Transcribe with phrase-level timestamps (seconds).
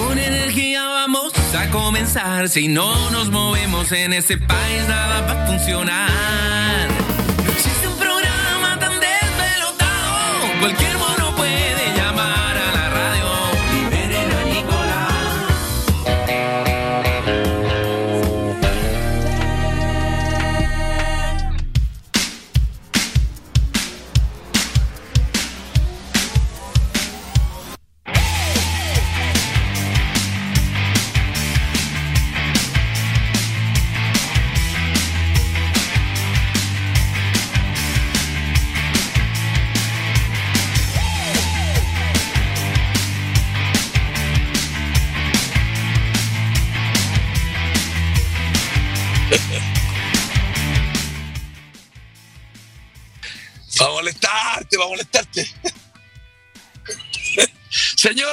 [0.00, 2.48] Con energía vamos a comenzar.
[2.48, 6.88] Si no nos movemos en ese país, nada va a funcionar.
[7.44, 10.58] No existe un programa tan desvelotado.
[10.60, 10.96] Cualquier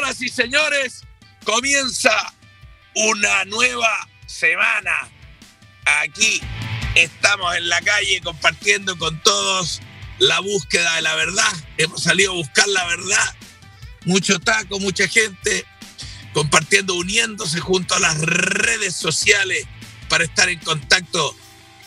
[0.07, 1.01] Señoras y señores,
[1.43, 2.33] comienza
[2.95, 5.09] una nueva semana.
[5.85, 6.39] Aquí
[6.95, 9.81] estamos en la calle compartiendo con todos
[10.19, 11.51] la búsqueda de la verdad.
[11.77, 13.35] Hemos salido a buscar la verdad.
[14.05, 15.65] Mucho taco, mucha gente
[16.33, 19.65] compartiendo, uniéndose junto a las redes sociales
[20.07, 21.35] para estar en contacto.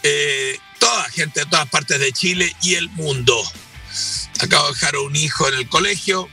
[0.03, 3.43] eh, toda gente de todas partes de Chile y el mundo.
[4.41, 6.29] Acabo de dejar a un hijo en el colegio.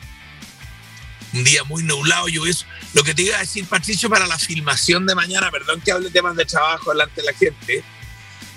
[1.33, 2.65] Un día muy nublado, lluvioso.
[2.93, 6.09] Lo que te iba a decir, Patricio, para la filmación de mañana, perdón que hable
[6.09, 7.83] temas de trabajo delante de la gente,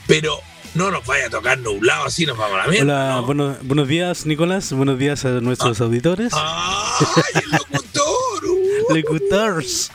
[0.07, 0.41] pero
[0.75, 2.85] no nos vaya a tocar nublado, así nos vamos a la mierda.
[2.85, 3.27] Hola, ¿no?
[3.27, 4.73] bueno- buenos días, Nicolás.
[4.73, 6.33] Buenos días a nuestros auditores.
[6.35, 8.45] ¡Ay, el locutor!
[8.89, 8.95] uh.
[8.95, 9.91] Locutors.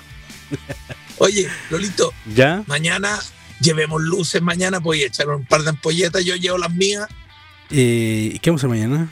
[1.17, 2.63] Oye, Lolito, ¿Ya?
[2.67, 3.19] mañana
[3.61, 7.07] llevemos luces mañana, voy a echar un par de ampolletas, yo llevo las mías.
[7.71, 9.09] Eh, ¿Qué vamos a hacer mañana?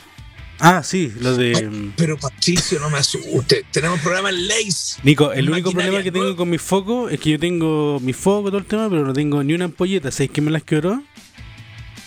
[0.65, 1.67] Ah, sí, lo de.
[1.69, 3.65] mm, Pero Patricio, no me asuste.
[3.71, 4.97] Tenemos programa en Lace.
[5.03, 8.47] Nico, el único problema que tengo con mi foco es que yo tengo mi foco,
[8.49, 10.09] todo el tema, pero no tengo ni una ampolleta.
[10.09, 11.03] ¿Sabéis quién me las quebró?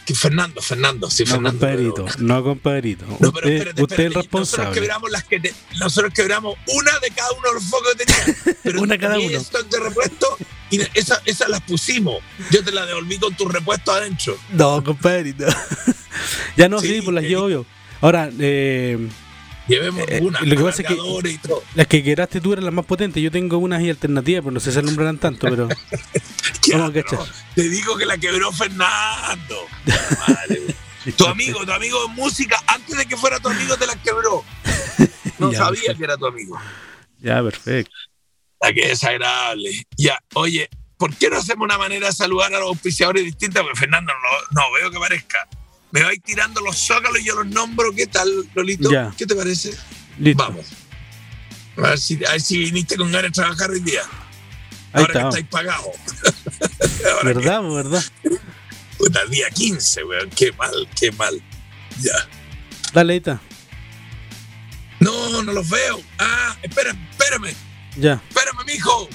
[0.07, 1.59] Que Fernando, Fernando, sí, No, Fernando.
[1.61, 2.05] compadrito.
[2.07, 3.05] pero- No, compadrito.
[3.07, 4.15] No, pero usted espérate, usted es el espérate.
[4.15, 4.75] Nosotros responsable.
[4.81, 8.57] quebramos las que te- nosotros quebramos una de cada uno de los focos que tenía.
[8.63, 9.29] Pero Una cada uno.
[9.29, 10.39] de repuesto
[10.71, 12.21] y esas esas las pusimos.
[12.53, 14.39] Yo te las devolví con tu repuesto adentro.
[14.53, 15.45] No, compadrito.
[16.57, 17.67] ya no, sí, Sí, pues las llevo yo.
[18.01, 19.09] Ahora, eh,
[19.69, 20.41] Llevemos Eh, una.
[20.43, 23.21] lo que pasa es que- las que quebraste tú eran las más potentes.
[23.21, 25.69] Yo tengo unas y alternativas, pero no sé si alumbrarán tanto, pero.
[26.63, 27.27] Ya, Vamos a pero cachar.
[27.57, 29.57] te digo que la quebró Fernando.
[30.29, 30.63] Madre,
[31.17, 34.45] tu amigo, tu amigo de música, antes de que fuera tu amigo, te la quebró.
[35.39, 35.99] No Ya, sabía perfecto.
[35.99, 36.59] que era tu amigo.
[37.21, 37.91] Ya, perfecto.
[38.63, 39.71] Ah, qué desagradable.
[39.97, 43.63] Ya, oye, ¿por qué no hacemos una manera de saludar a los auspiciadores distinta?
[43.63, 45.47] Porque Fernando no, no veo que parezca.
[45.97, 47.91] Me vais tirando los zócalos y yo los nombro.
[47.95, 48.91] ¿Qué tal, Lolito?
[48.91, 49.15] Ya.
[49.17, 49.75] ¿Qué te parece?
[50.19, 50.43] Listo.
[50.43, 50.67] Vamos.
[51.79, 54.03] A ver, si, a ver si viniste con ganas de trabajar hoy día.
[54.93, 55.29] Ahí Ahora que está.
[55.29, 55.87] estáis pagados.
[57.13, 58.05] Ahora que- ¿Verdad, verdad?
[58.99, 60.29] Puta, día 15, weón.
[60.37, 61.43] Qué mal, qué mal.
[62.03, 62.29] Ya.
[62.93, 63.41] Dale, ahí está.
[65.01, 66.03] No, no los veo.
[66.19, 67.55] Ah, espérame, espérame.
[67.97, 68.23] Ya.
[68.29, 69.09] Espérame, mijo.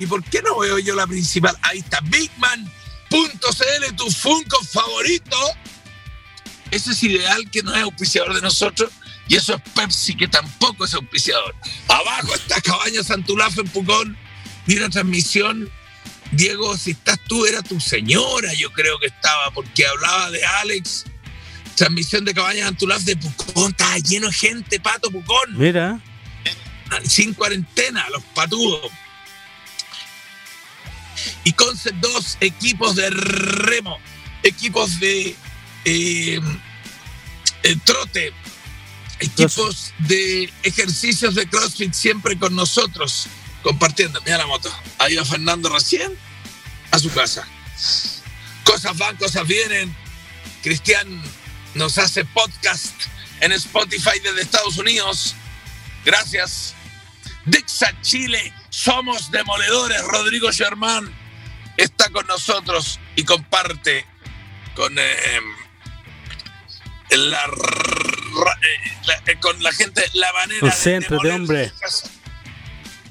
[0.00, 1.56] ¿Y por qué no veo yo la principal?
[1.62, 5.36] Ahí está, Bigman.cl, tu Funko favorito.
[6.70, 8.90] Ese es ideal que no es auspiciador de nosotros.
[9.28, 11.54] Y eso es Pepsi, que tampoco es auspiciador.
[11.88, 14.16] Abajo está Cabaña Santulafa en Pucón.
[14.68, 15.70] Una transmisión.
[16.32, 21.04] Diego, si estás tú, era tu señora, yo creo que estaba, porque hablaba de Alex.
[21.76, 23.70] Transmisión de Cabaña Santulaf de Pucón.
[23.70, 26.00] Estaba lleno de gente, pato Pucón Mira.
[27.04, 28.90] sin cuarentena, los patudos.
[31.44, 33.98] Y Concept 2, equipos de remo,
[34.42, 35.36] equipos de
[35.84, 36.40] eh,
[37.62, 38.32] eh, trote,
[39.20, 43.26] equipos de ejercicios de CrossFit siempre con nosotros,
[43.62, 44.20] compartiendo.
[44.22, 44.70] Mira la moto.
[44.98, 46.12] Ahí va Fernando recién
[46.90, 47.46] a su casa.
[48.64, 49.94] Cosas van, cosas vienen.
[50.62, 51.08] Cristian
[51.74, 52.94] nos hace podcast
[53.40, 55.34] en Spotify desde Estados Unidos.
[56.04, 56.74] Gracias.
[57.46, 60.02] Dixa Chile, somos demoledores.
[60.02, 61.12] Rodrigo Germán
[61.76, 64.06] está con nosotros y comparte
[64.74, 65.40] con, eh,
[67.16, 71.68] la, eh, la- eh, con la gente la manera Concéntrate, demoler hombre.
[71.68, 72.08] su casa.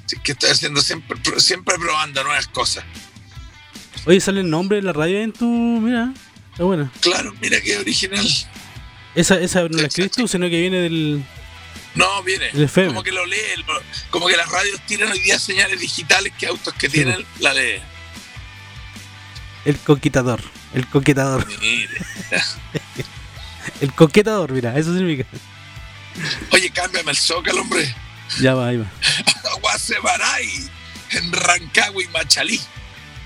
[0.06, 2.84] Sí, que estoy haciendo siempre, siempre probando nuevas cosas.
[4.06, 5.46] Oye, sale el nombre de la radio en tu.
[5.46, 6.12] Mira.
[6.52, 6.90] Está buena.
[7.00, 8.26] Claro, mira qué original.
[9.14, 11.22] Esa, esa no la escribiste tú, sino que viene del.
[11.94, 12.48] No, viene.
[12.50, 12.88] El FM.
[12.88, 13.38] Como que lo lee,
[14.10, 17.80] como que las radios tiran hoy día señales digitales que autos que tienen la lee.
[19.64, 20.40] El conquistador.
[20.72, 21.46] El conquistador.
[23.80, 25.28] El conquistador, mira, eso significa.
[26.50, 27.94] Oye, cámbiame el zócalo, hombre.
[28.40, 28.90] Ya va, ahí va.
[29.60, 30.70] Guasebaray.
[31.30, 32.60] Rancagua y Machalí,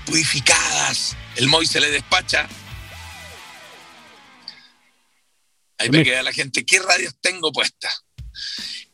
[0.05, 1.15] purificadas.
[1.35, 2.47] El Moy se le despacha.
[5.77, 6.65] Ahí me queda la gente.
[6.65, 8.05] ¿Qué radios tengo puestas?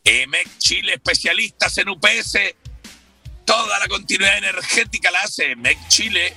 [0.04, 2.38] EMEC Chile, especialistas en UPS.
[3.44, 6.34] Toda la continuidad energética la hace EMEC Chile.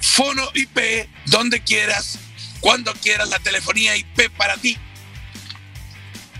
[0.00, 2.18] Fono IP, donde quieras,
[2.62, 4.78] cuando quieras, la telefonía IP para ti.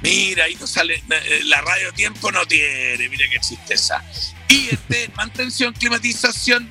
[0.02, 4.02] Mira, ahí no sale, eh, la radio tiempo no tiene, mira qué tristeza.
[4.48, 6.70] IET, mantención, climatización,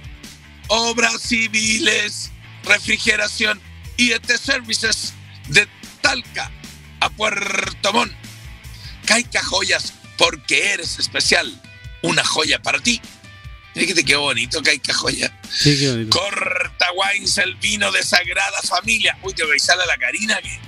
[0.67, 2.31] obras civiles,
[2.63, 3.61] refrigeración,
[3.97, 5.13] IET Services
[5.49, 5.67] de
[5.99, 6.49] Talca
[7.01, 8.13] a Puerto Montt.
[9.05, 11.61] Caica Joyas, porque eres especial.
[12.03, 13.01] Una joya para ti.
[13.75, 15.33] Mira que te quedó bonito, Caica Joya.
[15.49, 16.17] Sí, qué bonito.
[16.19, 19.17] Corta Wines, el vino de Sagrada Familia.
[19.23, 20.59] Uy, te voy a a la Karina que.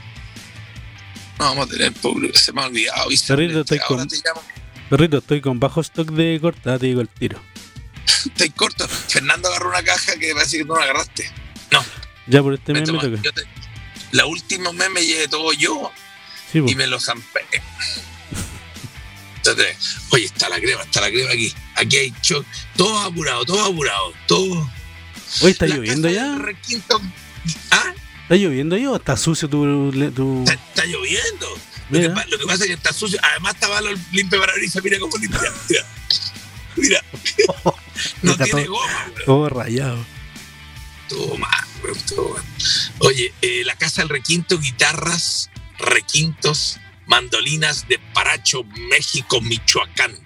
[1.40, 3.10] No, vamos a tener público, se me ha olvidado.
[3.10, 3.28] ¿viste?
[3.28, 4.42] Perrito, estoy Ahora con- te llamo.
[4.90, 7.42] Perrito, estoy con bajo stock de corta, te digo el tiro.
[8.26, 8.88] Estoy corto.
[8.88, 11.30] Fernando agarró una caja que parece que tú no la agarraste.
[11.72, 11.84] No,
[12.28, 13.08] Ya por este me mes toca.
[13.34, 13.44] te-
[14.12, 15.92] la última mes me llevé todo yo
[16.52, 17.42] Sí, y me lo zampé.
[20.12, 21.54] Oye, está la crema, está la crema aquí.
[21.76, 22.46] Aquí hay choc.
[22.78, 24.14] Todo apurado, todo apurado.
[24.28, 24.70] Todo.
[25.42, 26.36] Hoy está La lloviendo ya.
[26.38, 27.02] requinto-
[27.72, 27.94] ¿Ah?
[28.24, 29.92] ¿Está lloviendo ya o está sucio tu.
[29.92, 31.50] Está, está lloviendo.
[31.90, 32.08] Lo que,
[32.38, 33.20] lo pasa es que está sucio.
[33.22, 34.84] Además, está malo el limpio parabrisas.
[34.84, 35.40] Mira cómo limpia.
[35.70, 35.86] Mira.
[36.76, 37.04] Mira.
[38.24, 39.26] No tiene todo- goma, weón.
[39.26, 40.06] Todo rayado.
[41.10, 42.44] Todo mal, weón, todo mal.
[43.00, 50.18] Oye, eh, la Casa del Requinto, guitarras, requintos, mandolinas de Paracho, México, Michoacán.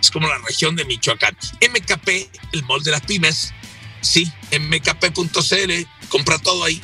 [0.00, 1.36] Es como la región de Michoacán.
[1.60, 2.08] MKP,
[2.52, 3.52] el molde de las pymes.
[4.00, 6.80] Sí, mkp.cl, compra todo ahí.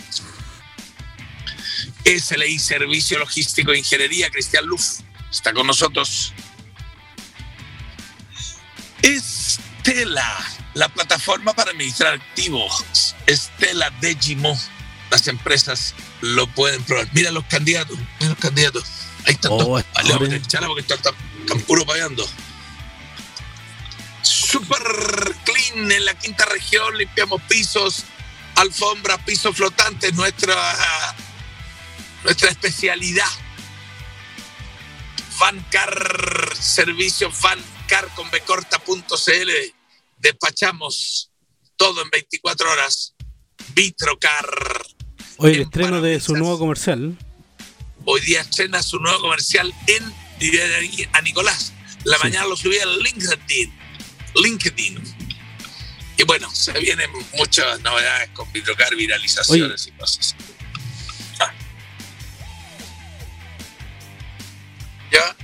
[2.05, 5.01] SLI, Servicio Logístico e Ingeniería, Cristian Luf,
[5.31, 6.33] está con nosotros.
[9.03, 10.27] Estela,
[10.75, 13.15] la plataforma para administrar activos.
[13.27, 14.59] Estela Digimo,
[15.11, 17.09] las empresas lo pueden probar.
[17.13, 18.85] Mira los candidatos, mira los candidatos.
[19.27, 19.81] Ahí están Oh, todos.
[19.81, 20.43] está Vale, vamos a bien.
[20.45, 22.29] echarla porque están, están- están puro pagando.
[24.23, 24.83] Super
[25.45, 28.05] clean en la quinta región, limpiamos pisos,
[28.57, 30.57] alfombras, pisos flotantes, nuestra,
[32.25, 33.27] nuestra especialidad.
[35.37, 39.51] Fancar, servicio Fancar con becorta.cl.
[40.19, 41.31] Despachamos
[41.77, 43.15] todo en 24 horas.
[43.75, 44.47] Vitrocar.
[45.37, 47.17] Hoy el En estreno de su nuevo comercial.
[48.09, 50.15] Hoy día estrena su nuevo comercial en
[51.13, 51.73] a Nicolás.
[52.05, 52.23] La Sí.
[52.23, 53.73] mañana lo subí al LinkedIn.
[54.37, 55.03] LinkedIn.
[56.17, 60.37] Y bueno, se vienen muchas novedades con Vitrocar, viralizaciones y cosas.
[61.41, 61.53] Ah.
[65.11, 65.37] ¿Ya?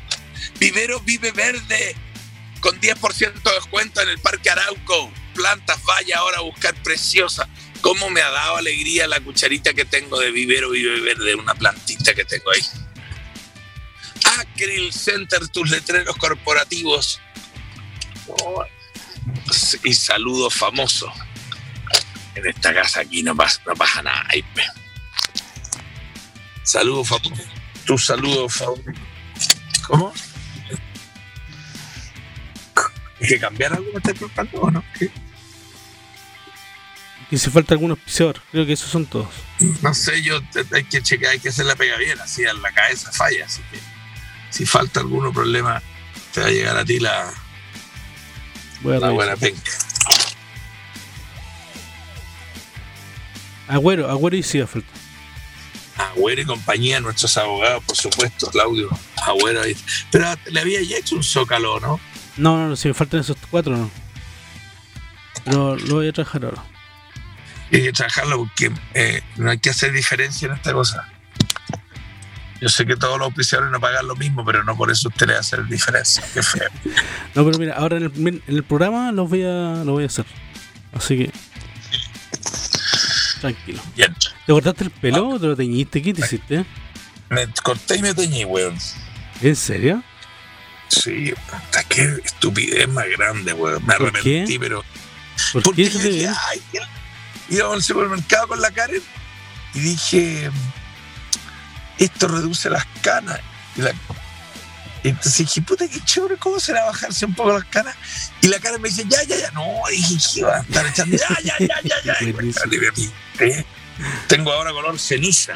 [0.61, 1.97] Vivero Vive Verde
[2.61, 5.13] con 10% de descuento en el Parque Arauco.
[5.35, 7.49] Plantas, vaya ahora a buscar preciosa.
[7.83, 12.15] ¿Cómo me ha dado alegría la cucharita que tengo de Vivero Vive Verde, una plantita
[12.15, 12.63] que tengo ahí?
[14.39, 17.21] Acril Center, tus letreros corporativos.
[19.83, 21.13] Y saludo famoso.
[22.37, 24.25] En esta casa aquí no pasa, no pasa nada.
[24.29, 24.63] Ay, pe.
[26.63, 27.43] Saludo famoso.
[27.85, 28.83] Tu saludo famoso.
[29.87, 30.15] ¿Cómo?
[33.21, 33.91] ¿Hay que cambiar algo?
[33.93, 34.85] ¿Me estás preguntando o no?
[34.97, 35.11] ¿Qué?
[37.33, 39.31] Y si falta algún auspiciador, creo que esos son todos.
[39.81, 40.39] No sé, yo
[40.71, 43.63] hay que checar, hay que hacer la pega bien, así en la cabeza falla, así
[43.71, 43.79] que
[44.51, 45.83] si falta algún problema,
[46.35, 47.33] te va a llegar a ti la,
[48.83, 49.71] Voy a la buena penca.
[53.67, 54.93] Agüero, Agüero y sí va a faltar.
[55.97, 58.91] Agüero y compañía, nuestros abogados, por supuesto, Claudio.
[59.25, 59.75] Agüero ahí.
[60.11, 61.99] Pero le había ya hecho un zócalo, ¿no?
[62.37, 63.91] No, no, no, si me faltan esos cuatro, no.
[65.45, 66.72] Pero lo voy a trabajar ahora.
[67.73, 71.09] Y hay que trabajarlo porque eh, no hay que hacer diferencia en esta cosa.
[72.61, 75.27] Yo sé que todos los auspiciadores no pagan lo mismo, pero no por eso usted
[75.27, 76.23] le hacer diferencia.
[76.33, 76.69] Qué feo.
[77.35, 80.07] No, pero mira, ahora en el, en el programa los voy a, lo voy a
[80.07, 80.25] hacer.
[80.93, 81.33] Así que.
[83.41, 83.83] Tranquilo.
[83.97, 84.15] Bien.
[84.47, 86.01] ¿Te cortaste el pelo o te lo teñiste?
[86.03, 86.65] ¿Qué te hiciste?
[87.31, 88.77] Me corté y me teñí, weón.
[89.41, 90.03] ¿En serio?
[90.89, 93.85] Sí, puta, qué estupidez más grande, weón.
[93.87, 94.61] Me ¿Por arrepentí, qué?
[94.61, 94.85] pero.
[95.53, 96.79] ¿Por Porque qué dije, ay, qué-
[97.55, 99.03] íbamos al supermercado con la Karen
[99.75, 100.51] y dije,
[101.99, 103.41] esto reduce las canas.
[103.77, 103.95] Y la-
[105.05, 107.97] y entonces dije, puta, qué chévere, ¿cómo será bajarse un poco las canas?
[108.41, 111.17] Y la Karen me dice, ya, ya, ya, no, dije, ¿qué va a estar echando?
[111.17, 112.17] Ya, ya, ya, ya, ya.
[112.21, 112.33] Y,
[112.93, 113.67] pinté.
[114.29, 115.55] Tengo ahora color ceniza.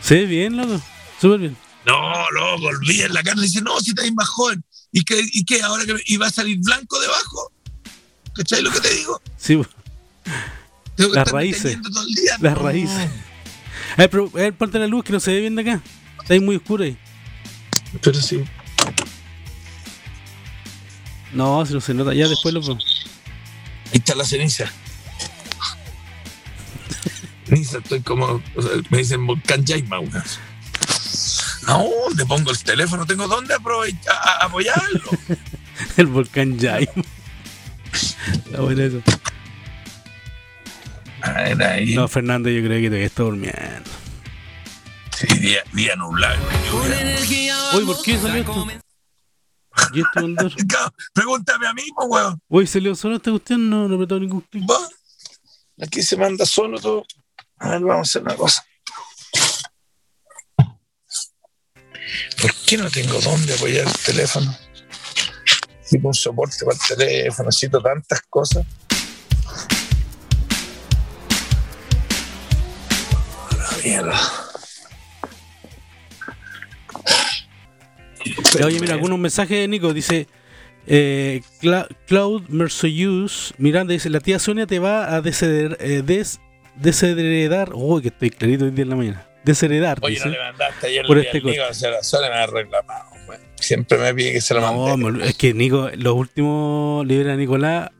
[0.00, 0.80] ¿Se ve bien, loco?
[1.20, 1.56] Súper bien.
[1.84, 4.64] No, loco, olviden la Karen dice, no, si estáis más joven.
[4.90, 7.52] ¿Y que, y que ahora que y va a salir blanco debajo?
[8.34, 9.20] ¿Cachai lo que te digo?
[9.36, 9.58] Sí,
[10.96, 11.62] Las raíces.
[11.64, 12.36] deteniendo todo el día.
[12.40, 12.62] las No.
[12.62, 13.10] raíces.
[13.92, 15.80] A ver, pero, a ver, ponte la luz que no se ve bien de acá.
[16.20, 16.96] Está ahí muy oscuro ahí.
[18.00, 18.42] Pero sí.
[21.32, 22.14] No, si no se nota.
[22.14, 22.60] Ya después lo.
[22.62, 22.78] Ahí
[23.94, 24.70] está la ceniza.
[27.46, 28.42] Ceniza, estoy como.
[28.54, 29.98] o sea, me dicen volcán Jaima.
[31.66, 31.72] ¿A
[32.06, 33.06] dónde pongo el teléfono?
[33.06, 35.10] ¿Tengo dónde apoyarlo?
[35.96, 36.88] El volcán Jaime.
[37.92, 39.02] Está bueno eso.
[41.22, 41.94] A ver, ahí.
[41.94, 43.90] No, Fernando, yo creo que todavía está durmiendo.
[45.16, 46.42] Sí, día, día nublado.
[47.74, 48.66] Oye, ¿por qué salió a esto?
[49.94, 50.66] ¿Y este?
[50.66, 52.40] Claro, Pregúntame a mí, pues, weón.
[52.48, 54.64] Hoy salió solo esta cuestión, no, no apretó ningún clic.
[54.68, 54.78] Va.
[55.80, 57.04] Aquí se manda solo todo.
[57.58, 58.64] A ver, vamos a hacer una cosa.
[62.40, 64.54] ¿Por qué no tengo dónde apoyar el teléfono?
[65.88, 68.66] Tipo un soporte para el teléfono, necesito tantas cosas.
[73.84, 74.18] Mierda.
[78.64, 79.92] Oye, mira, algunos mensajes de Nico.
[79.92, 80.26] Dice
[80.86, 85.76] eh, Cla- Cloud Mersoyus Miranda dice: La tía Sonia te va a desheredar.
[85.80, 86.40] Eh, des-
[86.76, 87.70] desheredar.
[87.74, 89.26] Uy, que estoy clarito hoy día en la mañana.
[89.44, 89.98] Desheredar.
[90.02, 90.26] Oye, dice.
[90.26, 93.10] no le mandaste ayer Por este Nico, o sea, la sola me ha reclamado.
[93.56, 95.24] Siempre me pide que se lo No, mande.
[95.28, 97.90] es que Nico, los últimos libres a Nicolás,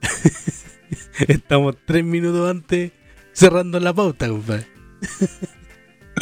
[1.28, 2.90] estamos tres minutos antes
[3.32, 4.66] cerrando la pauta, compadre.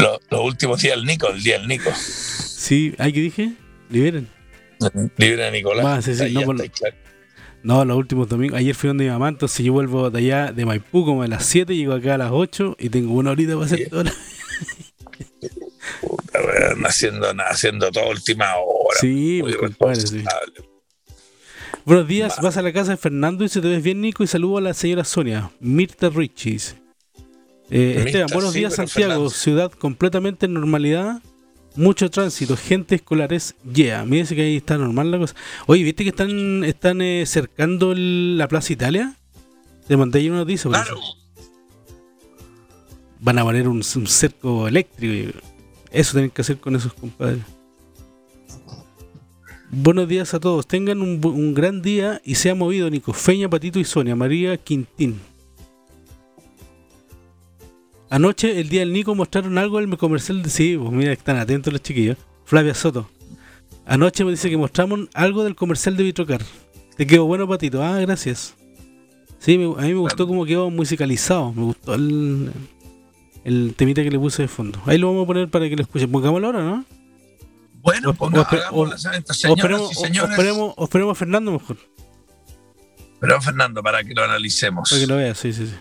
[0.00, 1.90] Los, los últimos días del Nico, el día del Nico.
[1.94, 3.52] Sí, ¿ay qué dije?
[3.90, 4.28] Liberen.
[5.16, 6.04] Libre de Nicolás.
[6.04, 6.96] Sí, sí, no, ya por- está claro.
[7.62, 8.58] No, los últimos domingos.
[8.58, 11.44] Ayer fui donde mi mamá, entonces yo vuelvo de allá de Maipú como a las
[11.44, 14.04] 7, llego acá a las 8 y tengo una horita para hacer todo.
[16.00, 18.98] Puta, weón, haciendo, haciendo todo a última hora.
[19.00, 20.24] Sí, Muy pues, compadre, sí.
[21.84, 24.26] Buenos días, vas a la casa de Fernando y se te ves bien, Nico, y
[24.26, 26.76] saludo a la señora Sonia, Mirta Richis.
[27.70, 29.30] Eh, Esteban, buenos días, Santiago, Fernando.
[29.30, 31.22] ciudad completamente en normalidad,
[31.76, 34.04] mucho tránsito, gente escolares, yeah.
[34.04, 35.34] Me dice que ahí está normal la cosa.
[35.66, 39.14] Oye, ¿viste que están, están eh, cercando el- la Plaza Italia?
[39.86, 40.68] Te mandé ahí una noticia.
[40.70, 40.98] Claro.
[40.98, 41.16] eso.
[43.20, 45.12] Van a poner un, un cerco eléctrico.
[45.12, 45.34] y
[45.92, 47.42] Eso tienen que hacer con esos compadres.
[49.70, 50.66] Buenos días a todos.
[50.66, 54.56] Tengan un, un gran día y se ha movido Nico, Feña, Patito y Sonia, María
[54.56, 55.20] Quintín.
[58.10, 60.50] Anoche, el día del Nico, mostraron algo del comercial de...
[60.50, 62.16] Sí, pues mira, están atentos los chiquillos.
[62.44, 63.08] Flavia Soto.
[63.86, 66.42] Anoche me dice que mostramos algo del comercial de Vitrocar.
[66.96, 67.82] Te quedó bueno, Patito.
[67.82, 68.54] Ah, gracias.
[69.38, 71.52] Sí, me- a mí me gustó cómo quedó musicalizado.
[71.52, 72.50] Me gustó el,
[73.44, 74.80] el temita que le puse de fondo.
[74.86, 76.10] Ahí lo vamos a poner para que lo escuchen.
[76.10, 76.84] Pongámoslo ahora, ¿no?
[77.82, 80.30] Bueno, ponga, señoras esperemos, y o- o señores.
[80.32, 81.76] esperemos, esperemos a Fernando mejor.
[83.20, 84.90] Pero Fernando, para que lo analicemos.
[84.90, 85.74] Para que lo vea, sí, sí, sí.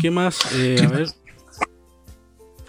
[0.00, 0.38] ¿Qué más?
[0.54, 1.08] Eh, a ver.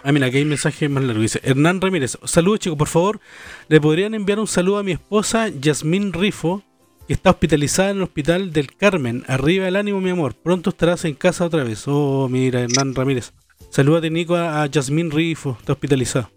[0.02, 1.20] Ah, mira, aquí hay mensaje más largo.
[1.20, 2.18] Dice Hernán Ramírez.
[2.24, 2.78] Saludos, chicos.
[2.78, 3.20] Por favor,
[3.68, 6.62] ¿le podrían enviar un saludo a mi esposa Yasmín Rifo,
[7.06, 9.24] que está hospitalizada en el hospital del Carmen?
[9.28, 10.34] Arriba el ánimo, mi amor.
[10.34, 11.84] Pronto estarás en casa otra vez.
[11.86, 13.32] Oh, mira, Hernán Ramírez.
[13.70, 15.56] Salúdate, Nico, a, a Yasmín Rifo.
[15.60, 16.30] Está hospitalizada.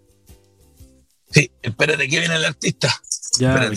[1.30, 2.94] Sí, espérate que viene el artista.
[3.38, 3.70] Ya,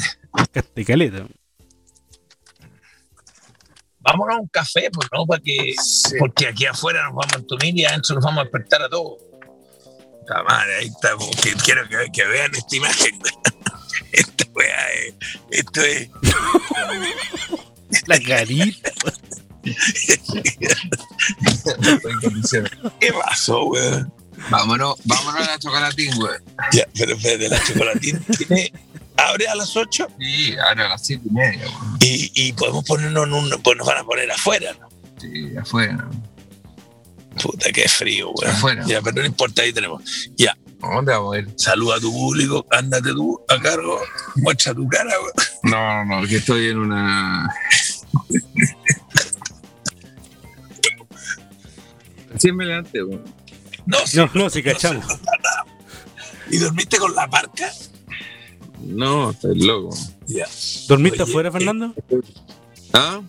[0.86, 1.27] caleta.
[4.08, 5.76] Vámonos a un café, pues no, para que.
[6.18, 9.22] Porque aquí afuera nos vamos a entumir y adentro nos vamos a despertar a todos.
[10.30, 11.18] La madre, ahí está.
[11.18, 13.20] porque quiero que, que vean esta imagen.
[14.14, 15.16] Esta weá es.
[15.52, 16.10] Esto es.
[18.06, 18.92] La carita.
[23.00, 24.14] ¿Qué pasó, weón?
[24.50, 26.38] Vámonos, vámonos a la chocolatín, güey.
[26.72, 28.72] Ya, pero espérate, la chocolatina tiene.
[29.18, 31.92] Abre a las 8 Sí, ahora a las siete y media, güey.
[32.02, 33.50] y, y podemos ponernos en un.
[33.64, 34.88] Pues nos van a poner afuera, ¿no?
[35.20, 36.08] Sí, afuera.
[37.42, 38.52] Puta, qué frío, weón.
[38.56, 38.84] Afuera.
[38.86, 40.04] Ya, pero no importa, ahí tenemos.
[40.38, 41.50] Ya, ¿A ¿Dónde vamos a ir?
[41.56, 44.00] saluda a tu público, ándate tú a cargo,
[44.36, 45.34] muestra tu cara, weón.
[45.64, 47.50] No, no, no, que estoy en una.
[52.30, 53.20] Recién me levanté, güey.
[53.86, 55.06] No, sí, No, no, si cachamos.
[56.52, 57.72] ¿Y dormiste con la parca?
[58.82, 59.96] No, estoy loco.
[60.28, 60.48] Ya.
[60.88, 61.94] ¿Dormiste Oye, afuera, eh, Fernando?
[62.94, 63.22] ¿Ah?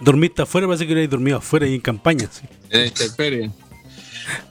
[0.00, 0.66] ¿Dormiste afuera?
[0.66, 2.28] Parece que hubierais dormido afuera y en campaña.
[2.32, 2.42] sí.
[2.70, 3.50] En intemperie.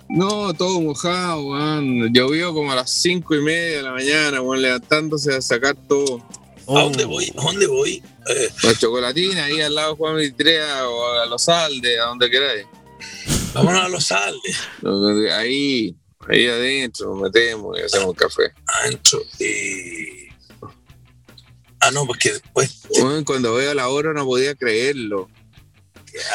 [0.09, 2.13] No, todo mojado, weón.
[2.13, 6.23] Llovió como a las cinco y media de la mañana, weón, levantándose a sacar todo.
[6.67, 7.31] ¿A dónde voy?
[7.37, 8.03] ¿A dónde voy?
[8.29, 12.29] Eh, La chocolatina ahí al lado de Juan Vitrea o a Los Aldes, a donde
[12.29, 12.65] queráis.
[13.53, 15.95] vámonos a los Aldes, Ahí,
[16.27, 18.51] ahí adentro, nos metemos y hacemos café.
[18.67, 19.19] adentro.
[19.39, 19.98] Y...
[21.81, 22.81] Ah, no, porque después.
[22.89, 25.29] Weón, cuando veo la hora no podía creerlo.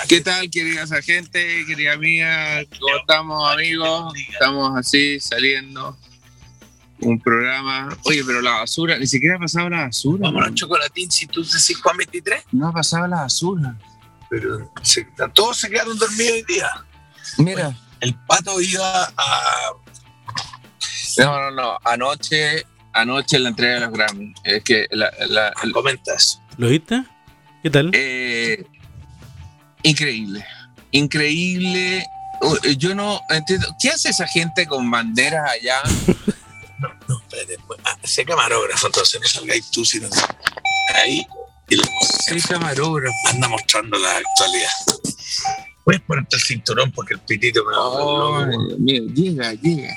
[0.08, 2.64] ¿Qué tal, querida gente, querida mía?
[2.78, 4.14] ¿Cómo estamos, amigos?
[4.32, 5.98] Estamos así, saliendo.
[7.00, 7.94] Un programa.
[8.04, 10.20] Oye, pero la basura, ni siquiera ha pasado la basura.
[10.22, 10.54] Vámonos, weón.
[10.54, 13.76] chocolatín, si tú decís Juan 23, No ha pasado la basura.
[14.30, 16.70] pero se- todos se quedaron dormidos hoy día.
[17.38, 17.76] Mira.
[18.00, 19.72] El pato iba a.
[21.18, 21.78] No, no, no.
[21.84, 24.32] Anoche, anoche la entrega de los Grammy.
[24.44, 26.40] Es que la, la- la- Comentas.
[26.56, 27.02] ¿Lo viste?
[27.62, 27.90] ¿Qué tal?
[27.92, 28.64] Eh,
[29.82, 30.44] increíble,
[30.90, 32.04] increíble.
[32.76, 33.66] Yo no entiendo.
[33.80, 35.80] ¿Qué hace esa gente con banderas allá?
[37.08, 37.56] No, espérate.
[37.66, 40.08] pues, ah, sé camarógrafo, entonces no salgáis tú, sino.
[40.96, 41.24] Ahí.
[41.70, 41.84] Y la
[42.26, 43.14] Sí, camarógrafo.
[43.30, 44.70] anda mostrando la actualidad.
[45.84, 48.46] Puedes ponerte el cinturón porque el pitito me va a
[48.78, 49.94] mira, llega, llega.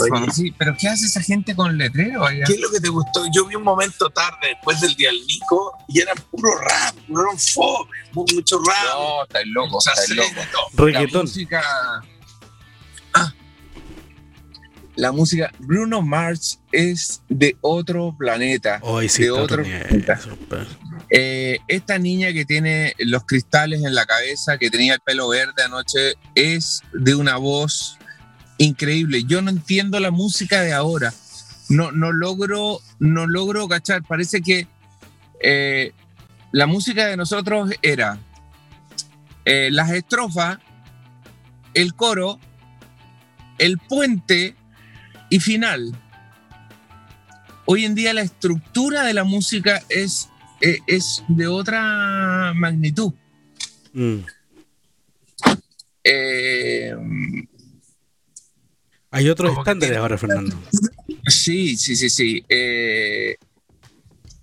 [0.00, 2.44] Oye, Sí, pero ¿qué hace esa gente con letrero allá?
[2.46, 3.24] ¿Qué es lo que te gustó?
[3.34, 7.30] Yo vi un momento tarde después del día del Nico y era puro rap, puro
[7.36, 8.94] fome, mu- mucho rap.
[8.94, 10.28] No, estáis loco, estáis loco.
[10.52, 10.86] todo.
[10.88, 11.22] La Reggaetón.
[11.22, 11.62] música.
[13.14, 13.32] Ah.
[14.96, 15.52] La música.
[15.60, 18.80] Bruno Mars es de otro planeta.
[18.82, 20.18] Hoy sí de otro planeta.
[21.10, 25.62] Eh, esta niña que tiene los cristales en la cabeza, que tenía el pelo verde
[25.62, 27.96] anoche, es de una voz
[28.58, 29.24] increíble.
[29.24, 31.12] Yo no entiendo la música de ahora.
[31.68, 34.02] No, no logro, no logro cachar.
[34.02, 34.66] Parece que
[35.40, 35.92] eh,
[36.52, 38.18] la música de nosotros era
[39.44, 40.58] eh, las estrofas,
[41.74, 42.38] el coro,
[43.58, 44.54] el puente
[45.30, 45.96] y final.
[47.64, 50.28] Hoy en día la estructura de la música es
[50.60, 53.12] eh, es de otra magnitud.
[53.92, 54.18] Mm.
[56.02, 56.94] Eh,
[59.10, 60.56] Hay otros que estándares ahora, Fernando.
[61.26, 62.44] sí, sí, sí, sí.
[62.48, 63.36] Eh,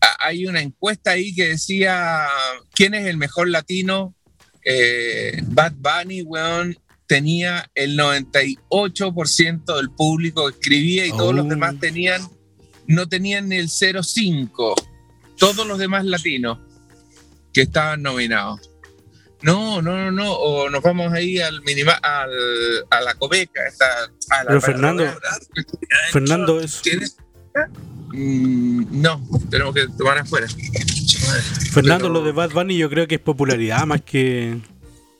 [0.02, 2.26] ha- hay una encuesta ahí que decía
[2.74, 4.16] quién es el mejor latino.
[4.64, 11.50] Eh, Bad Bunny, weón, tenía el 98% del público que escribía y todos los Oh.
[11.50, 12.22] demás tenían,
[12.88, 14.74] no tenían ni el 0,5.
[15.38, 16.58] Todos los demás latinos
[17.54, 18.72] que estaban nominados.
[19.42, 20.34] No, no, no, no.
[20.34, 22.30] O nos vamos ahí al minima, al,
[22.90, 23.62] a la cobeca.
[23.68, 23.86] Esta,
[24.32, 25.06] a la, Pero Fernando,
[26.12, 26.82] Fernando, eso.
[26.84, 27.18] ¿Tienes?
[28.12, 30.48] Mm, no, tenemos que tomar afuera.
[31.72, 34.58] Fernando, Pero- lo de Bad Bunny yo creo que es popularidad más que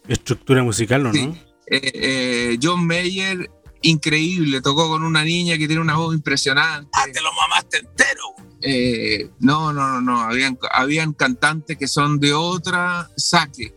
[0.08, 1.14] estructura musical, ¿no?
[1.14, 1.34] Sí.
[1.68, 3.50] Eh, eh, John Mayer,
[3.82, 6.90] increíble, tocó con una niña que tiene una voz impresionante.
[6.94, 8.22] Ah, te lo mamaste entero.
[8.62, 13.74] Eh, no, no, no, no, habían, habían cantantes que son de otra saque.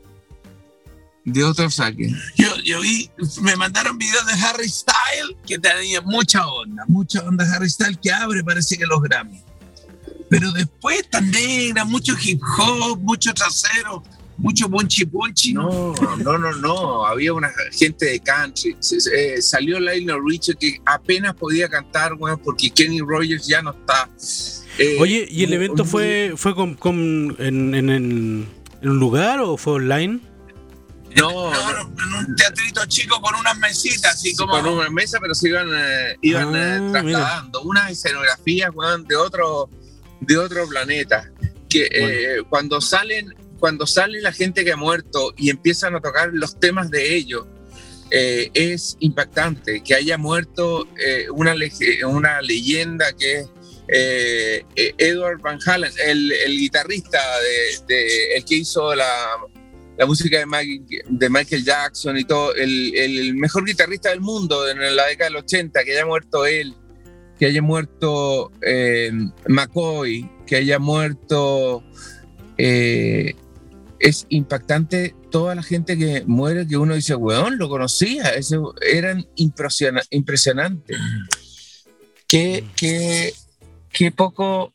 [1.32, 2.12] De otro saque.
[2.36, 3.10] Yo, yo vi,
[3.42, 8.10] me mandaron videos de Harry Styles que tenía mucha onda, mucha onda Harry Styles que
[8.10, 9.42] abre, parece que los Grammy.
[10.30, 14.02] Pero después tan negra, mucho hip hop, mucho trasero,
[14.36, 15.52] mucho punchi punchi.
[15.54, 17.06] No, no, no, no.
[17.06, 18.76] Había una gente de country.
[18.80, 23.62] Se- se- eh, salió Lionel Richie que apenas podía cantar, weón, porque Kenny Rogers ya
[23.62, 24.08] no está.
[24.78, 28.48] Eh, Oye, ¿y el evento fue, fue con, con- en, en- en-
[28.80, 30.20] en un lugar o fue online?
[31.16, 34.52] No, no, en un teatrito chico con unas mesitas, así como.
[34.52, 36.92] con una mesa, pero se iban, eh, iban Ah, eh, mira.
[37.00, 37.62] trasladando.
[37.62, 39.68] Unas escenografías, weón, de otro,
[40.20, 41.30] de otro planeta.
[41.68, 46.30] Que eh, cuando salen, cuando sale la gente que ha muerto y empiezan a tocar
[46.32, 47.46] los temas de ellos,
[48.10, 51.54] eh, es impactante que haya muerto eh, una,
[52.40, 53.46] leyenda que es
[53.88, 59.12] eh, eh, Edward Van Halen, el, el guitarrista de, de- el que hizo la,
[59.98, 65.28] la música de, Michael Jackson y todo, el, mejor guitarrista del mundo en la década
[65.30, 66.74] del 80, que haya muerto él,
[67.38, 69.10] que haya muerto eh,
[69.48, 71.82] McCoy, que haya muerto...
[72.56, 73.34] eh,
[74.00, 79.26] es impactante toda la gente que muere, que uno dice, weón, lo conocía, ese, eran
[79.36, 80.96] impresiona- impresionantes.
[82.26, 83.32] Qué, qué,
[83.90, 84.72] qué poco,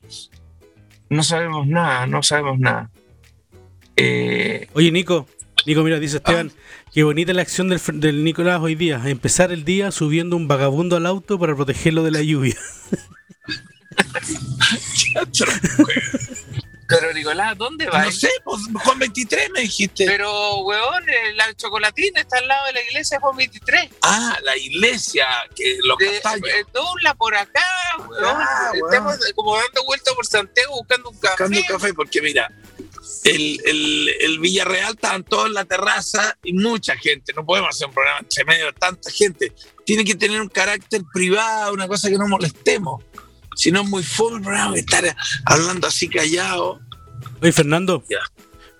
[1.09, 2.91] no sabemos nada, no sabemos nada.
[3.95, 5.27] Eh, Oye, Nico,
[5.65, 6.51] Nico, mira, dice Esteban,
[6.93, 9.01] qué bonita la acción del, Nicolás hoy día.
[9.05, 12.55] Empezar el día subiendo un vagabundo al auto para protegerlo de la lluvia.
[16.87, 18.03] pero Nicolás, ¿dónde va?
[18.03, 20.05] No sé, pues Juan 23 me dijiste.
[20.05, 23.89] Pero, weón, eh, la chocolatina está al lado de la iglesia Juan 23.
[24.01, 25.25] Ah, la iglesia,
[25.55, 26.49] que los De, castaños.
[26.49, 27.63] eh, dobla por acá,
[27.97, 28.35] weón.
[28.37, 28.93] Ah, weón.
[28.93, 31.43] Estamos como dando vuelta por Santiago buscando un café.
[31.43, 32.51] buscando un café, porque mira,
[33.23, 37.33] el, el, el Villarreal estaban todos en la terraza y mucha gente.
[37.33, 39.53] No podemos hacer un programa entre medio de tanta gente.
[39.85, 43.03] Tiene que tener un carácter privado, una cosa que no molestemos.
[43.55, 45.03] Si no es muy el programa, estar
[45.45, 46.79] hablando así callado.
[47.41, 48.17] Oye, Fernando, Ya.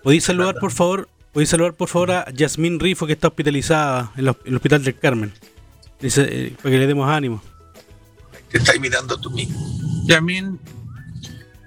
[0.02, 1.08] ¿podéis saludar por favor?
[1.32, 4.98] ¿Podéis saludar por favor a Yasmín Rifo que está hospitalizada en la- el hospital del
[4.98, 5.32] Carmen?
[6.00, 7.42] Dice, eh, para que le demos ánimo.
[8.50, 9.56] Te estás imitando tú mismo.
[10.06, 10.58] Yamin,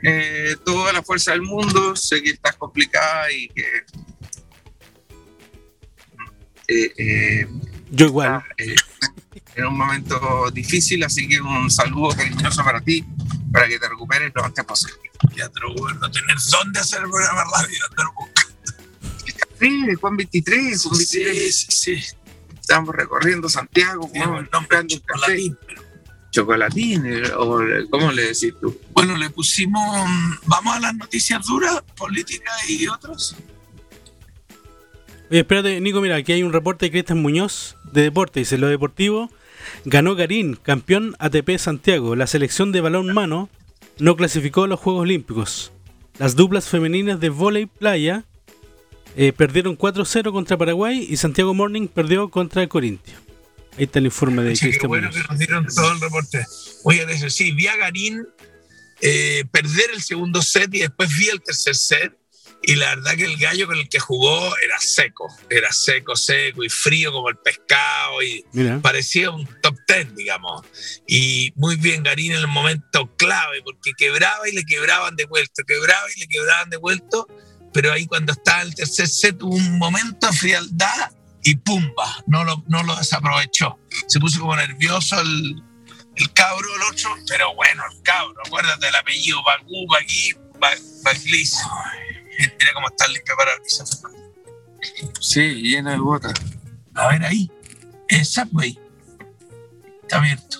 [0.09, 3.63] eh, toda la fuerza del mundo, sé que estás complicada y que
[6.69, 7.47] eh, eh,
[7.91, 8.43] Yo igual.
[8.57, 8.75] eh,
[9.55, 13.03] en un momento difícil, así que un saludo cariñoso para ti,
[13.51, 14.99] para que te recuperes lo antes posible.
[15.35, 17.85] Ya te lo vuelvo a tener dónde hacer el programa de radio.
[17.89, 18.47] andar buscando.
[19.59, 21.55] Sí, Juan 23, Juan 23.
[21.55, 22.17] Sí, sí, sí.
[22.61, 25.51] Estamos recorriendo Santiago, Juan, el nombre buscando un café.
[26.37, 28.77] Chocolatín, eh, o ¿cómo le decís tú?
[28.91, 29.81] Bueno, le pusimos.
[30.07, 33.35] mm, Vamos a las noticias duras, políticas y otros.
[35.31, 38.39] Oye, espérate, Nico, mira, aquí hay un reporte de Cristian Muñoz de deporte.
[38.39, 39.29] Dice, lo deportivo
[39.83, 42.15] ganó Garín, campeón ATP Santiago.
[42.15, 43.49] La selección de balón mano
[43.97, 45.71] no clasificó a los Juegos Olímpicos.
[46.19, 48.25] Las duplas femeninas de vóley playa
[49.15, 53.26] eh, perdieron 4-0 contra Paraguay y Santiago Morning perdió contra Corintio.
[53.77, 56.45] Ahí está el informe de Sí, qué Cristian bueno que nos dieron todo el reporte.
[56.83, 58.27] Oye, de eso sí, vi a Garín
[59.01, 62.17] eh, perder el segundo set y después vi el tercer set.
[62.63, 66.63] Y la verdad que el gallo con el que jugó era seco, era seco, seco
[66.63, 70.65] y frío como el pescado y Mira, parecía un top ten, digamos.
[71.07, 75.61] Y muy bien Garín en el momento clave, porque quebraba y le quebraban de vuelta,
[75.67, 77.17] quebraba y le quebraban de vuelta,
[77.73, 81.11] pero ahí cuando estaba el tercer set hubo un momento de frialdad
[81.47, 83.79] y pumba, no lo, no lo desaprovechó.
[84.07, 85.63] Se puso como nervioso el,
[86.17, 90.35] el cabro, el otro, pero bueno, el cabro, acuérdate del apellido, Bagú, Bagui,
[91.03, 91.55] Baglis.
[92.37, 94.03] Mira cómo está el limpio parabrisas.
[95.21, 96.33] Sí, llena de botas.
[96.95, 97.49] A ver ahí.
[98.09, 98.77] Es Subway.
[100.01, 100.57] Está abierto.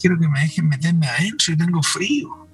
[0.00, 2.45] Quiero que me dejen meterme adentro y tengo frío.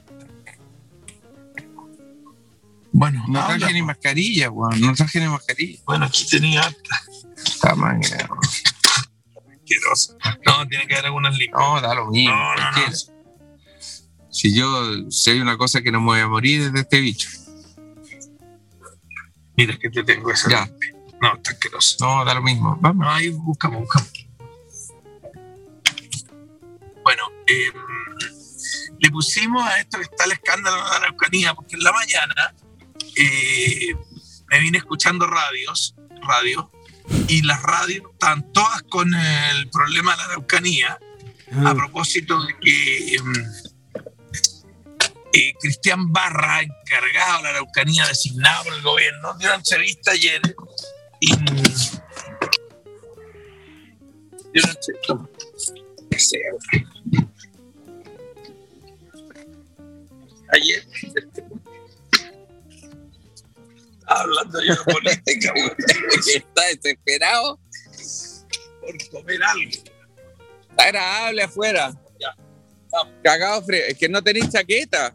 [2.93, 3.87] Bueno, No habla, traje ni po.
[3.87, 4.81] mascarilla, weón.
[4.81, 5.81] No traje ni mascarilla.
[5.87, 7.03] bueno, aquí tenía harta.
[7.37, 8.41] Está manera, weón.
[9.57, 10.17] Asqueroso.
[10.47, 11.59] No, tiene que haber algunas limpias.
[11.61, 12.35] No, da lo mismo.
[12.35, 12.93] No, no, no.
[14.31, 17.01] Si yo, si hay una cosa que no me voy a morir es de este
[17.01, 17.29] bicho.
[19.57, 20.51] Mira que te tengo esa.
[20.51, 20.71] Ya.
[21.21, 21.97] No, está asqueroso.
[22.01, 22.77] No, da lo mismo.
[22.81, 23.07] Vamos.
[23.07, 24.11] No, ahí buscamos, buscamos.
[27.03, 27.73] Bueno, eh,
[28.99, 32.55] le pusimos a esto que está el escándalo de la Araucanía, porque en la mañana
[33.17, 33.95] eh,
[34.49, 35.95] me vine escuchando radios,
[36.27, 36.71] radio,
[37.29, 40.99] y las radios están todas con el problema de la Araucanía,
[41.53, 44.01] a ah, propósito de que mm,
[45.35, 50.41] eh, Cristian Barra, encargado de la Araucanía, designado por el gobierno, dio una entrevista ayer
[51.21, 51.33] y.
[60.53, 60.87] Ayer.
[64.21, 67.59] Hablando yo de política, güey, Está desesperado.
[68.81, 69.71] por comer algo.
[70.71, 71.93] Está agradable afuera.
[72.21, 72.35] Ya.
[73.23, 73.83] Cagado frío.
[73.87, 75.15] Es que no tenéis chaqueta.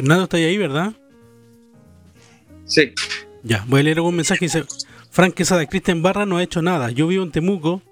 [0.00, 0.94] Fernando está ahí, ¿verdad?
[2.64, 2.94] Sí.
[3.42, 4.64] Ya, voy a leer algún mensaje dice,
[5.10, 6.90] Frank Quesada, Cristian Barra no ha hecho nada.
[6.90, 7.82] Yo vivo en Temuco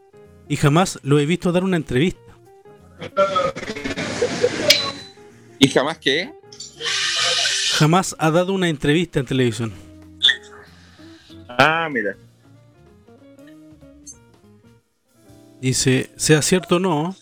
[0.49, 2.19] y jamás lo he visto dar una entrevista.
[5.59, 6.33] ¿Y jamás qué?
[7.75, 9.73] Jamás ha dado una entrevista en televisión.
[11.59, 12.17] Ah, mira.
[15.61, 17.15] Dice, sea cierto o no,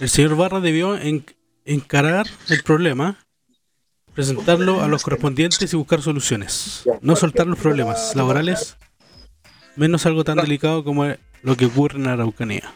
[0.00, 1.24] el señor Barra debió en-
[1.64, 3.24] encarar el problema,
[4.16, 6.84] presentarlo a los correspondientes y buscar soluciones.
[7.02, 8.78] No soltar los problemas laborales,
[9.76, 11.04] menos algo tan delicado como
[11.42, 12.74] lo que ocurre en Araucanía.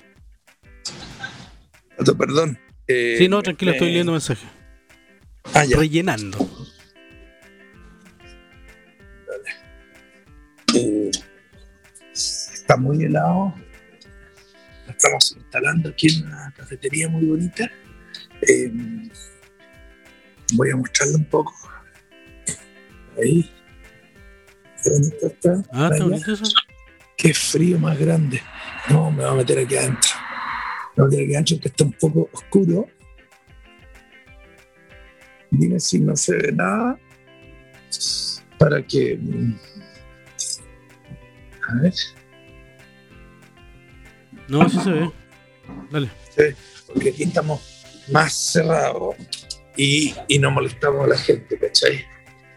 [2.18, 2.58] Perdón.
[2.86, 4.46] Eh, sí, no, tranquilo, estoy eh, leyendo mensaje.
[5.54, 5.64] Ah.
[5.74, 6.38] Rellenando.
[10.74, 11.10] Eh,
[12.12, 13.54] está muy helado.
[14.88, 17.70] Estamos instalando aquí en una cafetería muy bonita.
[18.42, 18.70] Eh,
[20.54, 21.54] voy a mostrarle un poco.
[23.18, 23.50] Ahí.
[24.82, 25.62] Qué bonito está.
[25.72, 26.44] Ah, está bonito eso.
[27.16, 28.40] Qué frío más grande.
[28.88, 30.10] No, me voy a meter aquí adentro.
[30.96, 32.86] Me voy a meter aquí adentro que está un poco oscuro.
[35.50, 36.98] Dime si no se ve nada.
[38.58, 39.16] Para que.
[39.20, 39.54] mm,
[41.68, 41.94] A ver.
[44.48, 45.10] No, sí se ve.
[45.90, 46.10] Dale.
[46.36, 46.42] Sí,
[46.86, 47.60] porque aquí estamos
[48.10, 49.14] más cerrados
[49.76, 52.04] y, y no molestamos a la gente, ¿cachai?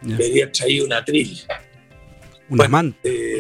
[0.02, 0.16] Ya.
[0.18, 1.40] Debería traer un atril.
[2.50, 2.98] Una manta.
[3.04, 3.40] Eh,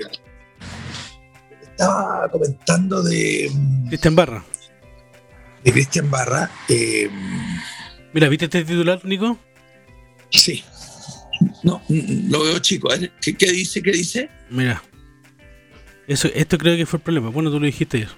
[1.62, 3.52] estaba comentando de,
[3.90, 4.44] Cristian Barra.
[5.64, 6.50] de Cristian Barra.
[6.70, 7.10] eh,
[8.14, 9.38] Mira, ¿viste este titular, Nico?
[10.30, 10.64] sí.
[11.64, 12.92] No, mm, lo veo chico.
[12.92, 13.82] A ver, ¿qué, qué dice?
[13.82, 14.30] ¿Qué dice?
[14.50, 14.82] Mira.
[16.08, 17.30] Eso, esto creo que fue el problema.
[17.30, 18.10] Bueno, tú lo dijiste ayer.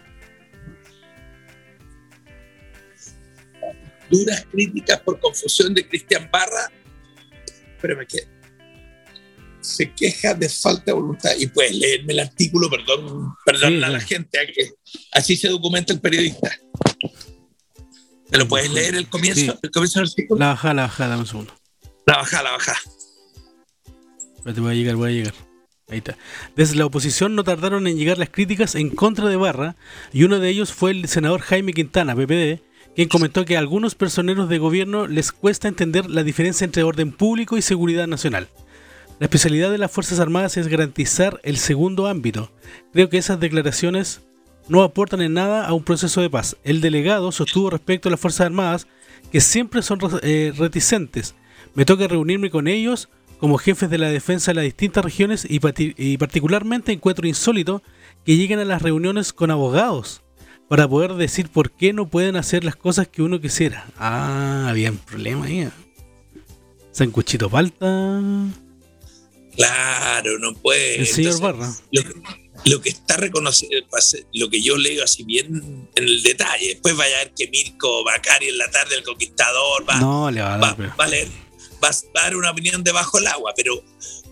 [4.17, 6.71] Duras críticas por confusión de Cristian Barra.
[7.81, 8.05] Pero me.
[9.61, 11.31] Se queja de falta de voluntad.
[11.39, 14.39] Y puedes leerme el artículo, perdón, perdón Sí, a la gente.
[14.39, 14.71] a que
[15.11, 16.51] así se documenta el periodista.
[18.31, 19.59] ¿Me lo puedes leer el comienzo, Sí.
[19.63, 20.39] el comienzo del artículo?
[20.39, 21.53] La bajada, la bajada, dame un segundo.
[22.05, 22.75] La baja, la baja.
[24.37, 25.33] Espérate, voy a llegar, voy a llegar.
[25.87, 26.17] Ahí está.
[26.55, 29.75] Desde la oposición no tardaron en llegar las críticas en contra de Barra
[30.13, 32.59] y uno de ellos fue el senador Jaime Quintana, PPD,
[32.95, 37.11] quien comentó que a algunos personeros de gobierno les cuesta entender la diferencia entre orden
[37.11, 38.47] público y seguridad nacional.
[39.19, 42.51] La especialidad de las Fuerzas Armadas es garantizar el segundo ámbito.
[42.93, 44.21] Creo que esas declaraciones
[44.69, 46.55] no aportan en nada a un proceso de paz.
[46.63, 48.87] El delegado sostuvo respecto a las Fuerzas Armadas
[49.31, 51.35] que siempre son eh, reticentes.
[51.73, 55.59] Me toca reunirme con ellos como jefes de la defensa de las distintas regiones y,
[55.97, 57.83] y particularmente encuentro insólito
[58.23, 60.24] que lleguen a las reuniones con abogados
[60.67, 63.87] para poder decir por qué no pueden hacer las cosas que uno quisiera.
[63.97, 65.69] Ah, había un problema ahí.
[66.91, 68.21] Sancuchito falta.
[69.55, 70.99] Claro, no puede.
[70.99, 71.75] El señor Entonces, Barra.
[71.91, 72.01] Lo,
[72.65, 73.71] lo que está reconocido,
[74.33, 78.03] lo que yo leo así bien en el detalle, después vaya a ver que Mirko
[78.03, 80.99] Bacari en la tarde, el conquistador, va, No, le va a dar.
[80.99, 81.27] va a leer,
[81.83, 83.83] va a dar una opinión debajo del agua, pero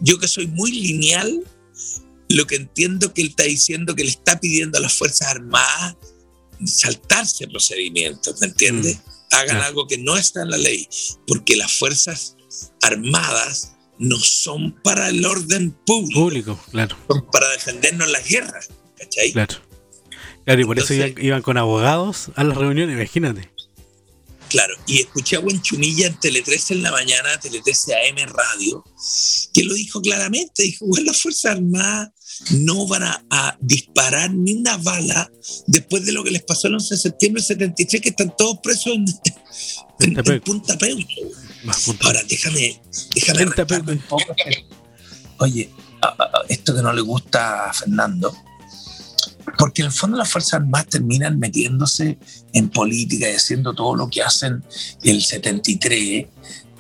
[0.01, 1.43] yo que soy muy lineal,
[2.29, 5.95] lo que entiendo que él está diciendo que le está pidiendo a las Fuerzas Armadas
[6.65, 8.99] saltarse procedimientos, ¿me entiendes?
[9.31, 9.63] Hagan Claro.
[9.63, 10.87] algo que no está en la ley,
[11.27, 12.35] porque las Fuerzas
[12.81, 18.69] Armadas no son para el orden público, Público, claro, son para defendernos en las guerras,
[18.97, 19.31] ¿cachai?
[19.31, 19.55] claro.
[20.45, 23.49] Claro, y por eso iban, iban con abogados a las reuniones, imagínate.
[24.49, 28.83] Claro, y escuché a Buenchumilla en Tele 13 en la mañana, Tele 13 AM Radio,
[29.53, 32.09] que lo dijo claramente, dijo, bueno, las Fuerzas Armadas
[32.51, 35.29] no van a, a disparar ni una bala
[35.67, 38.59] después de lo que les pasó el 11 de septiembre del 73, que están todos
[38.63, 39.05] presos en,
[39.99, 40.41] en- en.
[40.41, 41.03] Punta Peuco.
[42.03, 42.81] Ahora, déjame,
[43.15, 43.43] déjame
[43.93, 44.23] un poco.
[45.39, 45.69] Oye,
[46.49, 48.35] esto que no le gusta a Fernando,
[49.57, 52.17] porque en el fondo las Fuerzas Armadas terminan metiéndose
[52.53, 54.63] en política y haciendo todo lo que hacen
[55.03, 56.25] el 73,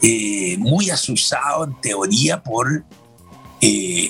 [0.01, 2.85] eh, muy asusado en teoría por
[3.61, 4.09] eh,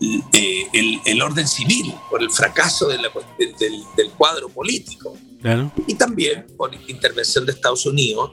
[0.00, 3.54] eh, el, el orden civil, por el fracaso de la cu- del-
[3.96, 5.72] del- cuadro político Claro.
[5.86, 8.30] y también por intervención de Estados Unidos,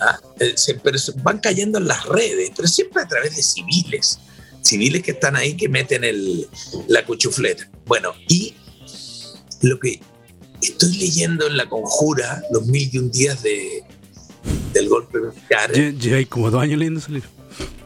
[0.00, 0.18] ¿ah?
[0.40, 4.18] Eh, se- pero van cayendo en las redes, pero siempre a través de civiles,
[4.62, 6.48] civiles que están ahí que meten el,
[6.88, 7.68] la cuchufleta.
[7.86, 8.54] Bueno, y
[9.62, 10.00] lo que
[10.62, 13.84] estoy leyendo en La Conjura, los mil y un días de,
[14.72, 17.28] del golpe militar, Lle- Lleváis como dos años leyendo ese libro.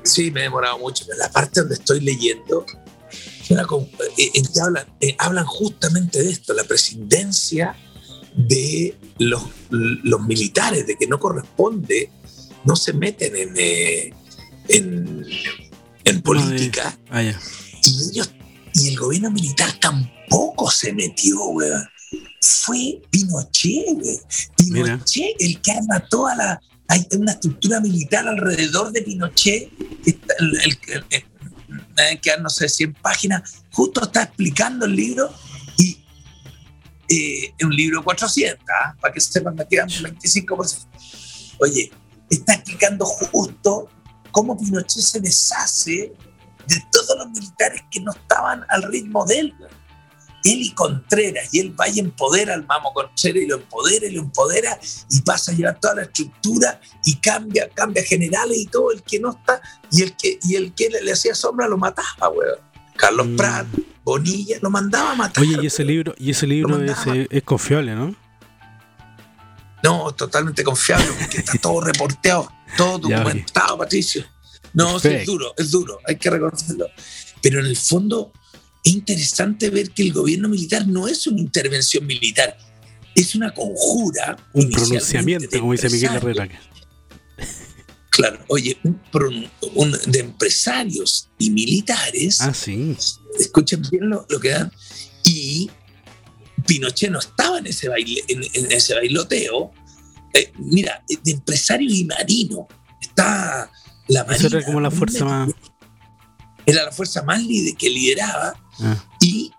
[0.02, 2.64] sí, me he demorado mucho, pero la parte donde estoy leyendo,
[3.52, 3.62] una
[4.16, 7.76] eh, en que hablan, eh, hablan justamente de esto, la presidencia
[8.34, 12.10] de los, los militares, de que no corresponde,
[12.64, 14.12] no se meten en, eh,
[14.68, 15.24] en,
[16.04, 17.28] en política, Ah, y
[18.10, 18.30] ellos,
[18.74, 21.84] y el gobierno militar tampoco se metió, weón.
[22.40, 24.20] Fue Pinochet, weón.
[24.70, 24.84] Mira.
[24.96, 26.60] Pinochet el que arma toda la.
[26.88, 29.70] Hay una estructura militar alrededor de Pinochet,
[30.40, 30.58] el-
[31.10, 31.24] el-
[31.94, 33.64] deben quedar, no sé, 100 páginas.
[33.72, 35.32] Justo está explicando el libro
[35.76, 36.04] y
[37.08, 38.94] eh, es un libro de 400, ¿ah?
[39.00, 40.86] para que sepan, me quedan 25%.
[41.60, 41.90] Oye,
[42.30, 43.88] está explicando justo
[44.30, 46.12] cómo Pinochet se deshace
[46.66, 49.54] de todos los militares que no estaban al ritmo de él.
[50.44, 54.10] Él y Contreras, y él va y empodera al Mamo Contreras y lo empodera y
[54.10, 54.78] lo empodera
[55.10, 59.18] y pasa a llevar toda la estructura y cambia, cambia generales y todo el que
[59.18, 62.58] no está y el que, y el que le, le hacía sombra lo mataba, weón.
[62.96, 63.36] Carlos Mm.
[63.36, 63.66] Prat,
[64.04, 65.42] Bonilla lo mandaba a matar.
[65.42, 68.14] Oye, y ese libro, y ese libro es, confiable, ¿no?
[69.82, 74.24] No, totalmente confiable, porque está todo reporteado, todo documentado, Patricio.
[74.72, 76.86] No, sí, es duro, es duro, hay que reconocerlo.
[77.42, 78.32] Pero en el fondo
[78.84, 82.56] es interesante ver que el gobierno militar no es una intervención militar,
[83.14, 84.36] es una conjura.
[84.52, 86.10] Un pronunciamiento, como dice Miguel.
[86.14, 86.48] Herrera.
[88.10, 92.96] Claro, oye, un, pron- un- de empresarios y militares, Ah, sí.
[93.40, 94.70] escuchen bien lo, lo que dan,
[95.24, 95.68] y
[96.64, 99.72] Pinochet no estaba en ese, baile, en, en ese bailoteo.
[100.32, 102.66] Eh, mira, de empresarios y marinos,
[103.00, 103.70] está
[104.08, 104.48] la marina.
[104.58, 105.50] era como la fuerza más.
[106.66, 109.52] Era la fuerza más líder que lideraba, Ah, y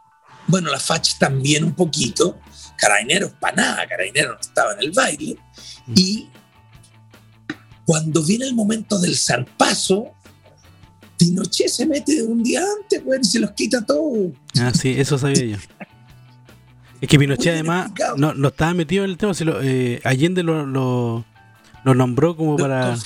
[0.48, 2.38] bueno, la FACH también un poquito,
[2.78, 5.38] Carabineros para nada, Carabineros no estaba en el baile,
[5.88, 5.94] Mm.
[5.96, 6.30] y
[7.86, 10.08] cuando viene el momento del zarpazo,
[11.18, 14.32] Pinochet se mete de un día antes, pues, y se los quita todos.
[14.60, 15.58] ah, sí, eso sabía yo.
[17.02, 19.34] Es que Pinochet además no, no estaba metido en el tema.
[19.34, 21.24] Si lo, eh, Allende lo, lo,
[21.84, 22.98] lo nombró como para.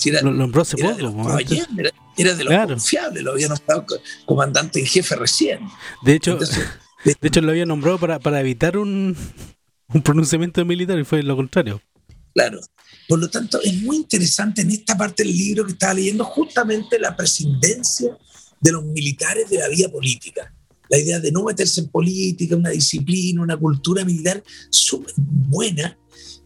[0.00, 1.18] Si era, Lo nombró hace era de poco.
[1.22, 1.26] los.
[1.32, 2.68] Antes- Allende, era, era de los Claro.
[2.70, 5.60] confiables, lo había nombrado co- comandante en jefe recién.
[6.02, 6.58] De hecho, Entonces,
[7.04, 9.14] de hecho lo había nombrado para, para evitar un,
[9.94, 11.82] un pronunciamiento militar y fue lo contrario.
[12.34, 12.60] Claro.
[13.08, 16.98] Por lo tanto, es muy interesante en esta parte del libro que estaba leyendo justamente
[16.98, 18.16] la prescindencia
[18.60, 20.54] de los militares de la vida política.
[20.88, 25.96] La idea de no meterse en política, una disciplina, una cultura militar súper buena.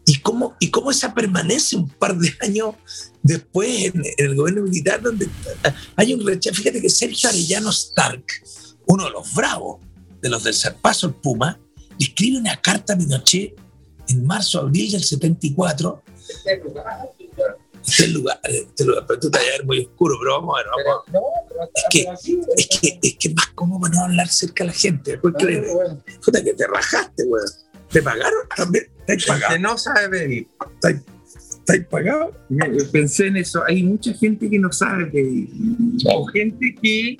[0.07, 2.75] Y cómo, y cómo esa permanece un par de años
[3.23, 5.27] después en, en el gobierno militar, donde
[5.95, 6.55] hay un rechazo.
[6.55, 8.25] Fíjate que Sergio Arellano Stark,
[8.85, 9.79] uno de los bravos
[10.21, 11.59] de los del Zarpazo, el Puma,
[11.97, 13.55] le escribe una carta a Pinochet
[14.07, 16.03] en marzo, abril del 74.
[17.85, 20.63] Este lugar, este lugar, pero tú te vas a ver muy oscuro, pero vamos a
[20.63, 21.69] ver, vamos a ver.
[21.75, 22.01] Es que,
[22.57, 25.17] es que, es que es más cómodo no hablar cerca a la gente.
[25.19, 25.45] Puta
[26.43, 27.45] que te rajaste, weón.
[27.95, 28.87] ¿Te pagaron también?
[28.99, 29.59] ¿Estáis Que pagados?
[29.61, 30.47] no sabe pedir.
[30.73, 32.35] ¿Estáis, pagados?
[32.91, 33.63] Pensé en eso.
[33.65, 35.47] Hay mucha gente que no sabe pedir.
[36.13, 37.17] O gente que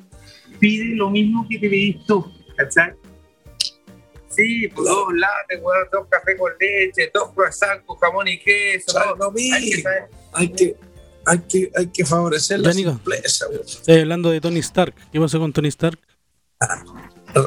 [0.59, 2.29] pide lo mismo que te pedís tú.
[2.57, 2.91] ¿Cachai?
[4.27, 8.91] Sí, pues dos lates, weón, dos cafés con leche, dos croissants con jamón y queso.
[8.91, 9.83] Claro, no, Hay que.
[10.33, 10.75] Hay que,
[11.25, 12.91] hay que, hay que favorecer la Ya, Nico.
[12.91, 13.61] simpleza, weón.
[13.65, 14.93] Estoy hablando de Tony Stark.
[15.09, 15.97] ¿Qué pasó con Tony Stark?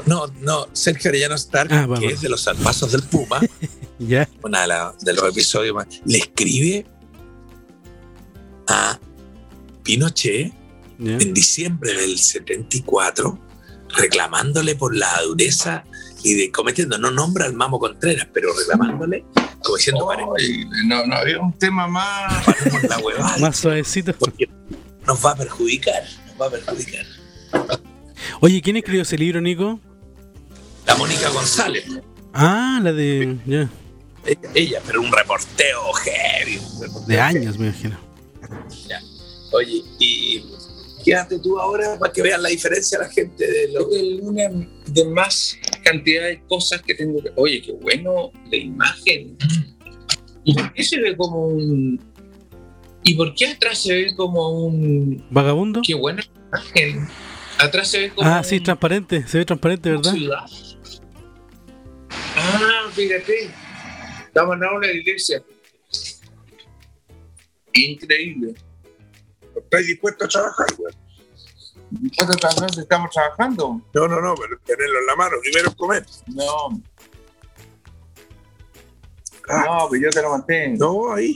[0.07, 3.41] No, no, Sergio Arellano Stark, Ah, que es de los salpazos del Puma,
[3.99, 4.29] Ya.
[4.43, 6.87] una de, la- de los episodios más, le escribe
[8.67, 8.99] a
[9.83, 10.53] Pinochet
[10.99, 11.13] ya.
[11.17, 13.39] en diciembre del 74,
[13.97, 15.85] reclamándole por la dureza
[16.23, 19.25] y de cometiendo, no nombra al Mamo Contreras, pero reclamándole,
[19.63, 22.45] como diciendo, "Pare- Ay, no, no había un tema más.
[22.45, 24.13] paremos la huevada, Más suavecito.
[24.19, 24.49] porque
[25.07, 27.07] nos va a perjudicar, nos va a perjudicar.
[28.41, 29.81] Oye, ¿quién escribió ese libro, Nico?
[30.87, 31.85] La Mónica González,
[32.33, 33.37] Ah, la de.
[33.47, 33.69] Ya.
[34.27, 36.59] ella, ella, pero un reporteo heavy.
[36.59, 37.99] un reporteo De años, me imagino.
[39.53, 40.45] Oye, y
[41.05, 44.43] quédate tú ahora para que vean la diferencia la gente de lo Es una
[44.87, 47.31] de más cantidad de cosas que tengo que.
[47.37, 49.37] Oye, qué bueno la imagen.
[50.45, 52.01] ¿Y por qué se ve como un.?
[53.05, 55.25] ¿Y por qué atrás se ve como un.
[55.31, 55.81] ¿Vagabundo?
[55.83, 57.09] Qué buena imagen.
[57.59, 58.29] Atrás se ve como.
[58.29, 59.27] Ah, sí, transparente.
[59.27, 60.13] Se ve transparente, ¿verdad?
[60.13, 60.47] ciudad.
[62.37, 63.51] Ah, fíjate.
[64.27, 65.43] Estamos en una iglesia.
[67.73, 68.55] Increíble.
[69.57, 70.95] ¿Estás dispuesto a trabajar, güey?
[72.17, 73.81] ¿Cuántas personas estamos trabajando?
[73.95, 76.05] No, no, no, pero tenerlo en la mano, primero comer.
[76.27, 76.83] No.
[79.49, 79.65] Ah.
[79.67, 80.77] No, pues yo te lo mantengo.
[80.79, 81.35] No, ahí,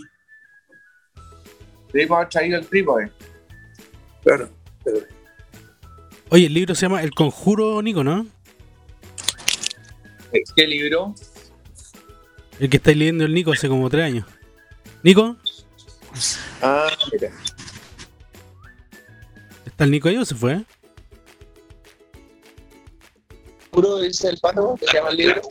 [1.93, 3.13] Debemos haber traído el trípode.
[4.23, 4.49] claro.
[6.33, 8.27] Oye, el libro se llama El Conjuro, Nico, ¿no?
[10.57, 11.15] ¿Qué libro?
[12.59, 14.25] El que estáis leyendo el Nico hace como tres años.
[15.03, 15.37] ¿Nico?
[16.63, 17.31] Ah, mira.
[19.67, 20.65] ¿Está el Nico ahí o se fue?
[23.71, 25.43] Conjuro dice el pato, que se llama el libro.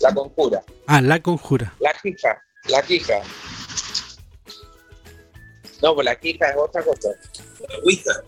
[0.00, 0.62] La conjura.
[0.86, 1.72] Ah, La Conjura.
[1.80, 2.42] La quija.
[2.68, 3.22] La quija.
[5.80, 7.08] No, pues la quija es otra cosa.
[7.66, 8.22] La Ouija.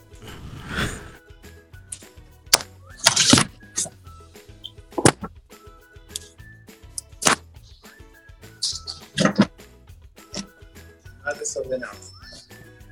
[11.53, 11.92] desordenado.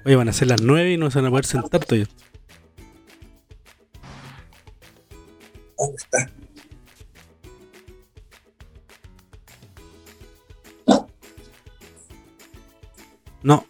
[0.04, 2.08] Oye, van a ser las 9 y no se van a poder sentar todavía.
[5.78, 6.30] ¿Dónde está?
[13.42, 13.64] No.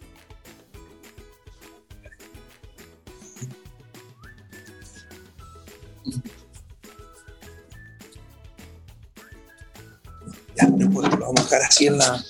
[10.55, 12.21] Ya, no puedo, lo dejar así en la.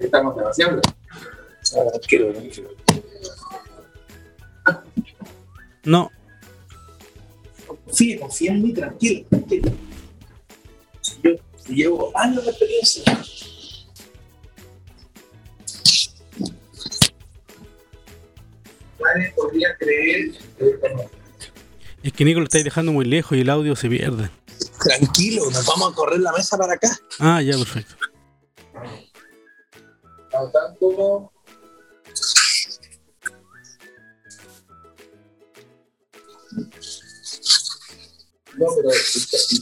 [0.00, 0.82] Estamos tranquilo.
[5.84, 6.10] No,
[7.66, 9.72] Confíe, confía en mí, tranquilo, tranquilo.
[11.22, 11.30] Yo
[11.68, 13.02] llevo años de experiencia.
[19.00, 20.78] Nadie podría creer que
[22.02, 24.30] es que Nico lo estáis dejando muy lejos y el audio se pierde.
[24.82, 26.88] Tranquilo, nos vamos a correr la mesa para acá.
[27.18, 27.94] Ah, ya, perfecto.
[38.58, 38.88] No, pero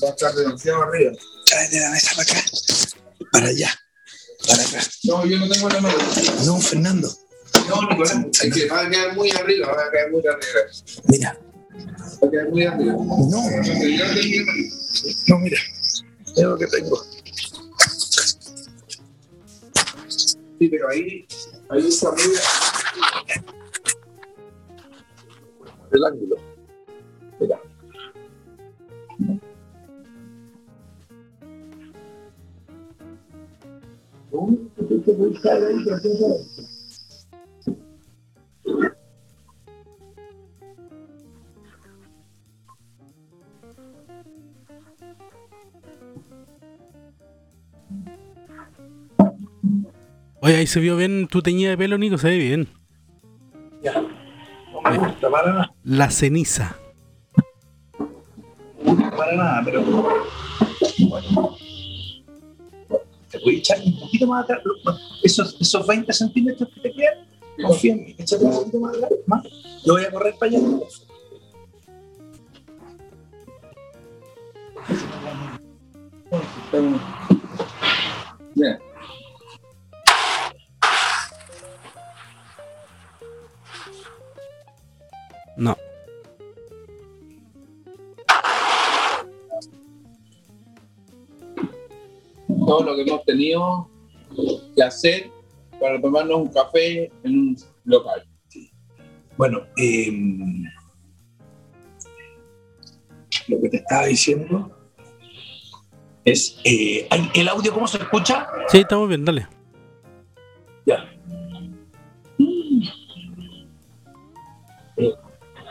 [0.02, 1.12] va a estar demasiado arriba.
[1.46, 2.44] Tráete la mesa para acá.
[3.32, 3.70] Para allá.
[4.46, 4.80] Para acá.
[5.04, 5.98] No, yo no tengo la mano.
[6.44, 7.08] No, Fernando.
[7.68, 10.60] No, Nicolás, es que va a quedar muy arriba, va a quedar muy arriba.
[11.04, 11.38] Mira.
[12.22, 12.92] Va a quedar muy arriba.
[12.92, 13.40] No, no,
[15.38, 15.58] mira.
[16.34, 17.04] Mira lo que tengo.
[20.58, 21.24] Sí, pero ahí,
[21.68, 22.40] ahí está arriba.
[25.92, 26.36] El ángulo.
[27.38, 27.60] Mira.
[50.40, 52.68] Oye, ahí se vio bien tu teñida de pelo, Nico, se ve bien.
[53.82, 53.94] Ya.
[54.72, 55.74] No me gusta para nada.
[55.82, 56.76] La ceniza.
[59.16, 59.82] Para nada, pero.
[59.82, 61.56] Bueno.
[63.30, 64.60] Te voy a echar un poquito más atrás.
[65.22, 67.26] Esos, esos 20 centímetros que te quedan,
[67.62, 68.14] confía en mí.
[68.16, 69.10] Échate un poquito más atrás.
[69.26, 69.44] Más.
[69.84, 70.60] Yo voy a correr para allá.
[78.54, 78.78] Bien.
[85.58, 85.76] No.
[92.66, 93.88] todo lo que hemos tenido
[94.76, 95.30] que hacer
[95.80, 98.26] para tomarnos un café en un local.
[99.36, 100.10] Bueno, eh,
[103.48, 104.70] lo que te estaba diciendo
[106.24, 106.58] es.
[106.64, 108.48] eh, ¿hay- ¿El audio cómo se escucha?
[108.68, 109.46] Sí, estamos bien, dale.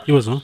[0.08, 0.42] ¿Qué pasó?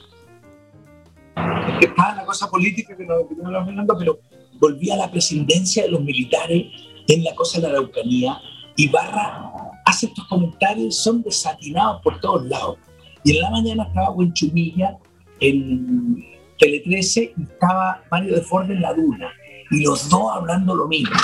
[1.81, 4.19] Estaba la cosa política que nos que estamos hablando, pero
[4.61, 6.67] volví a la presidencia de los militares
[7.09, 8.37] en la cosa de la Araucanía
[8.77, 9.51] y Barra
[9.87, 12.77] hace estos comentarios, son desatinados por todos lados.
[13.25, 14.99] Y en la mañana estaba Huenchumilla
[15.41, 16.23] en
[16.59, 19.33] Tele 13 y estaba Mario de Ford en la Duna.
[19.71, 21.17] Y los dos hablando lo mismo.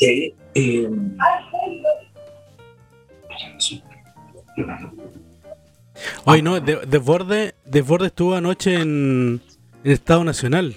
[0.00, 0.34] Eh.
[6.24, 9.40] Oye, no, de- Desborde, Desborde estuvo anoche en
[9.84, 10.76] el Estado Nacional.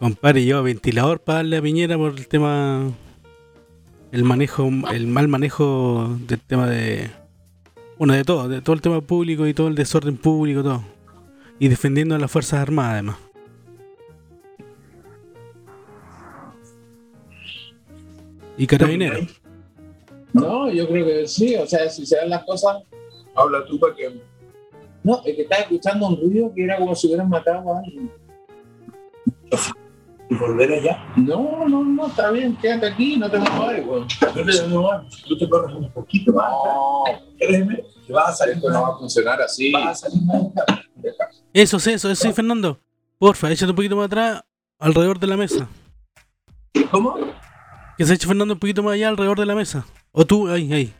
[0.00, 2.90] Compadre, lleva ventilador para darle a Piñera por el tema.
[4.10, 7.10] El manejo, el mal manejo del tema de.
[7.98, 10.84] Bueno, de todo, de todo el tema público y todo el desorden público, todo.
[11.58, 13.16] Y defendiendo a las Fuerzas Armadas, además.
[18.58, 19.40] Y carabineros.
[20.32, 22.78] No, yo creo que sí, o sea, si se dan las cosas,
[23.34, 24.20] Habla tú para que.
[25.04, 28.10] No, es que estaba escuchando un ruido que era como si hubieran matado a alguien.
[30.30, 31.04] y volver allá.
[31.16, 34.06] No, no, no, está bien, quédate aquí, no te muevas, weón.
[34.34, 36.50] No te, tú te corres un poquito más.
[36.50, 37.04] No,
[37.38, 39.72] Créeme, que vas a salir esto no va a funcionar así.
[39.72, 40.46] Vas a salir más.
[41.52, 42.78] Eso, sí, eso, eso, sí, Fernando.
[43.18, 44.42] Porfa, échate un poquito más atrás,
[44.78, 45.68] alrededor de la mesa.
[46.90, 47.16] ¿Cómo?
[47.98, 49.84] Que se eche Fernando un poquito más allá, alrededor de la mesa.
[50.12, 50.92] O tú, ahí, ahí.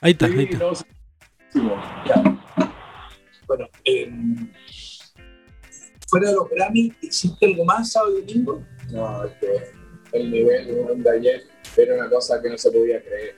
[0.00, 0.48] Ahí está, ahí
[1.52, 1.60] Sí,
[2.04, 2.31] está.
[3.84, 4.12] Eh,
[6.08, 8.62] fuera de los Grammy, ¿existe algo más sábado y domingo?
[8.90, 11.42] No, es que el nivel de ayer
[11.76, 13.36] era una cosa que no se podía creer.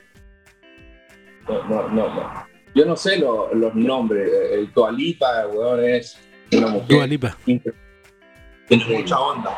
[1.49, 2.15] No, no, no.
[2.15, 2.47] no.
[2.75, 4.29] Yo no sé lo- los nombres.
[4.51, 6.19] El Tualipa, weón, es
[6.53, 6.89] una mujer.
[6.89, 7.37] Dua Lipa.
[7.47, 7.81] increíble.
[8.67, 9.51] Tiene mucha onda.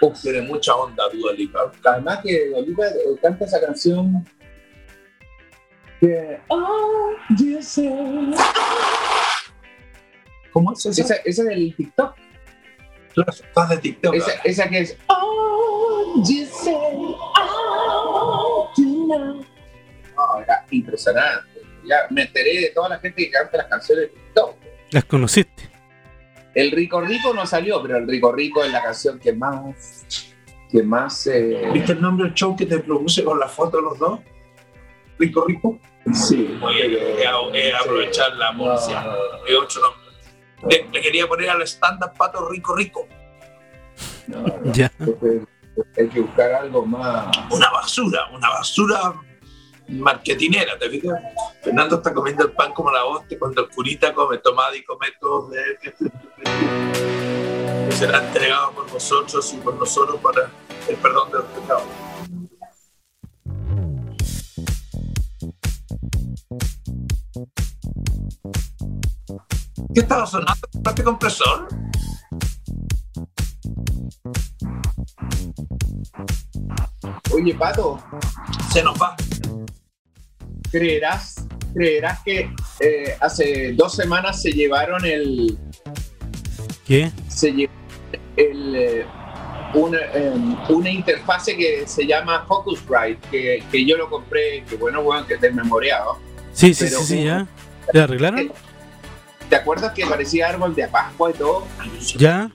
[0.00, 1.70] Uf, tiene mucha onda, Dua Lipa.
[1.84, 4.24] Además que Dua Lipa eh, canta esa canción
[6.00, 6.40] que...
[6.48, 7.90] Oh, you say-
[10.54, 11.02] ¿Cómo es esa?
[11.02, 12.14] Esa, esa del TikTok.
[13.12, 13.24] Tú
[13.56, 14.14] la de TikTok.
[14.14, 14.96] Esa, esa que es...
[15.08, 19.44] Oh, you say, oh, you know.
[20.40, 21.60] Era impresionante.
[21.84, 24.56] Ya me enteré de toda la gente que canta las canciones de TikTok.
[24.92, 25.68] Las conociste.
[26.54, 30.06] el Rico Rico no salió, pero el Rico Rico es la canción que más.
[30.70, 31.26] que más.
[31.26, 34.20] eh, ¿Viste el nombre del show que te propuse con la foto de los dos?
[35.18, 35.80] Rico Rico.
[36.12, 36.56] sí.
[36.62, 37.22] Oye,
[37.54, 39.02] es aprovechar la música.
[39.02, 39.46] no, no.
[39.46, 40.03] Es otro nombre.
[40.68, 43.06] Le, le quería poner al stand-up pato Rico Rico.
[44.26, 44.72] No, no.
[44.72, 44.90] Ya.
[44.98, 45.42] Entonces,
[45.96, 47.36] hay que buscar algo más.
[47.50, 49.14] Una basura, una basura
[49.88, 51.20] marketinera, ¿te fijas?
[51.62, 55.08] Fernando está comiendo el pan como la hostia cuando el curita come tomada y come
[55.20, 55.78] todo de él.
[57.86, 60.50] Que será entregado por vosotros y por nosotros para
[60.88, 61.84] el perdón de los pecados.
[69.94, 70.68] ¿Qué estaba sonando?
[70.86, 71.68] ¿Este compresor?
[77.32, 78.02] Oye, Pato,
[78.72, 79.16] Se nos va.
[80.72, 85.56] ¿creerás, creerás que eh, hace dos semanas se llevaron el.
[86.84, 87.12] ¿Qué?
[87.28, 87.72] Se llevó
[88.36, 88.74] el.
[88.74, 89.06] eh,
[89.74, 95.02] una, em, una interfase que se llama Focusrite, que, que yo lo compré, que bueno,
[95.02, 96.18] bueno, que desmemoriado.
[96.52, 97.46] Sí, sí, sí, sí, ya.
[97.92, 98.52] ¿Te arreglaron?
[99.54, 101.64] ¿Te acuerdas que parecía árbol de Pascua y todo?
[102.16, 102.50] Ya.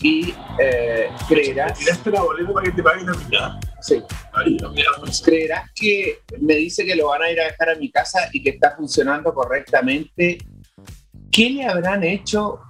[0.00, 3.50] Y eh, creerás, Tiraste la boleta para que te paguen la mitad.
[3.80, 4.00] sí,
[4.34, 7.70] Ay, no, mira, pues, creerás que me dice que lo van a ir a dejar
[7.70, 10.38] a mi casa y que está funcionando correctamente.
[11.32, 12.60] ¿Qué le habrán hecho?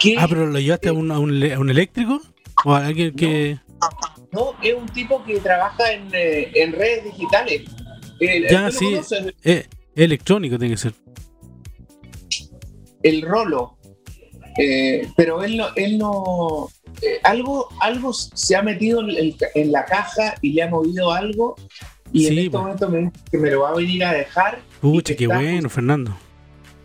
[0.00, 0.16] ¿Qué?
[0.18, 2.22] Ah, pero lo llevaste a un, a un, le- a un eléctrico?
[2.64, 3.58] ¿O a alguien que.?
[4.32, 7.64] No, es un tipo que trabaja en, eh, en redes digitales.
[8.20, 9.16] El, Ya, ¿tú lo sí.
[9.44, 10.94] Eh, electrónico tiene que ser.
[13.08, 13.76] El Rolo.
[14.58, 16.68] Eh, pero él no, él no
[17.02, 21.12] eh, algo, algo se ha metido en, el- en la caja y le ha movido
[21.12, 21.56] algo
[22.10, 22.62] y en este pues.
[22.62, 26.16] momento me dice que me lo va a venir a dejar Pucha, qué bueno, Fernando.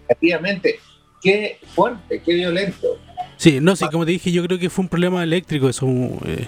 [0.09, 0.79] activamente.
[1.21, 2.87] Qué fuerte, qué violento.
[3.37, 5.87] Sí, no, sí, como te dije, yo creo que fue un problema eléctrico eso.
[6.25, 6.47] Eh.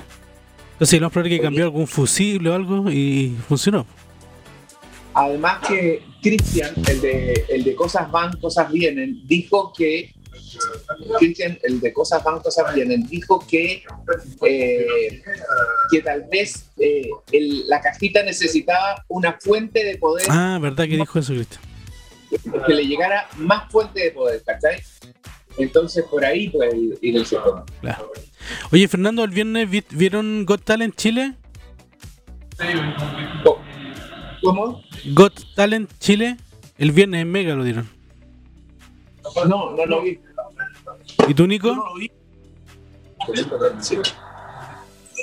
[0.73, 3.85] Entonces, lo más probable que cambió algún fusible o algo y funcionó.
[5.13, 10.13] Además que Cristian, el de, el de Cosas Van, Cosas Vienen, dijo que
[11.19, 13.83] Cristian, el de Cosas Van, Cosas Vienen, dijo que,
[14.47, 15.21] eh,
[15.91, 20.97] que tal vez eh, el- la cajita necesitaba una fuente de poder, Ah, ¿verdad que
[20.97, 21.61] dijo eso, Cristian?
[22.65, 24.81] que le llegara más fuente de poder, ¿cachai?
[25.59, 27.63] Entonces por ahí puede ir, el sistema.
[27.81, 28.11] Claro.
[28.71, 31.35] Oye, Fernando, el viernes vi- vieron Got Talent Chile.
[33.43, 33.59] Co-
[34.43, 34.83] ¿Cómo?
[35.13, 36.37] Got Talent Chile.
[36.77, 37.89] El viernes en Mega lo dieron.
[39.47, 40.19] No, no lo vi.
[41.27, 41.73] ¿Y tú, Nico?
[41.73, 42.11] no lo vi.
[43.27, 43.33] Lo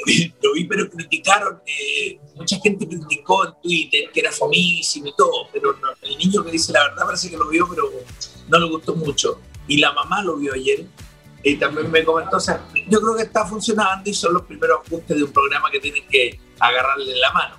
[0.06, 1.60] vi, lo vi, pero criticaron.
[1.66, 6.42] eh, mucha gente criticó en Twitter que era fomísimo y todo, pero no- el niño
[6.42, 7.90] que dice la verdad parece que lo vio, pero
[8.48, 9.40] no le gustó mucho.
[9.68, 10.86] Y la mamá lo vio ayer
[11.44, 12.38] y también me comentó.
[12.38, 15.70] O sea, yo creo que está funcionando y son los primeros ajustes de un programa
[15.70, 17.56] que tienen que agarrarle la mano.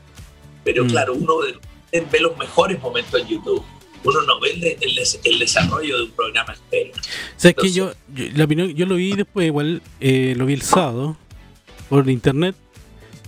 [0.63, 0.87] Pero Mm.
[0.89, 1.55] claro, uno ve-
[2.19, 3.63] los mejores momentos en YouTube.
[4.03, 6.91] Uno no ve el, de- el des- el desarrollo de un programa entero.
[7.37, 10.61] ¿Sabes que yo, yo, la opinión, yo lo vi después, igual eh, lo vi el
[10.63, 11.17] sábado
[11.89, 12.55] por internet.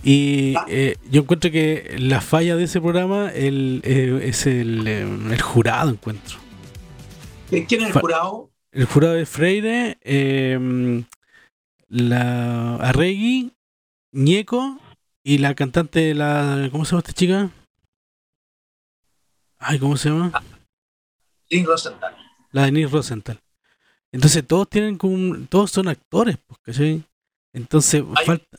[0.02, 0.66] Y Ah.
[0.68, 5.00] eh, yo encuentro que la falla de ese programa el, eh, es el, eh,
[5.32, 6.38] el jurado, encuentro.
[7.50, 8.50] ¿Quién es el jurado?
[8.72, 11.04] El jurado de Freire, eh,
[11.88, 13.52] la Arregui,
[14.12, 14.78] Ñeco
[15.24, 16.68] y la cantante de la.
[16.70, 17.50] ¿Cómo se llama esta chica?
[19.58, 20.30] Ay, ¿cómo se llama?
[21.48, 22.16] Lynn Rosenthal.
[22.52, 23.40] La Denise Rosenthal.
[24.12, 27.02] Entonces todos tienen como todos son actores, pues, ¿cachai?
[27.52, 28.26] Entonces Ay.
[28.26, 28.58] falta.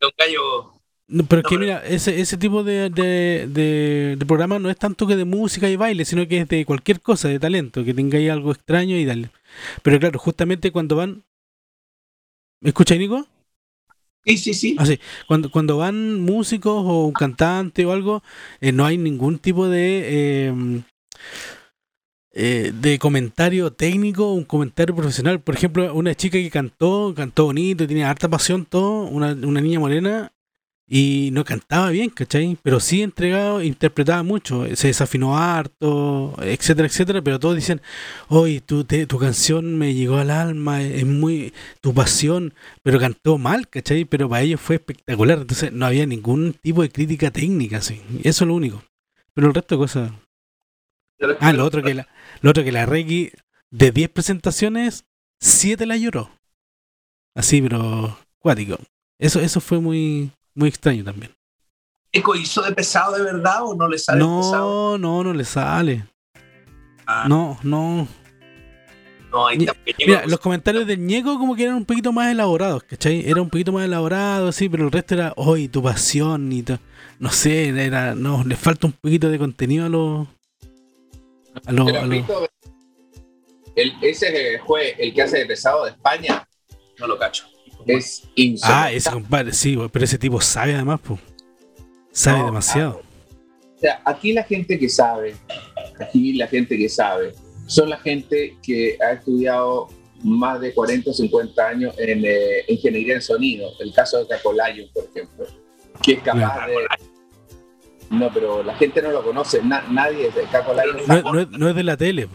[0.00, 0.72] Un gallo.
[1.10, 4.58] No, pero es No, que pero- mira, ese, ese tipo de, de, de- de programa
[4.58, 7.38] no es tanto que de música y baile, sino que es de cualquier cosa, de
[7.38, 9.30] talento, que tengáis algo extraño y dale.
[9.82, 11.24] Pero claro, justamente cuando van.
[12.60, 13.26] ¿Me escucháis, Nico?
[14.28, 14.76] Sí, sí, sí.
[14.78, 14.84] Ah.
[15.26, 18.22] Cuando, cuando van músicos o un cantante o algo,
[18.60, 20.82] eh, no hay ningún tipo de eh,
[22.34, 25.40] eh, de comentario técnico, un comentario profesional.
[25.40, 29.80] Por ejemplo, una chica que cantó, cantó bonito, tenía harta pasión, todo, una, una niña
[29.80, 30.30] morena,
[30.90, 32.56] y no cantaba bien, ¿cachai?
[32.62, 37.82] Pero sí entregado, interpretaba mucho, se desafinó harto, etcétera, etcétera, pero todos dicen,
[38.28, 43.68] oye, tu, tu canción me llegó al alma, es muy tu pasión, pero cantó mal,
[43.68, 44.06] ¿cachai?
[44.06, 48.00] Pero para ellos fue espectacular, entonces no había ningún tipo de crítica técnica, así.
[48.24, 48.82] Eso es lo único.
[49.34, 50.12] Pero el resto de cosas...
[51.40, 52.08] Ah, lo otro que la,
[52.40, 53.32] lo otro que la Reiki,
[53.70, 55.04] de 10 presentaciones,
[55.40, 56.30] 7 la lloró.
[57.34, 58.78] Así, pero cuático.
[59.20, 61.32] Eso, eso fue muy, muy extraño también.
[62.12, 64.98] ¿Eco hizo de pesado de verdad o no le sale pesado?
[64.98, 66.04] No, no, no le sale.
[67.06, 68.08] Ah, No, no.
[69.30, 69.58] No, ahí
[70.06, 73.28] Mira, los comentarios del ñeco como que eran un poquito más elaborados, ¿cachai?
[73.28, 76.78] Era un poquito más elaborado, sí, pero el resto era, hoy tu pasión y to-
[77.18, 80.26] no sé, era, no, le falta un poquito de contenido a los...
[81.66, 82.48] A los, Pero a los- visto,
[83.76, 86.48] el, ese juez, el que hace de pesado de España,
[86.98, 87.46] No lo cacho.
[87.88, 88.86] Es insoportable.
[88.88, 91.20] Ah, ese compadre, sí, pero ese tipo sabe además, pues.
[92.12, 93.02] Sabe No, demasiado.
[93.76, 95.34] O sea, aquí la gente que sabe,
[96.00, 97.32] aquí la gente que sabe,
[97.66, 99.88] son la gente que ha estudiado
[100.24, 103.70] más de 40 o 50 años en eh, ingeniería en sonido.
[103.78, 105.46] El caso de Cacolayo, por ejemplo,
[106.02, 106.74] que es capaz de...
[108.10, 111.50] No, pero la gente no lo conoce, na- nadie de Cacolayo, No, es- no es-
[111.50, 112.28] no es de la tele.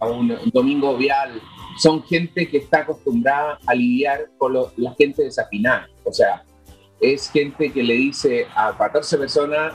[0.00, 1.40] a un, un Domingo Vial,
[1.78, 5.88] son gente que está acostumbrada a lidiar con lo- la gente desafinada.
[6.04, 6.42] O sea,
[7.00, 9.74] es gente que le dice a 14 personas,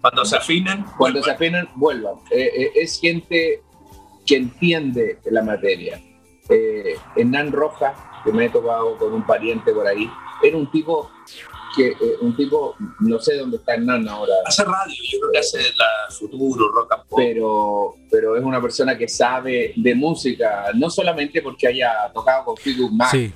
[0.00, 1.24] Cuando se afinan, cuando vuelvan.
[1.24, 2.14] se apenan, vuelvan.
[2.30, 3.62] Eh, eh, es gente
[4.24, 6.00] que entiende la materia.
[6.48, 10.08] Eh, Hernán Rojas, que me he topado con un pariente por ahí,
[10.42, 11.10] era un tipo
[11.76, 15.38] que, eh, un tipo, no sé dónde está Hernán ahora, hace radio, yo creo que
[15.38, 17.18] hace la futuro, rock and pop.
[17.18, 22.56] pero, pero es una persona que sabe de música, no solamente porque haya tocado con
[22.56, 23.32] Fleetwood Mac Sí,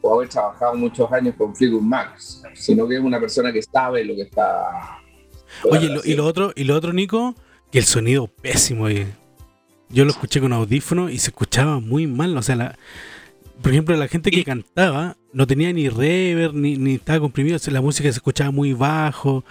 [0.00, 2.18] o haber trabajado muchos años con Fleetwood Mac,
[2.54, 4.98] sino que es una persona que sabe lo que está.
[5.70, 7.34] Oye, lo- y lo otro, y lo otro, Nico,
[7.70, 8.88] que el sonido pésimo.
[8.88, 9.06] eh.
[9.90, 12.36] Yo lo escuché con audífono y se escuchaba muy mal.
[12.36, 12.78] O sea, la,
[13.62, 17.56] por ejemplo, la gente que cantaba no tenía ni reverb, ni, ni estaba comprimido.
[17.56, 19.44] O sea, la música se escuchaba muy bajo.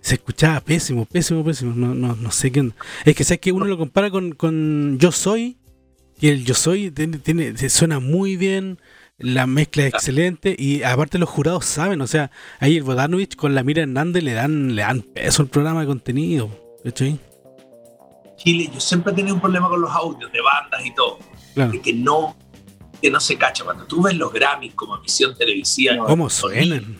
[0.00, 1.74] Se escuchaba pésimo, pésimo, pésimo.
[1.74, 2.74] No, no, no sé qué onda.
[3.04, 5.56] Es que sabes que uno lo compara con, con Yo Soy.
[6.20, 8.78] Y el Yo Soy tiene, tiene- se suena muy bien.
[9.18, 10.54] La mezcla es excelente.
[10.58, 12.00] Y aparte los jurados saben.
[12.02, 15.48] O sea, ahí el Bodanovich con la Mira Hernández le dan, le dan peso al
[15.48, 16.50] programa de contenido.
[16.84, 17.18] ¿Cachai?
[18.36, 21.18] Chile, yo siempre he tenido un problema con los audios de bandas y todo,
[21.54, 21.72] Claro.
[21.72, 22.36] de que no,
[23.00, 23.64] que no se cacha.
[23.64, 26.96] Cuando tú ves los Grammys como emisión televisiva, ¿Cómo suenan?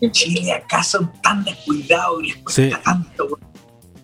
[0.00, 2.70] en Chile acá son tan descuidados y les cuesta Sí.
[2.84, 3.38] tanto.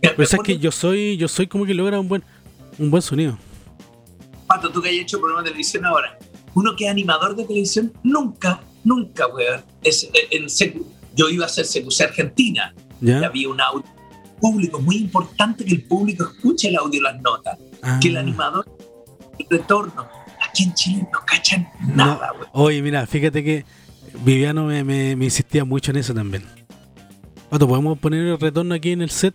[0.01, 2.22] Pero me es que yo soy, yo soy como que logra un buen,
[2.78, 3.38] un buen sonido.
[4.47, 6.18] Pato, tú que has hecho programa de televisión ahora,
[6.55, 9.62] uno que es animador de televisión, nunca, nunca, weón.
[9.82, 10.84] Es, en secu-
[11.14, 13.84] yo iba a hacer CQC Argentina y había un audio
[14.40, 17.99] público, muy importante que el público escuche el audio las notas, Ah.
[18.01, 18.66] que el animador,
[19.38, 20.07] el retorno.
[20.57, 22.32] Aquí en Chile no cachan nada.
[22.52, 23.66] Oye, mira, fíjate que
[24.24, 26.44] Viviano me, me- me insistía mucho en eso también.
[27.50, 29.34] Pato, podemos poner el retorno aquí en el set.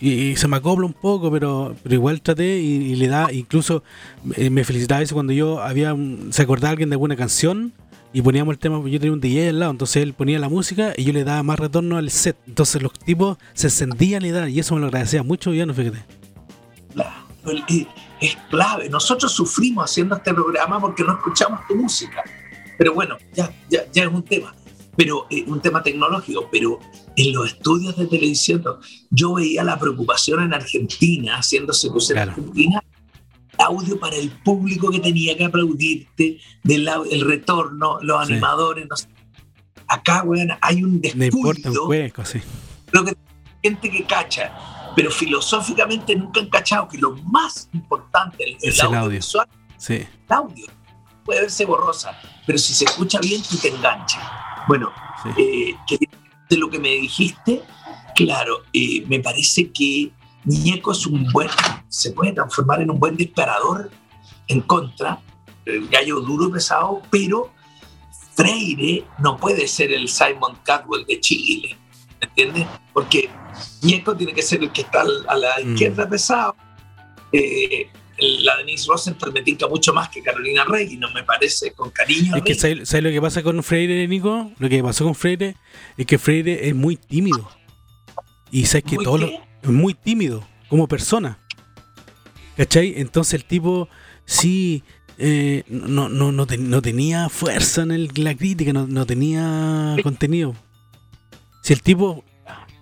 [0.00, 3.30] Y, y se me acopla un poco, pero, pero igual traté y, y le da,
[3.30, 3.82] incluso
[4.34, 7.74] eh, me felicitaba eso cuando yo había, un- se acordaba alguien de alguna canción
[8.14, 10.94] y poníamos el tema, yo tenía un DJ al lado, entonces él ponía la música
[10.96, 12.34] y yo le daba más retorno al set.
[12.46, 15.98] Entonces los tipos se encendían y daban, y eso me lo agradecía mucho, Viviano, fíjate.
[16.94, 17.12] Claro,
[17.68, 17.86] el-
[18.20, 18.88] es clave.
[18.88, 22.22] Nosotros sufrimos haciendo este programa porque no escuchamos tu música.
[22.78, 24.54] Pero bueno, ya, ya, ya es un tema.
[24.96, 26.48] Pero eh, un tema tecnológico.
[26.50, 26.78] Pero
[27.16, 28.78] en los estudios de televisión, no.
[29.10, 32.30] yo veía la preocupación en Argentina, haciéndose en Claro.
[32.32, 32.82] Argentina,
[33.58, 38.32] audio para el público que tenía que aplaudirte, del el retorno, los Sí.
[38.32, 38.86] animadores.
[38.88, 39.08] no sé.
[39.86, 42.40] Acá, weón, hay un Me importa un descuido hueco, sí.
[42.92, 43.16] que
[43.62, 44.52] gente que cacha,
[44.96, 48.98] pero filosóficamente nunca han cachado que lo más importante en Es el el audio.
[49.00, 49.94] audiovisual Sí.
[49.94, 50.66] el audio.
[51.24, 54.22] Puede verse borrosa, pero si se escucha bien, tú te enganchas.
[54.68, 55.74] Bueno, sí.
[55.90, 55.98] eh,
[56.48, 57.62] de lo que me dijiste,
[58.16, 60.10] claro, eh, me parece que
[60.44, 61.48] Ñeco es un buen,
[61.88, 63.90] se puede transformar en un buen disparador
[64.48, 65.20] en contra,
[65.66, 67.52] el gallo duro y pesado, pero
[68.34, 71.76] Freire no puede ser el Simon Caldwell de Chile,
[72.20, 72.66] ¿me entiendes?
[72.92, 73.28] Porque
[73.82, 75.72] Ñeco tiene que ser el que está a la Mm.
[75.72, 76.56] izquierda pesado.
[77.32, 77.88] Eh,
[78.42, 81.90] la Denise Rosenthal me tinca mucho más que Carolina Rey y no me parece con
[81.90, 82.36] cariño.
[82.36, 82.54] Es que.
[82.54, 84.50] ¿sabes, sabes lo que pasa con Freire, Nico?
[84.58, 85.56] Lo que pasó con Freire
[85.96, 87.48] es que Freire es muy tímido.
[88.50, 89.40] Y sabes que ¿Muy todo lo- qué?
[89.62, 91.38] es muy tímido como persona.
[92.56, 92.94] ¿Cachai?
[92.96, 93.88] Entonces el tipo
[94.26, 94.82] sí
[95.22, 99.96] eh, no, no, no, ten- no tenía fuerza en el- la crítica, no, no tenía
[100.02, 100.54] contenido.
[101.62, 102.24] Si el tipo.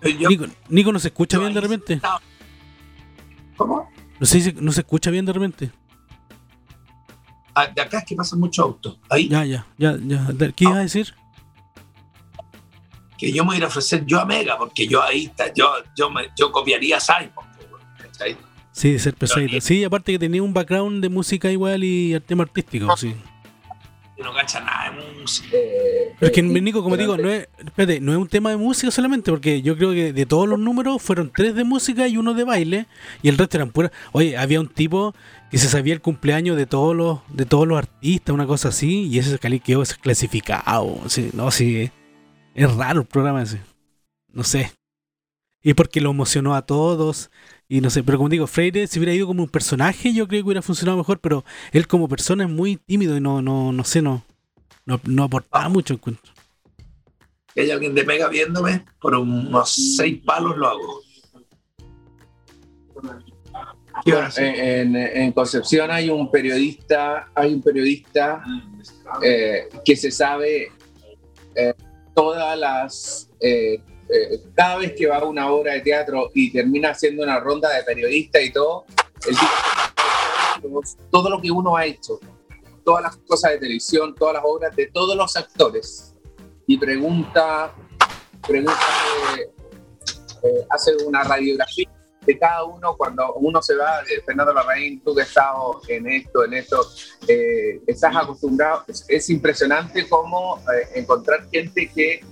[0.01, 1.93] Yo- Nico, Nico no se escucha bien de repente.
[1.95, 2.21] estaba-
[3.57, 3.89] ¿Cómo?
[4.19, 5.71] No sé si no se escucha bien de repente.
[7.55, 8.97] Ah, de acá es que pasan muchos autos.
[9.09, 10.27] Ahí, Ya, ya, ya, ya.
[10.55, 11.13] ¿Qué ibas a decir?
[13.17, 15.53] que yo me voy a ir a ofrecer yo a Mega, porque yo ahí está,
[15.53, 17.45] yo, yo, me, yo copiaría a Simon.
[18.71, 19.49] Sí, de ser pesadito.
[19.51, 19.61] bien.
[19.61, 23.13] Sí, aparte que tenía un background de música igual y tema artístico, sí.
[24.19, 25.47] No cacha nada de música.
[25.51, 27.47] Pero es que, Nico, como digo, no es,
[28.01, 31.01] no es un tema de música solamente, porque yo creo que de todos los números
[31.01, 32.87] fueron tres de música y uno de baile,
[33.21, 33.91] y el resto eran puras.
[34.11, 35.15] Oye, había un tipo
[35.49, 39.07] que se sabía el cumpleaños de todos los, de todos los artistas, una cosa así,
[39.07, 40.99] y ese quedó clasificado.
[41.07, 41.89] Sí, no, sí.
[42.55, 43.61] Es raro el programa ese.
[44.33, 44.71] No sé.
[45.63, 47.31] Y porque lo emocionó a todos.
[47.71, 50.41] Y no sé, pero como digo, Freire, si hubiera ido como un personaje, yo creo
[50.41, 53.83] que hubiera funcionado mejor, pero él como persona es muy tímido y no, no, no
[53.83, 54.25] sé, no,
[54.87, 56.33] no, no aportaba mucho encuentro.
[57.53, 61.01] Si hay alguien de Mega viéndome, por unos seis palos lo hago.
[64.03, 64.45] ¿Qué iban a hacer?
[64.59, 68.43] En, en Concepción hay un periodista, hay un periodista
[69.21, 70.71] eh, que se sabe
[71.53, 71.73] eh,
[72.15, 76.91] todas las eh, eh, cada vez que va a una obra de teatro y termina
[76.91, 78.85] haciendo una ronda de periodistas y todo,
[79.27, 82.19] el tipo todo lo que uno ha hecho,
[82.83, 86.15] todas las cosas de televisión, todas las obras de todos los actores
[86.67, 87.73] y pregunta,
[88.45, 88.79] pregunta
[89.37, 89.51] eh,
[90.43, 91.89] eh, hace una radiografía
[92.29, 96.07] de cada uno cuando uno se va, eh, Fernando Larraín, tú que has estado en
[96.07, 96.87] esto, en esto,
[97.27, 102.23] eh, estás acostumbrado, es, es impresionante cómo eh, encontrar gente que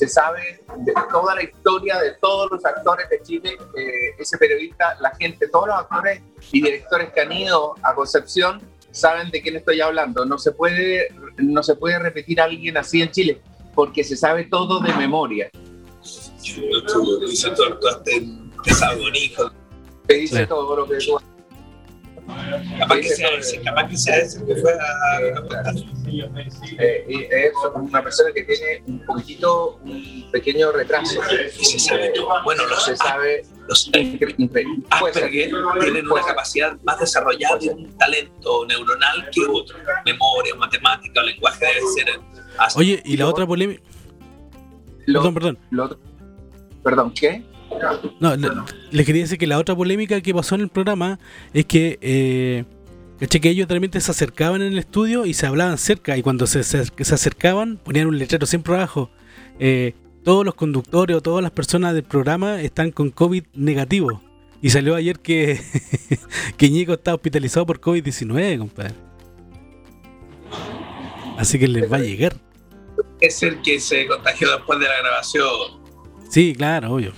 [0.00, 4.96] se sabe de toda la historia de todos los actores de Chile, eh, ese periodista,
[4.98, 6.22] la gente, todos los actores
[6.52, 10.24] y directores que han ido a Concepción saben de quién estoy hablando.
[10.24, 13.42] No se puede, no se puede repetir a alguien así en Chile,
[13.74, 15.50] porque se sabe todo de memoria.
[18.96, 19.50] Con Hijo.
[20.06, 20.48] Te dice Claro.
[20.48, 21.18] todo lo que tú
[22.78, 25.20] Capaz que sea ese, capaz que sea ese que fue a,
[26.78, 31.20] eh, y es una persona que tiene un poquitito, un pequeño retraso.
[31.58, 32.28] Y se sabe todo.
[32.44, 35.24] Bueno, los, Se sabe los incre- puede ser.
[35.24, 35.50] Asperger
[35.80, 39.76] tienen una capacidad más desarrollada y un talento neuronal que otro.
[40.04, 42.20] Memoria, matemática, lenguaje debe ser
[42.58, 42.78] así.
[42.78, 43.82] Oye, y la otra polémica.
[45.06, 45.58] Lo- Perdón, perdón.
[45.70, 45.98] lo
[46.82, 47.42] perdón, ¿qué?
[48.20, 48.48] No, le,
[48.90, 51.18] les quería decir que la otra polémica que pasó en el programa
[51.54, 52.64] es que, eh,
[53.18, 56.16] que ellos realmente se acercaban en el estudio y se hablaban cerca.
[56.16, 59.10] Y cuando se, se- se acercaban, ponían un letrero siempre abajo.
[59.58, 59.94] eh,
[60.24, 64.20] todos los conductores o todas las personas del programa están con COVID negativo.
[64.60, 65.58] Y salió ayer que,
[66.58, 68.94] que está hospitalizado por COVID-19, compadre.
[71.38, 72.36] Así que les va a llegar.
[73.20, 75.48] Es el que se contagió después de la grabación.
[76.28, 77.12] Sí, claro, obvio.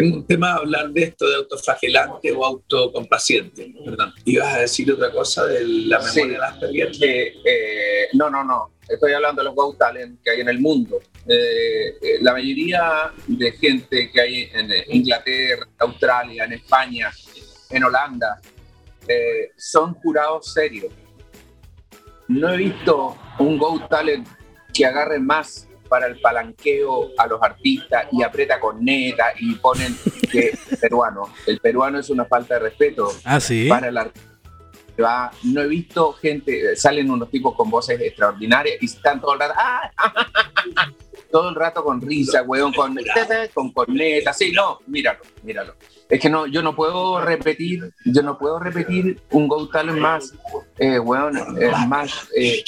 [0.00, 3.74] Tengo un tema hablar de esto de autoflagelante o autocomplaciente.
[3.84, 4.14] Perdón.
[4.24, 6.28] Ibas a decir otra cosa de la memoria Sí.
[6.28, 6.90] de Asperger.
[6.92, 8.70] que, eh, no, no, no.
[8.88, 11.00] Estoy hablando de los Go Talent que hay en el mundo.
[11.28, 17.10] Eh, eh, la mayoría de gente que hay en eh, Inglaterra, Australia, en España,
[17.68, 18.40] en Holanda,
[19.56, 20.92] son jurados serios.
[22.28, 24.26] No he visto un Go Talent
[24.72, 29.94] que agarre más para el palanqueo a los artistas y aprieta con neta y ponen
[30.30, 31.28] que peruano.
[31.46, 33.68] El peruano es una falta de respeto Ah, sí.
[33.68, 34.28] para el artista.
[35.02, 39.40] Va, no he visto gente, salen unos tipos con voces extraordinarias y están todo el
[39.40, 39.90] rato, ¡ah!
[41.30, 42.96] todo el rato con risa, weón, con,
[43.54, 45.74] con corneta, sí, no, míralo, míralo.
[46.10, 50.34] Es que no, yo no puedo repetir, yo no puedo repetir un Go Talent más,
[50.78, 52.64] eh, weón, eh, más, eh,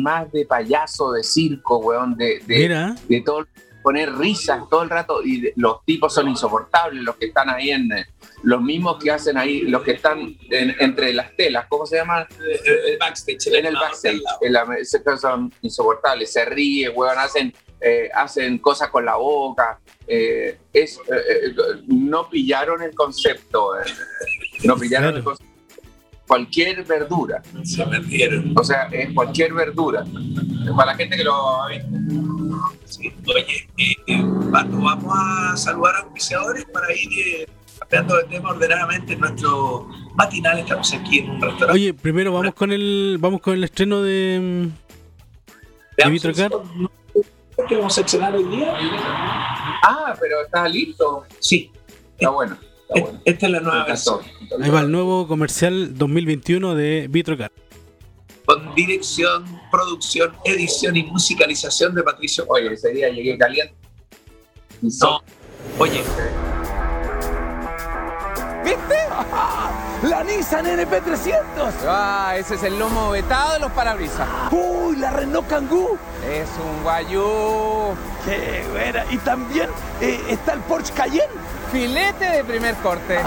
[0.00, 3.46] más de payaso, de circo, weón, de, de, Mira, de todo
[3.82, 7.70] poner risas todo el rato y de- los tipos son insoportables los que están ahí
[7.70, 8.06] en eh,
[8.42, 12.26] los mismos que hacen ahí los que están en- entre las telas cómo se llaman
[12.40, 13.46] El backstage.
[13.46, 19.04] en el backstage en la- son insoportables se ríe weón hacen eh, hacen cosas con
[19.04, 21.00] la boca eh, es eh,
[21.46, 21.54] eh,
[21.86, 23.84] no pillaron el concepto eh,
[24.64, 25.52] no pillaron el concepto
[26.26, 28.52] cualquier verdura Se perdieron.
[28.56, 30.04] o sea es cualquier verdura
[30.76, 31.88] para la gente que lo ha visto
[32.84, 33.12] Sí.
[33.26, 37.46] Oye, eh, eh, Pato, vamos a saludar a auspiciadores para ir eh,
[37.78, 40.58] cambiando de tema ordenadamente en nuestro matinal.
[40.58, 41.72] Estamos aquí en un restaurante.
[41.72, 44.88] oye, primero vamos con el vamos con el estreno de mm,
[45.96, 46.22] Veamos
[47.66, 48.72] ¿Qué vamos a estrenar hoy día?
[49.82, 51.70] ah pero está listo Sí,
[52.16, 52.56] está bueno
[52.88, 54.20] está bueno esta es la nueva versión.
[54.62, 57.52] Ahí va el nuevo comercial 2021 de Vitrocar.
[58.46, 62.46] Con dirección, producción, edición y musicalización de Patricio.
[62.48, 63.74] Oye, ese día llegué caliente.
[64.80, 65.22] No, so-
[68.74, 68.78] oye,
[70.08, 71.72] ¡La Nissan NP300!
[71.86, 74.28] Ah, ese es el lomo vetado de los parabrisas.
[74.50, 75.98] ¡Uy, la Renault Kangoo!
[76.24, 77.94] Es un guayú.
[78.24, 79.04] ¡Qué buena!
[79.10, 79.68] Y también
[80.00, 81.32] eh, está el Porsche Cayenne.
[81.72, 83.18] Filete de primer corte.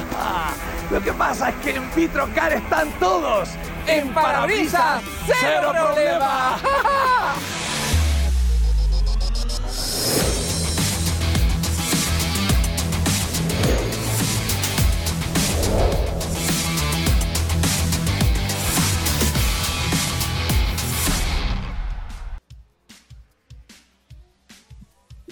[0.92, 3.50] Lo que pasa es que en Vitrocar están todos.
[3.88, 6.58] En parabrisas, cero problema.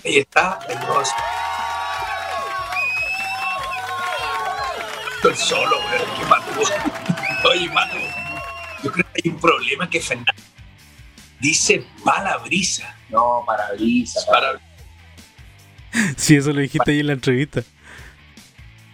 [0.06, 1.04] Ahí está el nuevo-
[5.16, 6.10] Estoy solo, weón.
[6.18, 6.46] Qué mato.
[7.50, 7.94] Oye, mano,
[8.84, 10.32] yo creo que hay un problema que Fernando
[11.40, 12.96] dice palabrisa.
[13.10, 14.26] No, parabrisas.
[14.26, 14.60] Para,
[16.18, 17.64] Sí, eso lo dijiste ahí en la entrevista.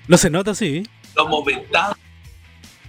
[0.07, 0.83] No se nota así, ¿eh?
[1.15, 1.97] los moventados,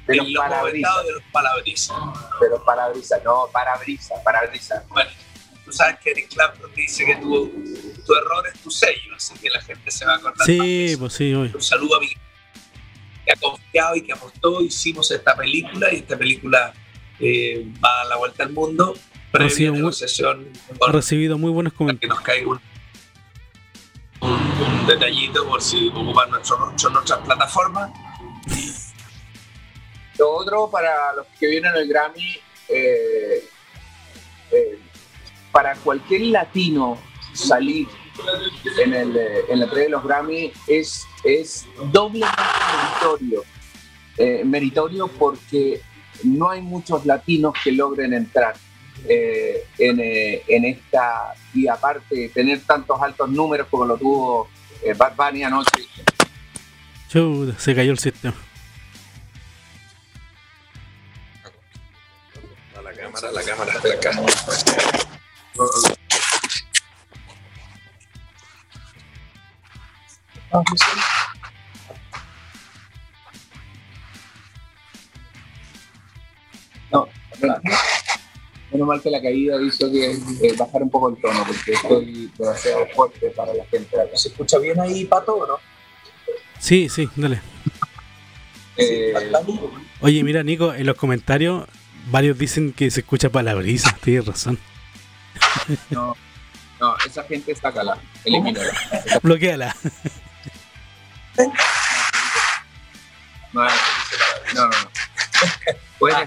[0.07, 0.63] De los en los parabrisas.
[0.63, 1.97] moventados de los palabrisas.
[2.41, 4.89] Pero parabrisas, no, parabrisas, parabrisas.
[4.89, 5.11] Bueno,
[5.65, 7.53] tú sabes que Eric Clapton dice que tu,
[8.07, 10.39] tu error es tu sello, así que la gente se va a acordar.
[10.39, 11.51] más de Sí, pues sí, hoy.
[11.55, 12.19] Un saludo a Miguel,
[13.25, 14.61] que ha confiado y que apostó.
[14.63, 16.73] Hicimos esta película y esta película
[17.19, 18.95] eh, va a la vuelta al mundo.
[19.33, 20.49] Previa muy- negociación
[20.87, 22.01] Ha recibido muy buenos comentarios.
[22.01, 22.61] que nos caiga un,
[24.21, 27.91] un- un detallito por si ocupan nuestro, nuestras plataformas.
[30.19, 32.39] Lo otro para los que vienen al Grammy,
[32.71, 33.45] eh,
[34.51, 34.79] eh,
[35.53, 36.99] para cualquier latino
[37.37, 37.87] salir
[38.83, 42.37] en, el, eh, en la entrega de los Grammy es, es doblemente
[43.03, 43.45] meritorio.
[44.19, 45.83] Eh, meritorio porque
[46.25, 48.57] no hay muchos latinos que logren entrar
[49.09, 54.49] eh, en, eh, en esta, y aparte tener tantos altos números como lo tuvo
[54.83, 55.87] eh, Bad Bunny anoche,
[57.59, 58.35] se cayó el sistema.
[62.77, 63.43] A la cámara, a la
[64.01, 64.37] cámara
[76.91, 77.09] No,
[78.73, 82.31] menos mal que la caída hizo que eh, bajara un poco el tono, porque estoy
[82.39, 83.97] demasiado fuerte para la gente.
[84.15, 85.55] ¿Se escucha bien ahí, Pato, o no?
[86.59, 87.41] Sí, sí, dale.
[88.77, 89.15] Eh.
[90.01, 91.65] Oye, mira, Nico, en los comentarios
[92.11, 93.97] varios dicen que se escucha palabrisa.
[94.03, 94.59] Tienes razón.
[95.91, 96.17] no,
[96.81, 98.73] no, esa gente sácala, elimínala.
[99.23, 99.75] Bloqueala.
[103.53, 103.69] No, no,
[104.55, 104.67] no.
[104.69, 104.77] no.
[106.01, 106.19] Bueno,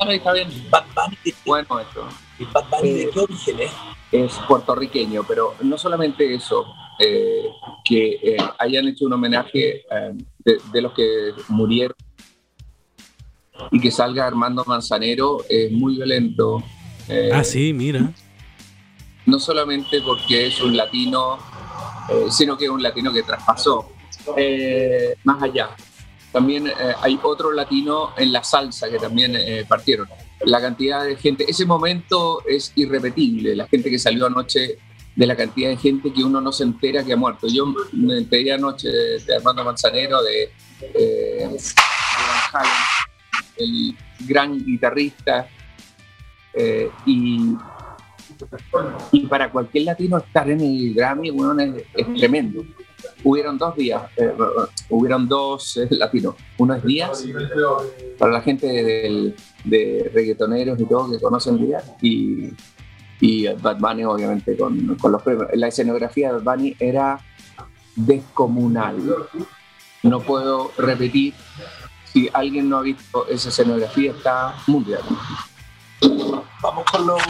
[0.00, 0.48] Ah, está bien.
[0.68, 2.08] Bad Bunny, ¿de, bueno esto.
[2.38, 3.70] y Bad Bunny de qué origen es?
[4.10, 6.66] es puertorriqueño, pero no solamente eso,
[6.98, 7.44] eh,
[7.84, 11.96] que eh, hayan hecho un homenaje eh, de, de los que murieron
[13.70, 16.62] y que salga Armando Manzanero es muy violento.
[17.08, 18.10] eh, Ah, sí, mira.
[19.24, 21.38] No solamente porque es un latino,
[22.08, 23.91] eh, sino que es un latino que traspasó
[24.36, 25.70] eh, más allá.
[26.32, 30.08] También eh, hay otro latino en la salsa que también eh, partieron.
[30.44, 33.54] La cantidad de gente, ese momento es irrepetible.
[33.54, 34.78] La gente que salió anoche,
[35.14, 37.46] de la cantidad de gente que uno no se entera que ha muerto.
[37.46, 40.50] Yo me enteré anoche de, de Armando Manzanero, de,
[43.58, 45.48] el gran guitarrista.
[47.06, 47.54] y,
[49.12, 51.62] y para cualquier latino estar en el Grammy, bueno,
[51.94, 52.64] es tremendo.
[53.24, 54.32] Hubieron dos días, eh,
[54.88, 56.34] hubieron dos eh, latinos.
[56.58, 57.24] Uno es Díaz,
[58.18, 58.66] para la gente
[59.64, 62.52] de reggaetoneros y todo que conocen Díaz, y,
[63.20, 65.48] y Bad Bunny obviamente con, con los premios.
[65.54, 67.20] La escenografía de Bad Bunny era
[67.94, 68.96] descomunal.
[70.02, 71.34] No puedo repetir,
[72.12, 75.02] si alguien no ha visto esa escenografía, está mundial.
[76.60, 77.22] Vamos con los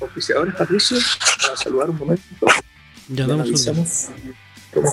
[0.00, 0.96] oficiadores, Patricio,
[1.42, 2.46] para saludar un momento.
[3.10, 3.86] Ya damos un.
[4.72, 4.90] Cómo.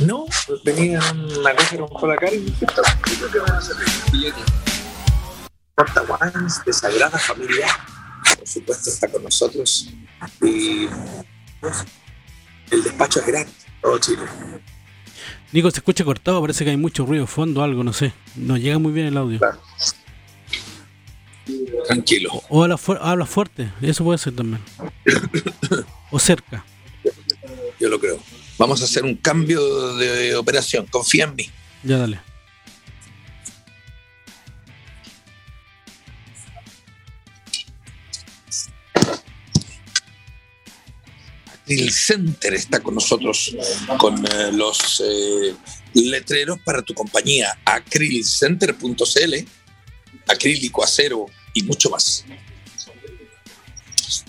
[0.00, 0.26] No,
[0.64, 1.00] venía
[1.38, 3.76] una cosa con Cola Cari y dije, "Esto, creo que van a hacer
[5.74, 7.66] Porta Wines de Sagrada Familia,
[8.38, 9.88] por supuesto, está con nosotros.
[10.42, 10.86] Y
[11.60, 11.84] pues,
[12.70, 14.22] el despacho es gratis, todo Chile.
[15.52, 18.12] Nico, se escucha cortado, parece que hay mucho ruido de fondo, algo, no sé.
[18.36, 19.40] No llega muy bien el audio.
[21.86, 22.42] Tranquilo.
[22.48, 24.62] O habla, fu- habla fuerte, eso puede ser también.
[26.12, 26.64] O cerca.
[27.78, 28.18] Yo lo creo.
[28.58, 30.86] Vamos a hacer un cambio de operación.
[30.90, 31.48] Confía en mí.
[31.84, 32.20] Ya dale.
[41.66, 43.54] El Center está con nosotros
[43.98, 45.54] con eh, los eh,
[45.94, 47.56] letreros para tu compañía.
[47.64, 49.34] Acrylcenter.cl,
[50.26, 52.24] acrílico, acero y mucho más.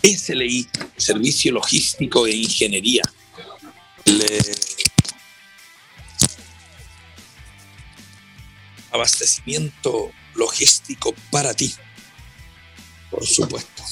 [0.04, 0.68] SLI,
[0.98, 3.04] Servicio Logístico e Ingeniería.
[4.06, 4.40] Le-
[8.92, 11.74] Abastecimiento logístico para ti.
[13.10, 13.84] Por supuesto.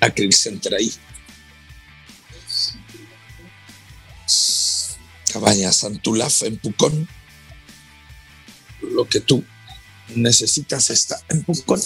[0.00, 0.92] Acryl Center ahí.
[5.32, 7.08] Cabaña Santulaf en Pucón.
[8.82, 9.44] Lo que tú
[10.14, 11.80] necesitas está en Pucón.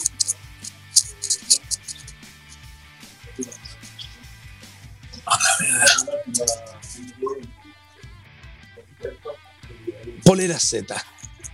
[10.37, 10.95] Polera Z,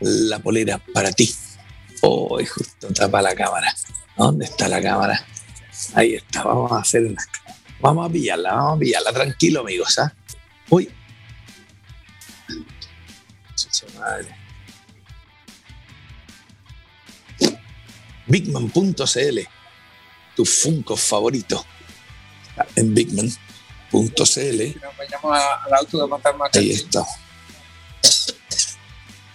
[0.01, 1.33] la polera para ti.
[2.01, 3.73] Oh, justo tapa la cámara.
[4.17, 5.25] ¿Dónde está la cámara?
[5.95, 7.23] Ahí está, vamos a hacer una.
[7.79, 9.13] Vamos a pillarla, vamos a pillarla.
[9.13, 10.01] Tranquilo, amigos.
[10.01, 10.13] ¿ah?
[10.69, 10.91] Uy.
[13.55, 14.35] Chucha madre.
[18.27, 19.39] Bigman.cl,
[20.35, 21.65] tu Funko favorito.
[22.49, 24.01] Está En bigman.cl.
[24.03, 25.39] Nos vayamos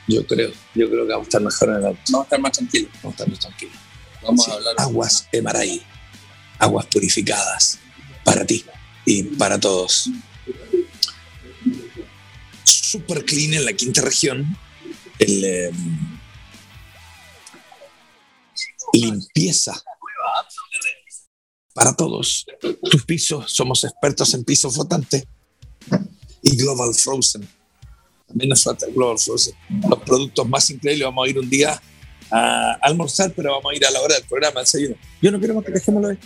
[0.08, 2.02] Yo creo, yo creo que vamos a estar mejor en el auto.
[2.12, 2.92] Vamos a estar más tranquilos.
[3.04, 3.76] Vamos a estar más tranquilos.
[4.24, 4.76] Vamos Sí, a hablar.
[4.78, 5.82] Aguas Emaray.
[6.60, 7.80] Aguas purificadas.
[8.24, 8.66] Para ti
[9.06, 10.10] y para todos.
[12.64, 14.58] Super clean en la quinta región.
[15.20, 15.72] El, eh,
[18.94, 19.82] limpieza
[21.74, 22.46] para todos.
[22.90, 25.26] Tus pisos, somos expertos en pisos flotantes.
[26.42, 27.48] Y Global Frozen.
[28.28, 29.56] También falta Global Frozen.
[29.90, 31.06] Los productos más increíbles.
[31.06, 31.82] Vamos a ir un día
[32.30, 34.62] a almorzar, pero vamos a ir a la hora del programa.
[35.22, 36.18] Yo no quiero más que dejémoslo ahí.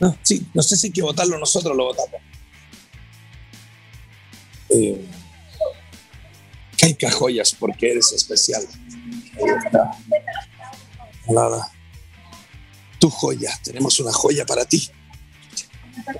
[0.00, 2.20] No, sí, no sé si hay que votarlo nosotros, lo votamos.
[4.70, 5.04] Eh,
[6.78, 8.62] Caica Joyas, porque eres especial.
[9.36, 9.90] Ahí está.
[13.62, 14.90] Tenemos una joya para ti.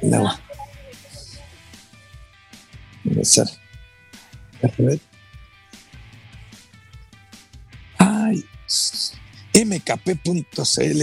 [0.03, 0.39] No.
[4.61, 5.08] Déjame ver.
[9.55, 11.03] mkp.cl,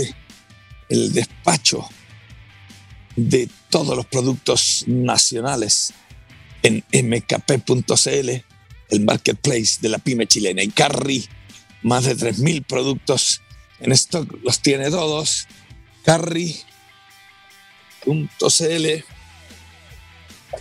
[0.90, 1.88] el despacho
[3.16, 5.94] de todos los productos nacionales
[6.64, 8.30] en mkp.cl,
[8.90, 10.64] el marketplace de la pyme chilena.
[10.64, 11.28] Y Carry,
[11.84, 13.42] más de 3.000 productos
[13.80, 15.48] en stock, los tiene todos.
[16.04, 16.66] Carry.cl,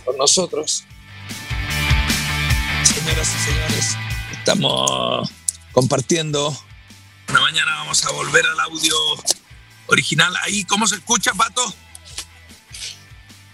[0.03, 0.83] con nosotros.
[2.83, 3.97] Señoras y señores,
[4.31, 5.31] estamos
[5.71, 6.55] compartiendo.
[7.41, 8.95] Mañana vamos a volver al audio
[9.87, 10.33] original.
[10.43, 11.61] Ahí, ¿cómo se escucha, Pato?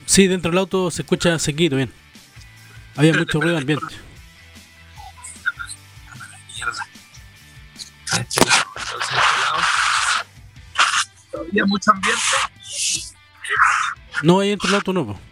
[0.05, 1.93] Sí, dentro del auto se escucha sequito, bien.
[2.95, 3.95] Había mucho ruido ambiente.
[8.11, 9.61] A este lado, entonces, a este lado.
[11.31, 12.21] Todavía mucho ambiente.
[14.23, 15.07] No, ahí dentro del auto no.
[15.07, 15.30] po.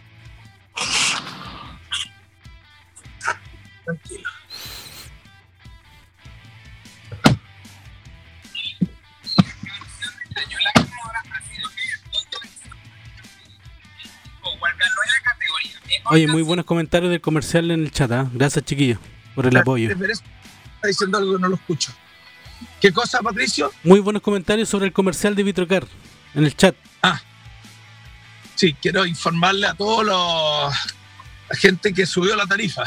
[16.06, 18.10] Oye, muy buenos comentarios del comercial en el chat.
[18.12, 18.28] ¿ah?
[18.32, 18.98] Gracias, chiquillos,
[19.34, 19.90] por el apoyo.
[19.90, 21.92] Está diciendo algo que no lo escucho.
[22.80, 23.72] ¿Qué cosa, Patricio?
[23.84, 25.86] Muy buenos comentarios sobre el comercial de Vitrocar
[26.34, 26.74] en el chat.
[28.54, 30.74] Sí, quiero informarle a todos los
[31.48, 32.84] la gente que subió la tarifa.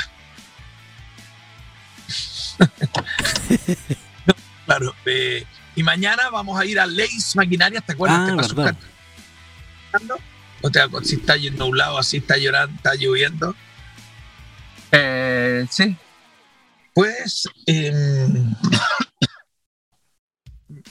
[4.26, 4.34] No,
[4.66, 4.96] claro.
[5.06, 5.46] eh,
[5.76, 8.30] y mañana vamos a ir a Leis Maquinarias, ¿te acuerdas?
[9.92, 10.00] Ah,
[10.72, 13.56] Te acuerdas si está yendo a un lado, así está llorando, está lloviendo.
[14.92, 15.96] Eh, sí.
[16.94, 18.54] Pues em,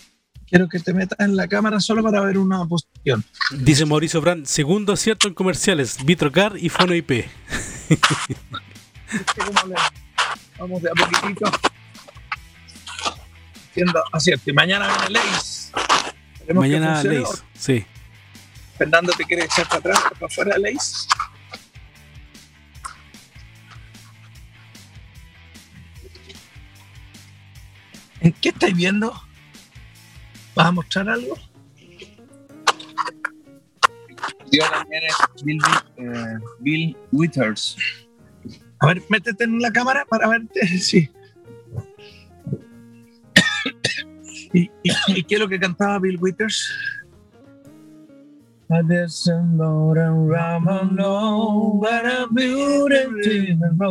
[0.46, 3.24] quiero que te metas en la cámara solo para ver una posición.
[3.52, 7.24] Dice Mauricio Brand, segundo acierto en comerciales, Vitrocar y Fono IP.
[9.38, 9.74] ¿Cómo le-
[10.58, 11.50] Vamos de a poquitito.
[13.74, 14.50] Siendo acierto.
[14.50, 15.72] Y mañana viene Leis.
[16.54, 17.02] Mañana.
[17.02, 17.84] Leis, sí.
[18.76, 21.06] Fernando te quiere echar para atrás, para afuera, Leis.
[28.20, 29.12] ¿En qué estáis viendo?
[30.54, 31.36] ¿Vas a mostrar algo?
[34.52, 35.60] Yo también es Bill,
[35.96, 37.76] eh, Bill Withers.
[38.80, 40.60] A ver, métete en la cámara para verte.
[40.78, 41.10] Sí.
[44.52, 46.70] ¿Y, y, y qué es lo que cantaba Bill Withers?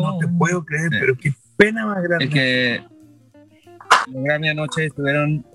[0.02, 0.98] No te puedo creer, Sí.
[1.00, 2.26] pero qué pena más grande.
[2.26, 2.84] Es que
[4.12, 5.46] los Grammy anoche estuvieron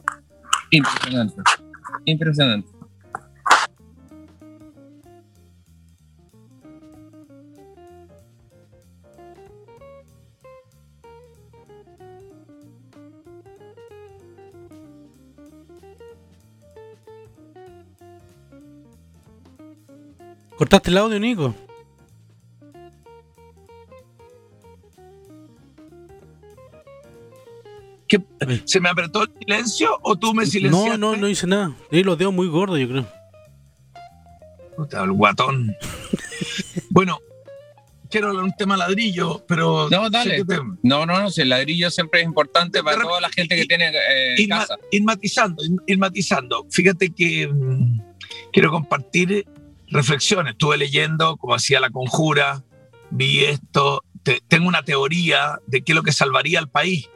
[0.70, 1.44] impresionantes.
[2.04, 2.75] Impresionantes.
[20.56, 21.54] Cortaste el audio, Nico.
[28.08, 28.20] ¿Qué?
[28.64, 30.90] ¿Se me apretó el silencio o tú me silenciaste?
[30.90, 31.74] No, no, no hice nada.
[31.90, 33.06] Y los dedos muy gordos, yo creo.
[34.76, 35.74] Puta, el guatón.
[36.90, 37.18] bueno,
[38.08, 39.88] quiero hablar un tema ladrillo, pero.
[39.90, 40.44] No, dale.
[40.44, 43.62] te- No, no, no, si el ladrillo siempre es importante para toda la gente que
[43.62, 44.76] y- tiene eh, ir, ma- casa.
[44.92, 46.64] ir matizando, ir, ir matizando.
[46.70, 48.00] Fíjate que mm,
[48.52, 49.48] quiero compartir
[49.88, 50.52] reflexiones.
[50.52, 52.62] Estuve leyendo cómo hacía la conjura,
[53.10, 54.04] vi esto.
[54.22, 57.08] Te- tengo una teoría de qué es lo que salvaría al país.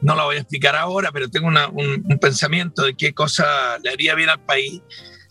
[0.00, 3.78] No la voy a explicar ahora, pero tengo una- un, un pensamiento de qué cosa
[3.82, 4.80] le haría bien al país.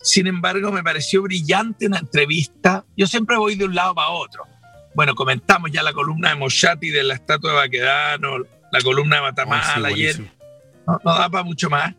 [0.02, 2.84] Sin embargo, me pareció brillante una entrevista.
[2.96, 4.44] Yo siempre voy de un lado para otro.
[4.94, 8.38] Bueno, comentamos ya la columna de Moshati de la estatua de Baquedano,
[8.72, 10.20] la columna de Ay, sí, Matamala ayer
[10.86, 11.94] no, no da para mucho más.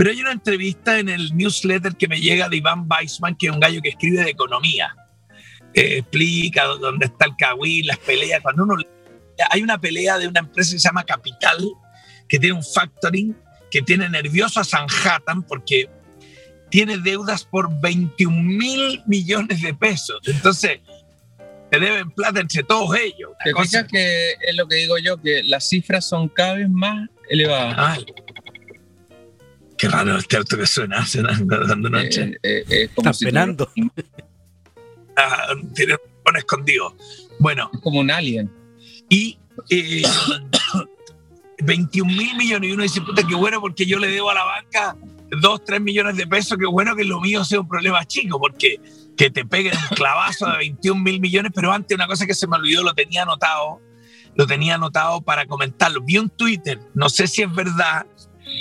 [0.00, 3.52] Pero hay una entrevista en el newsletter que me llega de Iván Weissman, que es
[3.52, 4.96] un gallo que escribe de economía.
[5.74, 8.40] Eh, explica dó- dónde está el Cahuil, las peleas.
[8.40, 8.76] Cuando uno
[9.50, 11.58] hay una pelea de una empresa que se llama Capital,
[12.26, 13.36] que tiene un factoring,
[13.70, 15.90] que tiene nervioso a Sanhattan porque
[16.70, 20.18] tiene deudas por 21 mil millones de pesos.
[20.26, 20.80] Entonces,
[21.70, 23.32] se deben plata entre todos ellos.
[23.44, 27.06] ¿Te cosa- que es lo que digo yo, que las cifras son cada vez más
[27.28, 27.98] elevadas?
[27.98, 28.06] Ay,
[29.80, 32.38] qué raro este auto que suena, suena dando noche.
[32.42, 33.70] Eh, eh, es como Están si penando.
[35.16, 36.96] Ah, tiene un escondido.
[37.38, 38.50] Bueno, es como un alien.
[39.08, 39.38] y
[39.70, 40.02] eh,
[41.62, 42.70] 21 mil millones.
[42.70, 44.96] Y uno dice, puta, qué bueno, porque yo le debo a la banca
[45.30, 46.58] 2, 3 millones de pesos.
[46.58, 48.80] Qué bueno que lo mío sea un problema chico, porque
[49.16, 51.52] que te peguen un clavazo de 21 mil millones.
[51.54, 53.80] Pero antes, una cosa que se me olvidó, lo tenía anotado,
[54.34, 56.02] lo tenía anotado para comentarlo.
[56.02, 58.06] Vi un Twitter, no sé si es verdad,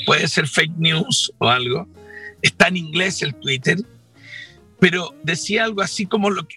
[0.06, 1.88] puede ser fake news o algo.
[2.42, 3.78] Está en inglés el Twitter.
[4.80, 6.56] Pero decía algo así como lo que,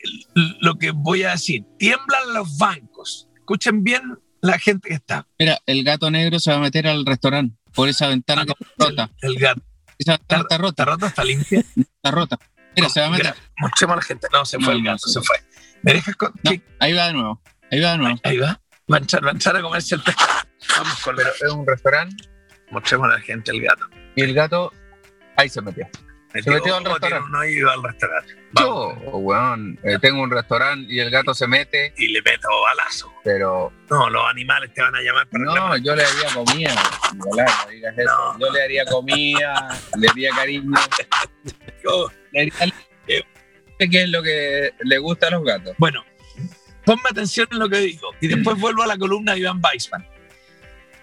[0.60, 1.64] lo que voy a decir.
[1.78, 3.28] Tiemblan los bancos.
[3.34, 4.02] Escuchen bien
[4.40, 5.26] la gente que está.
[5.38, 8.84] Mira, el gato negro se va a meter al restaurante por esa ventana que está
[8.88, 9.10] rota.
[9.22, 9.62] El gato
[9.98, 11.64] Esa ventana está está rota, está limpia.
[11.76, 12.38] está rota.
[12.76, 13.26] Mira, se va a meter.
[13.34, 14.26] Mira, mostremos a la gente.
[14.32, 15.36] No, se fue No, el gato, se se fue.
[15.82, 16.32] ¿Me dejas con.?
[16.78, 17.42] Ahí va de nuevo.
[17.72, 18.20] Ahí va de nuevo.
[18.22, 18.60] Ahí va.
[18.92, 20.30] Va a entrar, va a entrar a comerse el pescado.
[20.78, 22.24] Vamos con la- es un restaurante
[22.72, 23.86] Mostremos a la gente el gato.
[24.16, 24.72] y el gato
[25.36, 25.88] ahí se metió.
[26.32, 27.28] Se metió al restaurante.
[27.30, 28.34] No iba al restaurante.
[28.58, 29.10] Yo, Vamos.
[29.12, 33.12] weón, eh, tengo un restaurante y el gato se mete, Y le meto balazo.
[33.22, 35.80] pero No, los animales te van a llamar para no, reclamar.
[35.82, 36.74] yo le haría comida.
[37.12, 38.34] Nicolás, no digas eso.
[38.34, 38.38] No.
[38.46, 39.68] Yo le haría comida,
[39.98, 40.72] le haría cariño,
[41.84, 42.74] Yo- le haría
[43.78, 45.74] qué es lo que le gusta a los gatos.
[45.76, 46.02] Bueno,
[46.84, 48.10] ponme atención en lo que digo.
[48.20, 50.06] Y después vuelvo a la columna de Iván Weissman.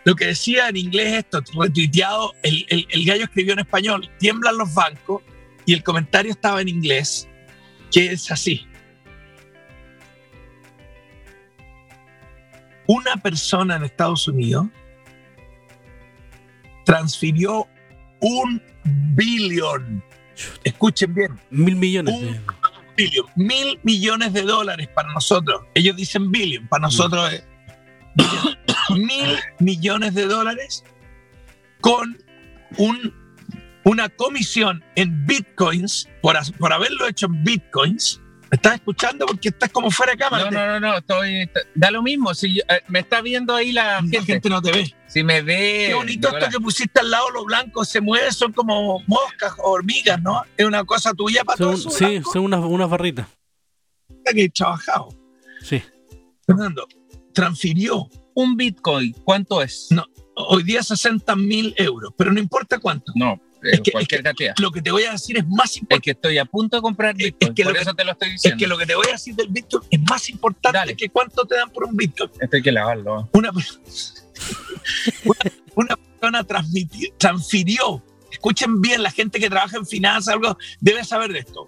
[0.10, 4.58] Lo que decía en inglés esto, retuiteado, el, el- el gallo escribió en español, tiemblan
[4.58, 5.22] los bancos,
[5.68, 7.30] y el comentario estaba en inglés,
[7.92, 8.66] que es así.
[12.88, 14.66] Una persona en Estados Unidos
[16.86, 17.68] transfirió
[18.20, 18.60] un
[19.16, 20.04] billón.
[20.64, 22.16] Escuchen bien, Mil millones.
[22.16, 22.42] Un- de-
[22.98, 25.62] billion, mil millones de dólares para nosotros.
[25.76, 27.44] Ellos dicen billion, para nosotros es.
[28.98, 30.84] mil millones de dólares
[31.82, 32.18] con
[32.78, 33.14] un,
[33.84, 38.22] una comisión en bitcoins por, por haberlo hecho en bitcoins.
[38.52, 39.28] ¿Me estás escuchando?
[39.28, 40.50] Porque estás como fuera de cámara.
[40.50, 41.48] No, no, no, no, estoy.
[41.76, 42.34] Da lo mismo.
[42.34, 44.24] Si yo- eh, me está viendo ahí la La gente.
[44.24, 44.96] gente no te ve.
[45.06, 45.86] Si me ve.
[45.90, 49.70] Qué bonito esto que pusiste al lado, los blancos se mueven, son como moscas o
[49.70, 50.44] hormigas, ¿no?
[50.58, 53.28] Es una cosa tuya para Son, todos sí, blancos son unas, unas barritas.
[54.34, 55.10] que he trabajado.
[55.62, 55.84] Sí.
[56.48, 56.88] Fernando,
[57.34, 58.10] transfirió
[58.40, 59.88] Un Bitcoin, ¿cuánto es?
[59.90, 60.06] No.
[60.36, 63.12] hoy día 60 mil euros, pero no importa cuánto.
[63.16, 64.54] No, Es eh, que- cualquier es que- cantidad.
[64.60, 66.02] Lo que te voy a decir es más Es importante.
[66.06, 67.54] que estoy a punto de comprar Es- es Bitcoin.
[67.56, 68.58] que lo por que- eso te lo estoy Es diciendo.
[68.58, 70.96] que lo que te voy a decir del Bitcoin es más importante Dale.
[70.96, 72.30] que cuánto te dan por un Bitcoin.
[72.40, 73.30] Esto hay que lavarlo.
[73.34, 73.66] Una, una,
[75.76, 78.02] una persona transmitió, transfirió,
[78.32, 81.68] escuchen bien, la gente que trabaja en finanzas, algo, debe saber de esto.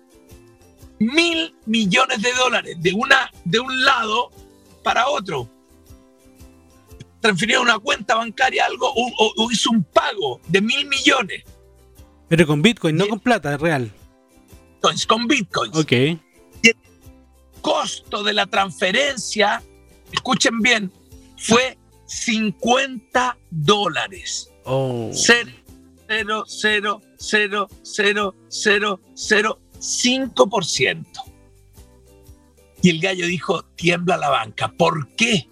[1.00, 4.32] Mil millones de dólares de, una, de un lado
[4.82, 5.50] para otro.
[7.22, 11.44] Transfirió a una cuenta bancaria algo o, o- o hizo un pago de mil millones
[12.28, 13.92] Pero con Bitcoin, no con plata, es real.
[14.82, 15.78] bitcoins, con bitcoins.
[15.78, 15.92] Ok.
[17.62, 19.62] costo de la transferencia,
[20.12, 20.92] escuchen bien,
[21.38, 24.50] fue 50 dólares.
[24.66, 25.12] Oh.
[25.14, 25.52] Cero,
[26.08, 31.22] cero, cero, cero, cero, cero, cero, cinco por ciento.
[32.82, 34.72] Y el gallo dijo, tiembla la banca.
[34.76, 35.48] ¿Por qué?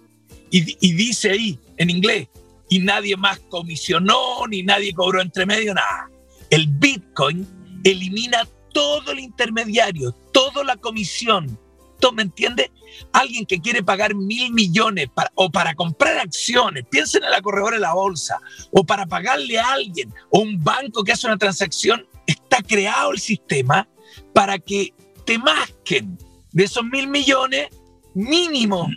[0.50, 2.28] Y, dice ahí, en inglés,
[2.68, 6.10] y nadie más comisionó, ni nadie cobró entre medio, nada.
[6.50, 7.46] El Bitcoin
[7.84, 11.58] elimina todo el intermediario, toda la comisión.
[12.00, 12.70] ¿Tú me entiendes?
[13.12, 17.82] Alguien que quiere pagar mil millones o para comprar acciones, piensen en la corredora de
[17.82, 18.38] la bolsa,
[18.72, 23.20] o para pagarle a alguien, o un banco que hace una transacción, está creado el
[23.20, 23.88] sistema
[24.32, 24.94] para que
[25.24, 26.18] te masquen
[26.52, 27.68] de esos mil millones,
[28.14, 28.88] mínimo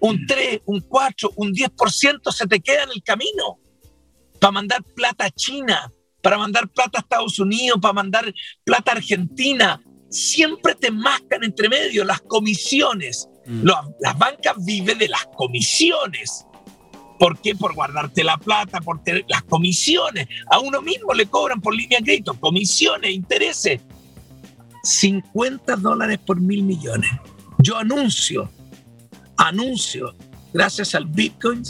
[0.00, 3.58] un 3, un 4, un 10% se te queda en el camino
[4.40, 5.90] para mandar plata a China,
[6.22, 8.32] para mandar plata a Estados Unidos, para mandar
[8.64, 9.82] plata a Argentina.
[10.10, 13.28] Siempre te mascan entre medio las comisiones.
[13.46, 13.68] Mm.
[14.00, 16.46] las bancas viven de las comisiones.
[17.18, 17.54] ¿Por qué?
[17.54, 20.26] Por guardarte la plata, por tener las comisiones.
[20.50, 23.80] A uno mismo le cobran por línea de crédito, comisiones, intereses.
[24.82, 27.10] 50 dólares por mil millones.
[27.64, 28.50] Yo anuncio,
[29.38, 30.14] anuncio,
[30.52, 31.62] gracias al Bitcoin,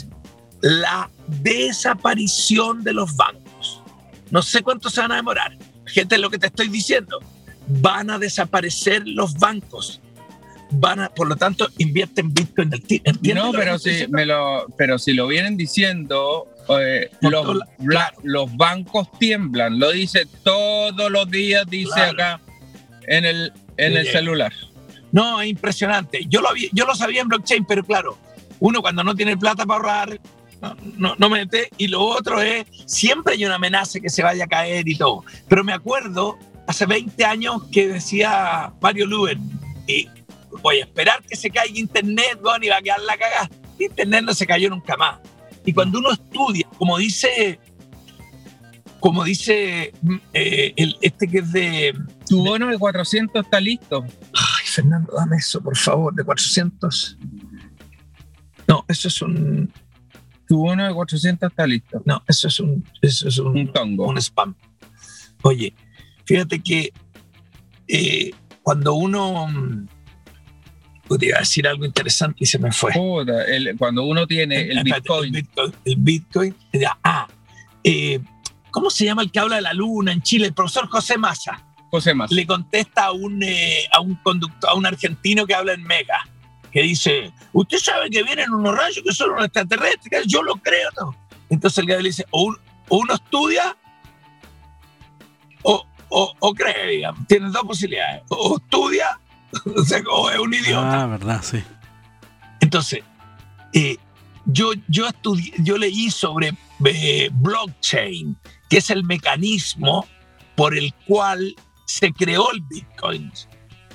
[0.61, 1.09] la
[1.41, 3.81] desaparición de los bancos.
[4.29, 5.57] No sé cuánto se van a demorar.
[5.85, 7.19] Gente, lo que te estoy diciendo,
[7.67, 10.01] van a desaparecer los bancos.
[10.71, 12.73] Van a, por lo tanto, invierte en Bitcoin.
[12.73, 16.45] ¿Entiendes No, pero si, me lo, pero si lo vienen diciendo,
[16.77, 18.11] eh, los, la-
[18.57, 19.79] bancos tiemblan.
[19.79, 22.11] Lo dice todos los días, dice Claro.
[22.11, 22.41] acá
[23.07, 24.51] en el, en el celular.
[25.15, 26.25] No, es impresionante.
[26.27, 28.17] Yo lo, había- yo lo sabía en blockchain, pero claro,
[28.59, 30.19] uno cuando no tiene plata para ahorrar,
[30.61, 31.69] no, no, no mete.
[31.77, 35.23] Y lo otro es, siempre hay una amenaza que se vaya a caer y todo.
[35.47, 36.37] Pero me acuerdo
[36.67, 39.37] hace 20 años que decía Mario Luber,
[39.87, 40.09] y
[40.61, 43.49] voy a esperar que se caiga Internet, bueno, y va a quedar la cagada.
[43.79, 45.19] Internet no se cayó nunca más.
[45.65, 47.57] Y cuando uno estudia, como dice,
[48.99, 51.93] como dice mm, eh, el, este que es de,
[52.27, 54.03] Tu bono de 400 está listo.
[54.33, 57.17] Ay, Fernando, dame eso, por favor, de 400.
[58.67, 59.71] No, eso es un.
[60.47, 62.01] Tu bono de 400 está listo.
[62.05, 62.83] No, eso es un.
[63.01, 64.07] Eso es un, Un tongo.
[64.07, 64.55] un spam.
[65.43, 65.73] Oye,
[66.25, 66.91] fíjate que
[67.87, 68.31] eh,
[68.63, 69.47] cuando uno.
[69.47, 69.87] mm,
[71.07, 72.91] Podría decir algo interesante y se me fue.
[73.47, 75.73] El- cuando uno tiene el Bitcoin, El Bitcoin.
[75.85, 77.27] el Bitcoin, ya, ah,
[77.83, 78.19] eh,
[78.71, 80.47] ¿cómo se llama el que habla de la luna en Chile?
[80.47, 81.63] El profesor José Massa.
[81.95, 85.83] José le contesta a un, eh, a un conductor, a un argentino que habla en
[85.83, 86.19] Mega,
[86.71, 90.89] que dice, usted sabe que vienen unos rayos que son unos extraterrestres, yo lo creo,
[90.99, 91.15] ¿no?
[91.49, 92.57] Entonces el gallo le dice, o, un-
[92.89, 93.75] o uno estudia
[95.63, 97.25] o, o, o cree, digamos.
[97.27, 99.19] Tienes dos posibilidades, o estudia
[99.75, 101.03] o, sea, o es un idiota.
[101.03, 101.63] Ah, verdad, sí.
[102.59, 103.01] Entonces,
[103.73, 103.97] eh,
[104.45, 106.53] yo, yo, estudié, yo leí sobre
[106.85, 108.37] eh, blockchain,
[108.69, 110.05] que es el mecanismo
[110.55, 111.55] por el cual
[111.85, 113.31] se creó el Bitcoin.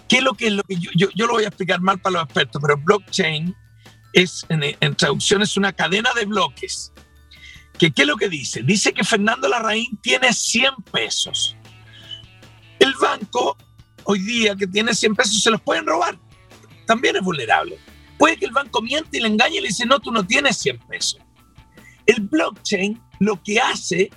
[0.08, 2.00] ¿Qué es lo que es lo que yo, yo, yo lo voy a explicar mal
[2.00, 3.54] para los expertos, pero blockchain
[4.12, 6.92] es, en, traducción, es una cadena de bloques.
[7.78, 8.62] ¿Qué, ¿Qué es lo que dice?
[8.62, 11.56] Dice que Fernando Larraín tiene 100 pesos.
[12.78, 13.56] El banco,
[14.04, 16.18] hoy día que tiene 100 pesos, se los pueden robar.
[16.86, 17.78] También es vulnerable.
[18.18, 20.58] Puede que el banco miente y le engañe y le dice, no, tú no tienes
[20.58, 21.20] 100 pesos.
[22.04, 24.10] El blockchain lo que hace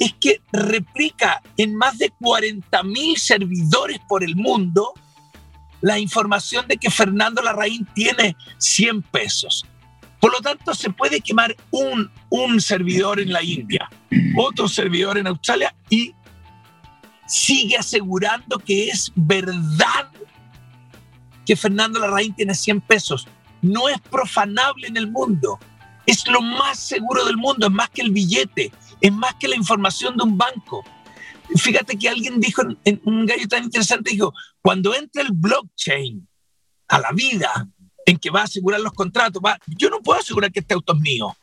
[0.00, 4.94] es que replica en más de 40 mil servidores por el mundo
[5.82, 9.66] la información de que Fernando Larraín tiene 100 pesos.
[10.18, 13.88] Por lo tanto, se puede quemar un, un servidor en la India,
[14.36, 16.14] otro servidor en Australia y
[17.26, 20.10] sigue asegurando que es verdad
[21.44, 23.28] que Fernando Larraín tiene 100 pesos.
[23.60, 25.58] No es profanable en el mundo.
[26.06, 29.56] Es lo más seguro del mundo, es más que el billete, es más que la
[29.56, 30.84] información de un banco.
[31.56, 34.32] Fíjate que alguien dijo, en, un gallo tan interesante, dijo,
[34.62, 36.26] cuando entre el blockchain
[36.88, 37.68] a la vida,
[38.06, 40.94] en que va a asegurar los contratos, va, yo no puedo asegurar que este auto
[40.94, 41.36] es mío.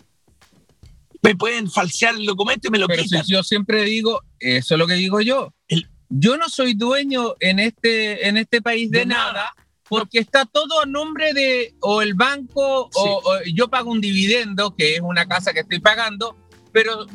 [1.21, 3.25] Me pueden falsear el documento y me lo Pero quitan.
[3.25, 5.53] si yo siempre digo, eso es lo que digo yo.
[5.67, 9.55] El- yo no soy dueño en este, en este país de, De nada, nada.
[9.89, 12.99] porque está todo a nombre de o el banco Sí.
[13.03, 16.38] o, o yo pago un dividendo, que es una casa que estoy pagando,
[16.71, 17.05] pero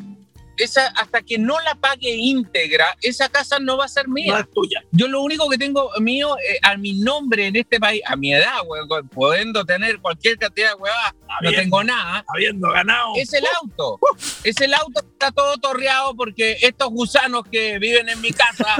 [0.57, 4.33] esa, hasta que no la pague íntegra, esa casa no va a ser mía.
[4.33, 4.83] no es tuya.
[4.91, 8.33] Yo lo único que tengo mío eh, a mi nombre en este país, a mi
[8.33, 13.13] edad, weón, pudiendo tener cualquier cantidad de huevadas, no tengo nada, Habiendo ganado.
[13.17, 13.99] es el auto.
[14.43, 18.75] Es el auto que está todo torreado porque estos gusanos que viven en mi casa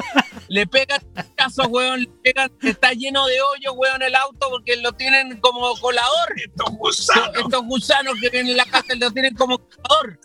[0.50, 1.02] le pegan
[1.36, 5.76] casos, weón, le pegan, está lleno de hoyos, weón, el auto porque lo tienen como
[5.80, 6.34] colador.
[6.36, 7.38] estos Estos- gusanos.
[7.38, 10.20] Estos gusanos que vienen en la casa lo tienen como colador.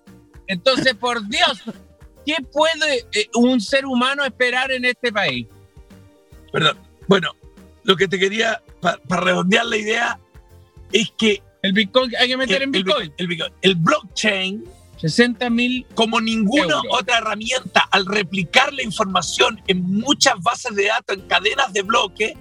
[0.48, 1.62] Entonces, por Dios,
[2.26, 5.46] ¿qué puede eh, un ser humano esperar en este país?
[6.52, 6.76] Perdón.
[7.06, 7.30] Bueno,
[7.84, 10.18] lo que te quería, para redondear la idea,
[10.92, 13.12] es que El Bitcoin, hay que meter en Bitcoin.
[13.16, 14.64] el Bitcoin- el blockchain,
[15.00, 21.16] 60 mil como ninguna otra herramienta, al replicar la información en muchas bases de datos,
[21.16, 22.32] en cadenas de bloques,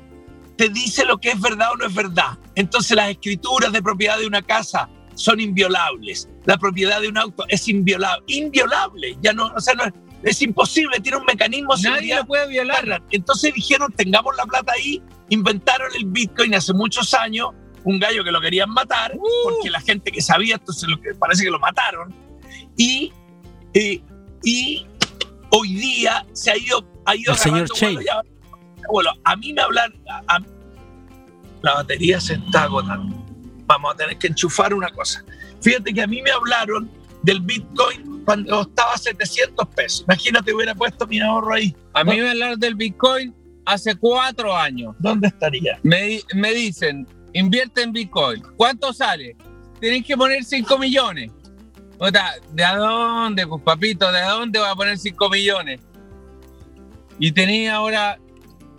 [0.55, 2.37] te dice lo que es verdad o no es verdad.
[2.55, 6.29] Entonces las escrituras de propiedad de una casa son inviolables.
[6.45, 8.23] La propiedad de un auto es inviolable.
[8.27, 9.17] Inviolable.
[9.21, 12.17] Ya no, o sea, no es, es imposible, tiene un mecanismo de Nadie seguridad.
[12.19, 13.03] lo puede violar.
[13.11, 17.49] Entonces dijeron, tengamos la plata ahí, inventaron el Bitcoin hace muchos años,
[17.83, 19.21] un gallo que lo querían matar, Uh.
[19.43, 22.13] porque la gente que sabía, entonces lo que parece que lo mataron,
[22.77, 23.11] y,
[23.73, 24.03] y,
[24.43, 24.85] y
[25.51, 28.23] hoy día se ha ido, ha ido El señor ahora-
[28.91, 30.41] Bueno, a mí me hablan, a- a-
[31.61, 33.15] la batería se está agotando.
[33.67, 35.23] Vamos a tener que enchufar una cosa.
[35.61, 36.89] Fíjate que a mí me hablaron
[37.23, 40.01] del Bitcoin cuando estaba a 700 pesos.
[40.07, 41.75] Imagínate, hubiera puesto mi ahorro ahí.
[41.93, 43.33] A mí me hablaron del Bitcoin
[43.65, 44.95] hace cuatro años.
[44.99, 45.79] ¿Dónde estaría?
[45.83, 48.41] Me, me dicen, invierte en Bitcoin.
[48.55, 49.35] ¿Cuánto sale?
[49.79, 51.31] Tienes que poner 5 millones.
[51.99, 54.11] O sea, ¿de a dónde, pues papito?
[54.11, 55.81] ¿De dónde va a poner 5 millones?
[57.19, 58.19] Y tenía ahora,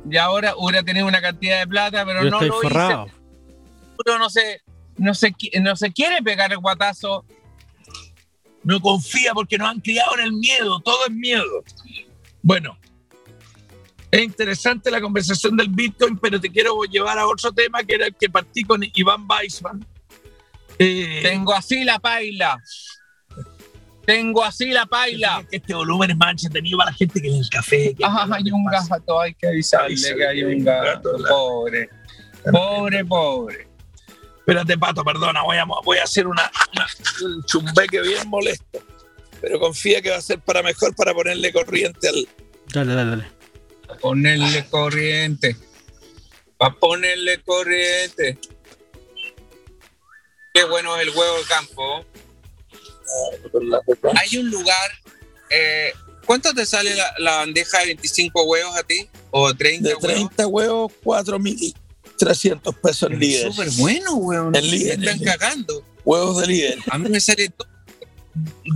[0.08, 3.06] y ahora hubiera tenido una cantidad de plata, pero Yo no estoy lo forrado.
[3.06, 3.14] hice.
[4.06, 4.62] Uno no se,
[4.98, 7.24] no, se, no se quiere pegar el guatazo.
[8.64, 11.64] No confía porque nos han criado en el miedo, todo es miedo.
[12.42, 12.76] Bueno,
[14.10, 18.06] es interesante la conversación del Bitcoin, pero te quiero llevar a otro tema que era
[18.06, 19.86] el que partí con Iván Weissman.
[20.78, 22.58] Eh, Tengo así la paila.
[24.04, 25.46] Tengo así la paila.
[25.50, 27.94] este volumen es más entretenido para la gente que en el café.
[27.94, 31.12] que- Ajá, hay un gato, hay que avisarle que hay un gato.
[31.28, 31.88] Pobre,
[32.50, 33.67] pobre, pobre.
[34.48, 36.86] Espérate, Pato, perdona, voy a, voy a hacer una, una-
[37.34, 38.80] un chumbeque bien molesto.
[39.42, 42.26] Pero confía que va a ser para mejor para ponerle corriente al.
[42.72, 43.28] Dale, dale, dale.
[44.00, 45.54] Ponerle corriente.
[46.56, 48.38] Para ponerle corriente.
[50.54, 52.04] Qué bueno es el huevo de campo.
[54.18, 54.90] Hay un lugar.
[55.50, 55.92] eh,
[56.24, 59.08] ¿Cuánto te sale la, la bandeja de 25 huevos a ti?
[59.30, 60.12] ¿O 30 De huevos?
[60.14, 60.92] 30 huevos,
[62.18, 63.52] 4.300 pesos en líder.
[63.52, 64.54] Súper bueno, huevón.
[64.54, 65.82] El Me líder, están el cagando.
[66.04, 66.78] Huevos de líder.
[66.90, 67.66] A mí me sale do-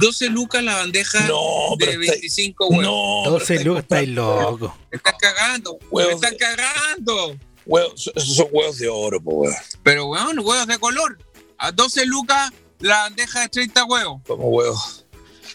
[0.01, 2.85] 12 lucas la bandeja No, de pero está- 25 huevos.
[2.85, 4.79] No, pero 12 estáis lucas, estáis loco.
[4.91, 5.79] Me están cagando.
[5.91, 7.37] Huevos me están de- cagando.
[7.65, 9.57] Huevos, esos son huevos de oro, po, huevos.
[9.83, 11.19] Pero, weón, huevos de color.
[11.59, 12.51] A 12 lucas
[12.81, 14.21] la bandeja de 30 huevos.
[14.27, 15.05] Como huevos.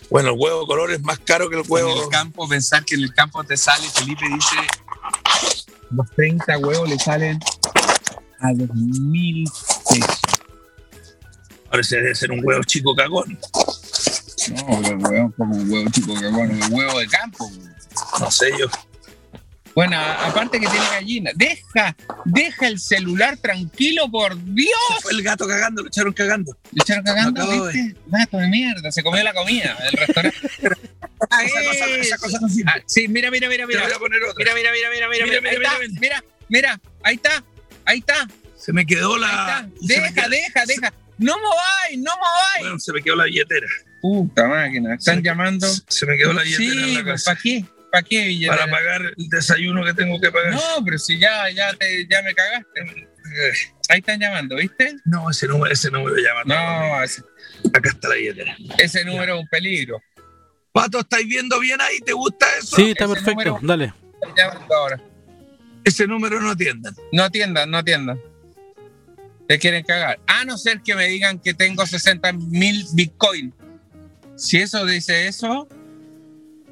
[0.10, 2.04] Bueno, el huevo de color es más caro que el En huevo.
[2.04, 4.56] el campo, pensar que en el campo te sale, Felipe dice,
[5.92, 7.40] los 30 huevos le salen
[8.40, 9.50] a los mil
[9.90, 10.22] pesos.
[11.70, 13.38] Parece debe ser un huevo chico cagón.
[14.50, 17.50] No, los huevos como un huevo chico que bueno, un huevo de campo.
[18.20, 18.68] No sé yo.
[19.78, 21.32] Bueno, aparte que tiene gallina.
[21.36, 21.96] Deja,
[22.26, 24.72] deja el celular tranquilo, por Dios.
[24.96, 26.58] Se fue el gato cagando, lo echaron cagando.
[26.72, 27.96] Le echaron cagando, ¿viste?
[28.08, 30.38] Gato de mierda, se comió la comida del restaurante.
[31.30, 32.72] Ah, Esa cosa, esa cosa no sirve.
[32.74, 33.84] Ah, sí, mira, mira, mira, Te mira.
[33.84, 34.44] voy a poner otra.
[34.44, 37.44] Mira, mira, mira, mira, mira, Mira, mira, mira, mira, está, mira, mira, ahí está,
[37.86, 38.28] ahí está,
[38.58, 39.70] Se me quedó la.
[39.80, 40.94] me Deja, quedó- deja, deja.
[41.20, 42.62] No mováis, no mováis.
[42.62, 43.68] Bueno, se me quedó la billetera.
[44.02, 45.68] Puta máquina, están Se- llamando.
[45.88, 47.32] Se me quedó la billetera en Sí, la pues, casa.
[47.32, 47.66] ¿para qué?
[47.92, 48.58] ¿Para qué, billetera?
[48.58, 50.52] Para pagar el desayuno que tengo que pagar.
[50.54, 53.08] No, pero si ya, ya, te, ya me cagaste.
[53.90, 54.96] Ahí están llamando, ¿viste?
[55.06, 56.44] No, ese número, ese número llama.
[56.46, 57.22] No, ese,
[57.74, 58.56] Acá está la billetera.
[58.78, 60.02] ese número es un peligro.
[60.72, 62.00] Pato, ¿estáis viendo bien ahí?
[62.06, 62.76] ¿Te gusta eso?
[62.76, 63.44] Sí, está ese perfecto.
[63.52, 63.94] número- Dale.
[64.22, 65.02] Están llamando ahora.
[65.84, 66.94] Ese número no atiendan.
[67.14, 68.20] No atiendan, no atiendan.
[69.48, 70.20] Te quieren cagar.
[70.28, 73.54] A no ser que me digan que tengo 60 mil Bitcoin.
[74.36, 75.68] Si eso dice eso,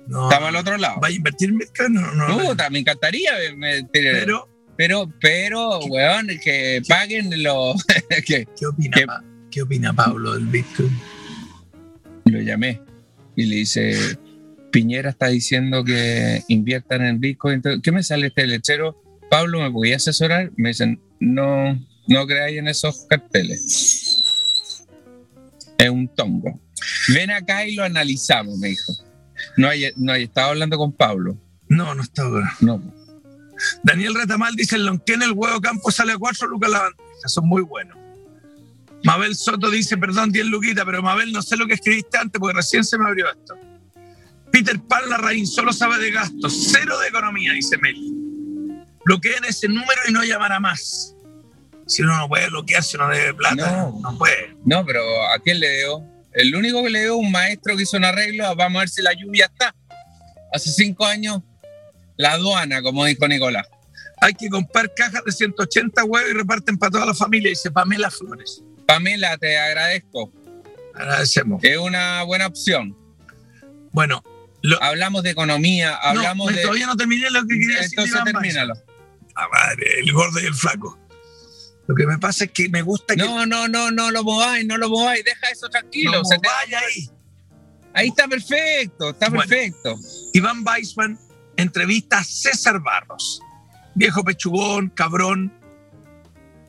[0.07, 0.30] No.
[0.30, 0.99] estamos al otro lado.
[1.02, 1.94] ¿Va a invertir en Bitcoin?
[1.94, 2.27] No, no.
[2.27, 2.40] no.
[2.40, 3.32] Puta, me encantaría.
[3.56, 7.84] me- me- Pero, pero, pero, weón, que paguen los.
[8.26, 9.06] que ¿qué opina, ¿Qué?
[9.07, 10.91] Pa- ¿qué opina Pablo del Bitcoin?
[12.26, 12.82] lo llamé
[13.36, 14.18] y le dice:
[14.72, 17.56] Piñera está diciendo que inviertan en Bitcoin.
[17.56, 19.02] Entonces, ¿Qué me sale este lechero?
[19.30, 20.52] Pablo, ¿me podía asesorar?
[20.57, 24.84] Me dicen: No, no creáis en esos carteles.
[25.77, 26.60] Es un tongo.
[27.14, 28.94] Ven acá y lo analizamos, me dijo.
[29.57, 31.38] No hay, no hay estado hablando con Pablo.
[31.68, 32.53] No, no está ahora.
[32.60, 32.82] No.
[33.84, 37.28] Daniel Retamal dice: el lonquén, el huevo campo sale a 4 lucas la bandeja.
[37.28, 37.98] Son muy buenos.
[39.03, 42.57] Mabel Soto dice: perdón, 10 luquitas, pero Mabel, no sé lo que escribiste antes porque
[42.57, 43.56] recién se me abrió esto.
[44.52, 48.14] Peter Pan Larraín solo sabe de gastos, cero de economía, dice Meli.
[49.03, 51.14] Bloqueen ese número y no llamará más.
[51.88, 53.99] Si uno no puede bloquear, si uno debe plata, No.
[54.02, 54.56] no, puede.
[54.66, 55.02] No, pero
[55.32, 56.03] ¿a quién le dio?
[56.36, 59.02] El único que le dio un maestro que hizo un arreglo, vamos a ver si
[59.02, 59.74] la lluvia está.
[60.53, 61.41] Hace cinco años,
[62.18, 63.66] la aduana, como dijo Nicolás.
[64.22, 68.10] Hay que comprar cajas de 180 huevos y reparten para toda la familia, dice Pamela
[68.10, 68.62] Flores.
[68.86, 70.32] Pamela, te agradezco.
[70.94, 71.62] Agradecemos.
[71.64, 72.95] Es una buena opción.
[73.91, 74.24] Bueno,
[74.62, 76.62] lo- Hablamos de economía, hablamos no, de.
[76.64, 77.98] todavía no terminé lo que quería decir.
[77.98, 78.74] de Entonces termínalo.
[79.36, 80.98] La madre, el gordo y el flaco.
[81.88, 83.22] Lo que me pasa es que me gusta que.
[83.22, 86.12] No, no, no, no lo mováis, no lo mováis, deja eso tranquilo.
[86.14, 87.10] no se te- vaya ahí.
[87.94, 89.44] Ahí está perfecto, está Bueno.
[89.48, 89.95] perfecto.
[90.34, 91.18] Iván Weisman
[91.57, 93.40] entrevista a César Barros,
[93.94, 95.53] viejo pechugón, cabrón,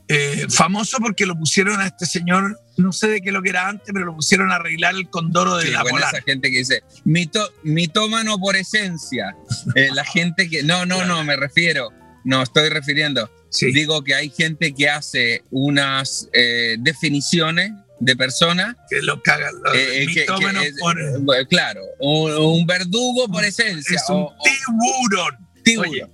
[0.08, 3.66] eh, famoso porque lo pusieron a este señor, no sé de qué lo que era
[3.68, 6.14] antes, pero lo pusieron a arreglar el condoro de Sí, la bueno, polar.
[6.14, 9.34] esa gente que dice mito, mitómano por esencia.
[9.74, 10.62] Eh, la gente que.
[10.62, 11.90] No, no, no, me refiero.
[12.26, 13.30] No, estoy refiriendo.
[13.50, 13.72] Sí.
[13.72, 17.70] Digo que hay gente que hace unas eh, definiciones
[18.00, 18.74] de personas.
[18.90, 23.44] que lo cagan los eh, que- que es- por- eh, claro, un, un verdugo por
[23.44, 23.96] esencia.
[23.96, 25.36] es un o tiburón.
[25.62, 25.90] tiburón.
[25.90, 26.06] Oye,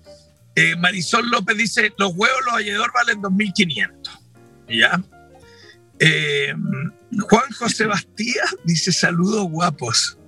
[0.54, 4.12] eh, Marisol López dice, los huevos los hallador valen 2.500.
[4.68, 5.02] ¿Ya?
[5.98, 6.52] Eh,
[7.28, 10.18] Juan José Bastía dice, saludos guapos.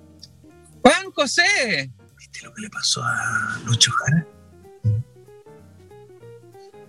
[0.81, 1.91] Juan José.
[2.17, 4.25] ¿Viste lo que le pasó a Lucho Jara?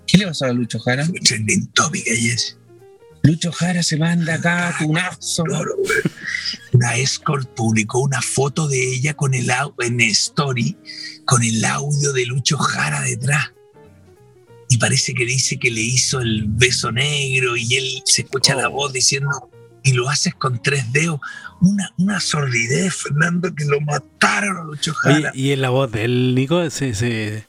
[0.06, 1.04] ¿Qué le pasó a Lucho Jara?
[1.04, 2.38] Fue trending topic ayer.
[3.22, 5.42] Lucho Jara se manda acá tunazo.
[5.44, 5.98] Claro, güey.
[6.72, 9.50] Una escort publicó una foto de ella con el
[9.80, 10.76] en story
[11.24, 13.52] con el audio de Lucho Jara detrás.
[14.68, 18.68] Y parece que dice que le hizo el beso negro y él se escucha la
[18.68, 19.50] voz diciendo
[19.82, 21.20] y lo haces con tres dedos.
[21.60, 25.32] Una, una sordidez, Fernando, que lo mataron a Lucho Oye, Jara.
[25.34, 27.46] y en la voz del Nico se, se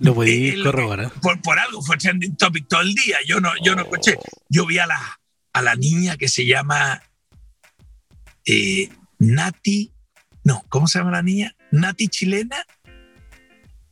[0.00, 1.10] lo podía Él- corroborar.
[1.20, 3.16] Por, por algo fue trending topic todo el día.
[3.26, 4.16] Yo no, yo no escuché.
[4.48, 5.20] Yo vi a la,
[5.52, 7.02] a la niña que se llama
[8.44, 8.88] eh,
[9.18, 9.92] Nati.
[10.44, 11.54] No, ¿cómo se llama la niña?
[11.70, 12.56] Nati chilena.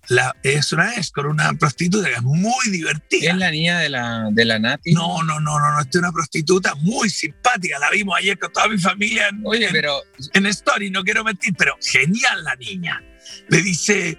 [0.08, 3.32] La, es una escort, una prostituta que es muy divertida.
[3.32, 4.92] ¿Es la niña de la, de la Nati?
[4.92, 7.76] No, no, no, no, no, esta es una prostituta muy simpática.
[7.80, 10.00] La vimos ayer con toda mi familia en, Oye, en- pero
[10.32, 13.02] en Story, no quiero mentir, pero genial la niña.
[13.48, 14.16] Le dice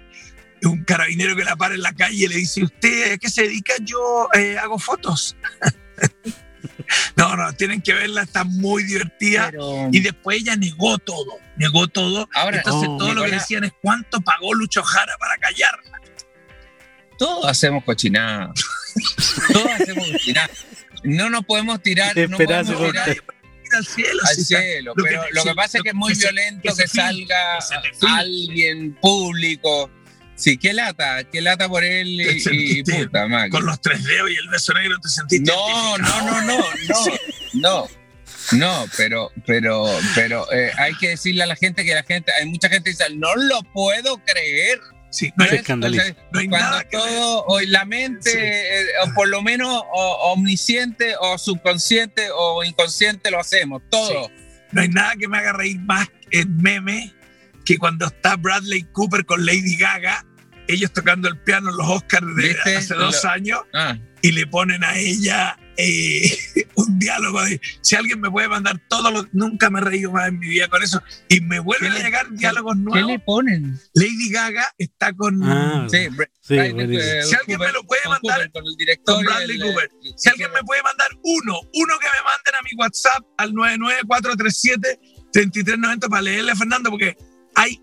[0.64, 3.74] un carabinero que la para en la calle, le dice, ¿usted qué se dedica?
[3.82, 5.36] Yo eh, hago fotos.
[7.16, 9.48] no, no, tienen que verla, está muy divertida.
[9.50, 12.28] pero- Y después ella negó todo, negó todo.
[12.34, 16.00] Ahora, Entonces oh, todo lo que decían es cuánto pagó Lucho Jara para callarla.
[17.18, 18.52] todos hacemos cochinada.
[19.52, 20.50] todos hacemos cochinada.
[21.04, 23.22] No nos podemos tirar, no podemos tirar Ir
[23.76, 24.92] al cielo, al sí, está- cielo.
[24.96, 26.74] lo que pero lo que pasa es que es muy que se- violento que que,
[26.74, 27.26] se filtre,
[27.60, 29.90] salga alguien público.
[30.38, 33.50] Sí, qué lata, qué lata por él y, puta, Maggie.
[33.50, 35.50] Con los tres dedos y el beso negro te sentiste.
[35.50, 37.04] No, no, no, no, no,
[37.54, 37.88] no,
[38.52, 39.84] no, pero, pero,
[40.14, 42.96] pero eh, hay que decirle a la gente que la gente, hay mucha gente que
[42.96, 44.78] dice, no lo puedo creer.
[45.10, 45.44] Sí, no.
[45.44, 48.38] Entonces, no hay cuando nada que todo, o la mente, Sí.
[48.38, 54.30] eh, o por lo menos o- omnisciente o subconsciente o inconsciente lo hacemos, todo.
[54.70, 57.12] No hay nada que me haga reír más en meme
[57.64, 60.24] que cuando está Bradley Cooper con Lady Gaga,
[60.68, 62.76] ellos tocando el piano en los Oscars de ¿Viste?
[62.76, 66.36] hace dos Lo- años Ah, y le ponen a ella eh,
[66.74, 70.28] un diálogo de si alguien me puede mandar todos los nunca me he reído más
[70.28, 73.10] en mi vida con eso y me vuelven ¿Qué a le- llegar diálogos ¿Qué nuevos
[73.12, 73.80] le ponen?
[73.94, 76.08] Lady Gaga está con Ah, Sí,
[76.42, 79.56] Sí, eh, Si alguien me lo puede con mandar, Cooper, con el director con Bradley
[79.56, 79.84] el, Cooper.
[80.04, 83.54] eh, si alguien me puede mandar uno uno que me manden a mi WhatsApp al
[83.54, 84.98] 99437
[85.32, 87.16] 3390 para leerle a Fernando porque
[87.54, 87.80] hay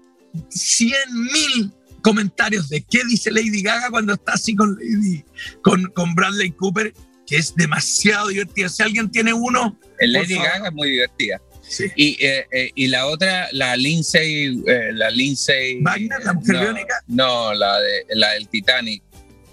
[0.50, 0.92] 100
[1.32, 1.74] mil
[2.06, 5.26] comentarios de qué dice Lady Gaga cuando está así con Lady
[5.64, 6.94] con, con Bradley Cooper
[7.26, 10.50] que es demasiado divertido si alguien tiene uno El Lady favor.
[10.50, 11.42] Gaga es muy divertida.
[11.68, 11.86] sí.
[11.96, 15.80] Y, eh, eh, y la otra, la Lindsay, eh, la Lindsay.
[15.82, 17.04] Wagner, la mujer no, biónica.
[17.08, 19.02] No, la, de, la del Titanic.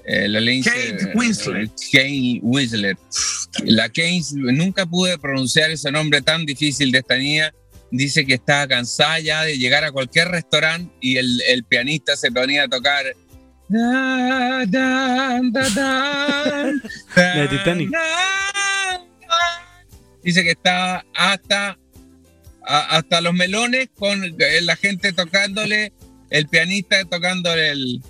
[0.04, 0.90] Eh, la Lindsay.
[0.90, 1.70] Kate Winslet.
[1.90, 2.98] Kate Winslet.
[3.64, 7.50] La Kate, nunca pude pronunciar ese nombre tan difícil de esta niña.
[7.94, 12.32] Dice que estaba cansada ya de llegar a cualquier restaurante y el, el pianista se
[12.32, 13.04] ponía a tocar.
[13.68, 16.72] Da, da, da, da,
[17.14, 17.90] La Titanic.
[20.24, 21.78] Dice que estaba hasta,
[22.66, 25.92] a- hasta los melones con la gente tocándole,
[26.30, 28.00] el pianista tocándole el...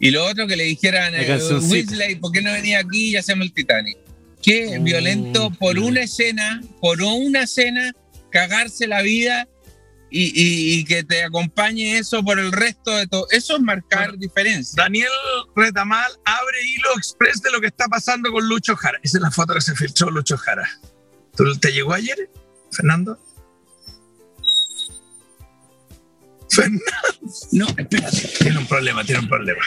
[0.00, 1.38] Y lo otro que le dijeran, eh.
[1.68, 3.96] Weasley, ¿por qué no venía aquí y hacemos el Titanic?
[4.42, 7.92] Qué Oh, violento por una escena, por una escena,
[8.30, 9.48] cagarse la vida
[10.12, 13.26] y, y- y que te acompañe eso por el resto de todo.
[13.30, 14.82] Eso es marcar Bueno, diferencia.
[14.82, 15.08] Daniel
[15.54, 19.30] Retamal abre hilo express de lo que está pasando con Lucho Jara esa es la
[19.30, 20.68] foto que se filtró Lucho Jara
[21.36, 22.30] ¿Tú te llegó ayer
[22.72, 23.18] Fernando?
[26.50, 26.84] Fernando
[27.52, 29.62] no espérate tiene un problema tiene un problema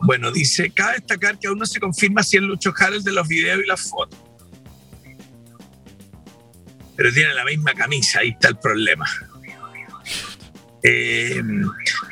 [0.00, 3.26] Bueno, dice, cabe destacar que aún no se confirma si es Lucho Harrell de los
[3.26, 4.18] videos y las fotos.
[6.96, 9.06] Pero tiene la misma camisa, ahí está el problema.
[10.82, 11.42] Eh,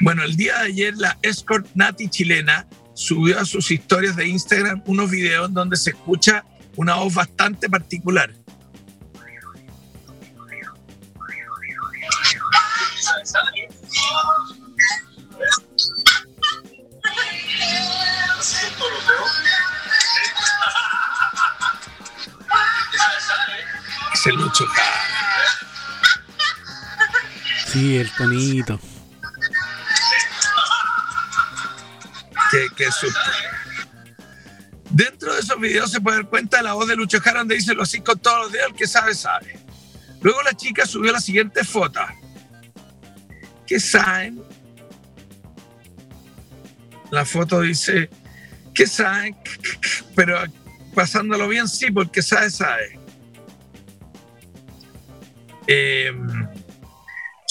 [0.00, 4.82] bueno, el día de ayer la escort Nati chilena subió a sus historias de Instagram
[4.86, 6.44] unos videos donde se escucha
[6.76, 8.32] una voz bastante particular.
[27.76, 28.80] Sí, el tonito.
[32.50, 33.20] Qué, qué susto.
[34.88, 37.56] Dentro de esos videos se puede dar cuenta de la voz de Lucho Jara donde
[37.56, 39.58] dice lo así con todos los días, el que sabe, sabe.
[40.22, 42.00] Luego la chica subió la siguiente foto.
[43.66, 44.42] ¿Qué saben?
[47.10, 48.08] La foto dice,
[48.72, 49.36] ¿qué saben?
[50.14, 50.42] Pero
[50.94, 52.98] pasándolo bien, sí, porque sabe, sabe.
[55.66, 56.10] Eh,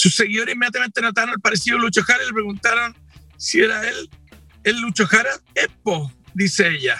[0.05, 2.95] sus seguidores inmediatamente notaron el parecido de Lucho Jara y le preguntaron
[3.37, 4.07] si era él,
[4.63, 5.31] el Lucho Jara.
[5.55, 6.99] Epo, dice ella.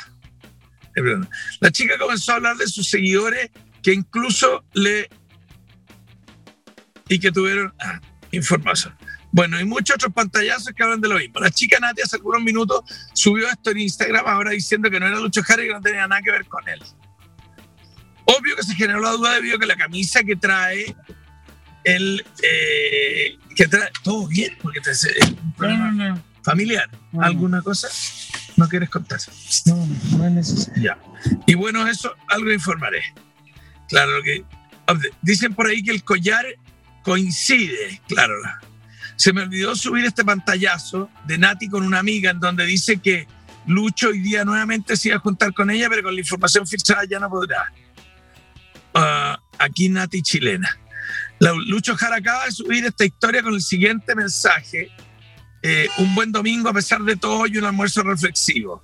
[1.60, 3.52] La chica comenzó a hablar de sus seguidores
[3.84, 5.07] que incluso le...
[7.07, 8.02] y que tuvieron ah,
[8.32, 8.95] información.
[9.32, 11.40] Bueno, y muchos otros pantallazos que hablan de lo mismo.
[11.41, 12.82] La chica Nati hace algunos minutos
[13.14, 16.07] subió esto en Instagram ahora diciendo que no era Lucho Jara y que no tenía
[16.07, 16.82] nada que ver con él.
[18.26, 20.95] Obvio que se generó la duda debido a que la camisa que trae
[21.86, 26.24] el eh, que trae todo bien porque te, eh, No, no, no.
[26.44, 26.90] familiar.
[27.20, 27.88] Alguna cosa
[28.57, 29.20] no quieres contar
[29.66, 29.88] No,
[30.18, 30.84] no es necesario.
[30.84, 30.98] ya.
[31.45, 33.02] Y bueno eso algo informaré.
[33.88, 34.44] Claro lo que
[35.22, 36.45] dicen por ahí que el collar
[37.03, 38.34] coincide claro.
[39.16, 43.28] Se me olvidó subir este pantallazo de Nati con una amiga en donde dice que
[43.68, 47.03] Lucho hoy día nuevamente se iba a juntar con ella pero con la información filtrada
[47.10, 47.72] ya no podrá.
[48.94, 50.78] Ah, aquí Nati chilena
[51.53, 54.89] Lucho Jara acaba de subir esta historia con el siguiente mensaje.
[55.61, 58.84] Eh, un buen domingo a pesar de todo y un almuerzo reflexivo.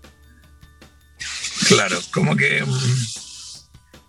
[1.67, 2.63] Claro, como que...
[2.65, 2.79] mm,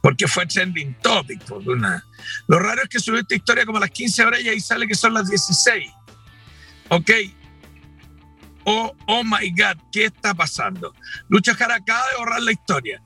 [0.03, 1.43] Porque fue trending topic.
[1.45, 2.05] porque una-
[2.49, 4.87] Lo raro es que subió esta historia como a las 15 horas y ahí sale
[4.89, 5.91] que son las 16.
[6.89, 7.11] Ok.
[8.65, 10.95] Oh, oh my God, ¿qué está pasando?
[11.29, 13.03] Lucho Jara acaba de borrar la historia.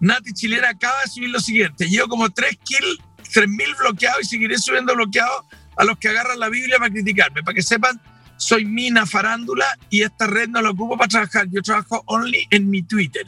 [0.00, 1.88] Nati Chilena acaba de subir lo siguiente.
[1.88, 2.98] Llevo como 3 kills
[3.32, 5.44] 3.000 bloqueados y seguiré subiendo bloqueados
[5.76, 7.42] a los que agarran la Biblia para criticarme.
[7.42, 8.00] Para que sepan,
[8.36, 11.48] soy Mina Farándula y esta red no la ocupo para trabajar.
[11.50, 13.26] Yo trabajo only en mi Twitter.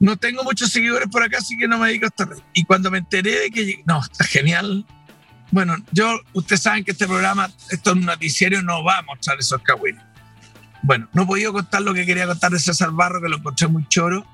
[0.00, 2.38] No tengo muchos seguidores por acá, así que no me dedico a esta red.
[2.54, 3.82] Y cuando me enteré de que...
[3.84, 4.86] No, está genial.
[5.50, 9.38] Bueno, yo, ustedes saben que este programa, esto es un noticiero, no va a mostrar
[9.38, 10.04] esos cagüines.
[10.82, 13.66] Bueno, no he podido contar lo que quería contar de César Barro, que lo encontré
[13.66, 14.24] muy choro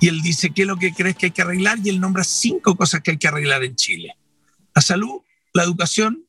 [0.00, 2.24] y él dice qué es lo que crees que hay que arreglar y él nombra
[2.24, 4.16] cinco cosas que hay que arreglar en Chile.
[4.74, 5.22] La salud,
[5.52, 6.24] la educación,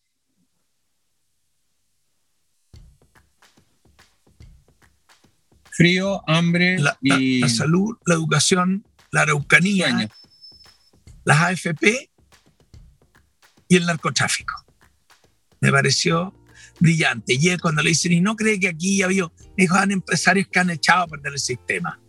[5.72, 10.08] Frío, hambre la, la- y la salud, la educación, la araucanía, sueño.
[11.26, 12.10] las AFP
[13.68, 14.54] y el narcotráfico.
[15.60, 16.34] Me pareció
[16.80, 17.34] brillante.
[17.34, 19.14] Y él cuando le dicen, y no cree que aquí ya me
[19.58, 22.00] dijo, han empresarios que han echado a perder el sistema,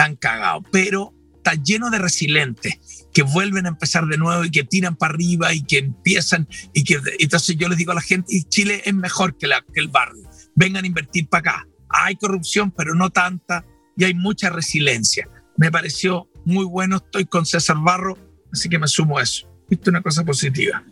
[0.00, 4.64] han cagado, pero está lleno de resilientes que vuelven a empezar de nuevo y que
[4.64, 8.34] tiran para arriba y que empiezan y que entonces yo les digo a la gente,
[8.34, 11.68] y Chile es mejor que, la, que el barrio, vengan a invertir para acá.
[11.88, 13.64] Hay corrupción, pero no tanta,
[13.96, 15.28] y hay mucha resiliencia.
[15.56, 18.18] Me pareció muy bueno, estoy con César Barro,
[18.52, 19.48] así que me sumo a eso.
[19.68, 20.82] Viste una cosa positiva.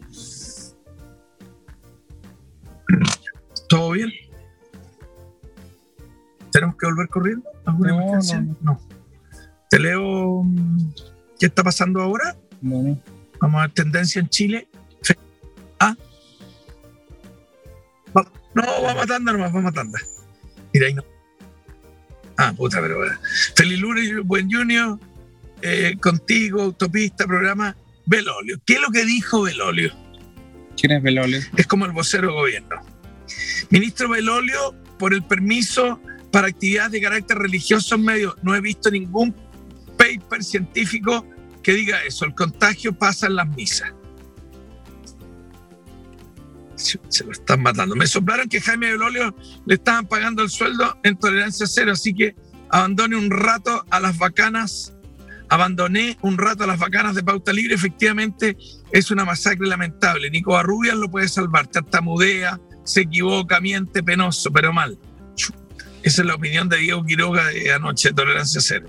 [3.69, 4.11] ¿Todo bien?
[6.53, 7.49] ¿Tenemos que volver corriendo?
[7.65, 8.41] ¿Alguna No, emergencia?
[8.41, 8.81] no, no.
[9.73, 10.93] Te leo mm,
[11.41, 12.37] qué está pasando ahora.
[12.61, 13.01] Bueno,
[13.41, 14.69] Vamos a ver tendencia en Chile.
[15.81, 15.97] Ah.
[18.15, 19.97] Va- No, va matando nomás, va matando.
[20.75, 21.03] Mira ahí no.
[22.37, 23.15] Ah, puta, pero bueno.
[23.57, 24.99] Feliz lunes, buen Junior.
[25.63, 27.75] Eh, contigo, autopista, programa.
[28.05, 28.61] Belolio.
[28.67, 29.91] ¿Qué es lo que dijo Belolio?
[30.79, 31.41] ¿quién es Belolio?
[31.57, 32.77] es como el vocero de gobierno.
[33.71, 35.99] Ministro Belolio, por el permiso
[36.31, 39.35] para actividades de carácter religioso en medio, no he visto ningún
[40.41, 41.27] científico
[41.63, 42.25] que diga eso.
[42.25, 43.93] El contagio pasa en las misas.
[46.77, 47.95] Se lo están matando.
[47.95, 49.37] Me soplaron que Jaime Belolio
[49.67, 52.35] le estaban pagando el sueldo en tolerancia cero, así que
[52.71, 54.95] abandone un rato a las bacanas.
[55.49, 57.75] Abandoné un rato a las bacanas de pauta libre.
[57.75, 58.57] Efectivamente,
[58.91, 60.31] es una masacre lamentable.
[60.31, 61.67] Nico Barrubias lo puede salvar.
[61.67, 64.99] Tartamudea, se equivoca, miente, penoso, pero mal.
[66.03, 68.89] Esa es la opinión de Diego Quiroga de anoche, Tolerancia Cero.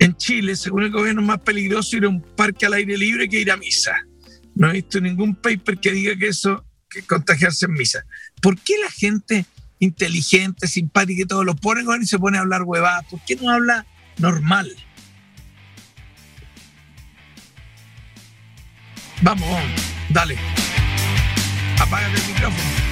[0.00, 3.40] En Chile, según el gobierno, más peligroso ir a un parque al aire libre que
[3.40, 4.06] ir a misa.
[4.54, 8.04] No he visto ningún paper que diga que eso, que contagiarse en misa.
[8.40, 9.44] ¿Por qué la gente
[9.80, 13.04] inteligente, simpática y todo lo pone y se pone a hablar huevadas?
[13.10, 13.86] ¿Por qué no habla
[14.18, 14.74] normal?
[19.22, 20.36] Vamos, vamos, dale.
[21.80, 22.87] Apágate el micrófono.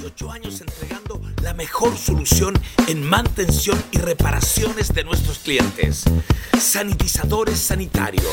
[0.00, 2.54] 18 años entregando la mejor solución
[2.86, 6.04] en mantención y reparaciones de nuestros clientes.
[6.58, 8.24] Sanitizadores sanitarios,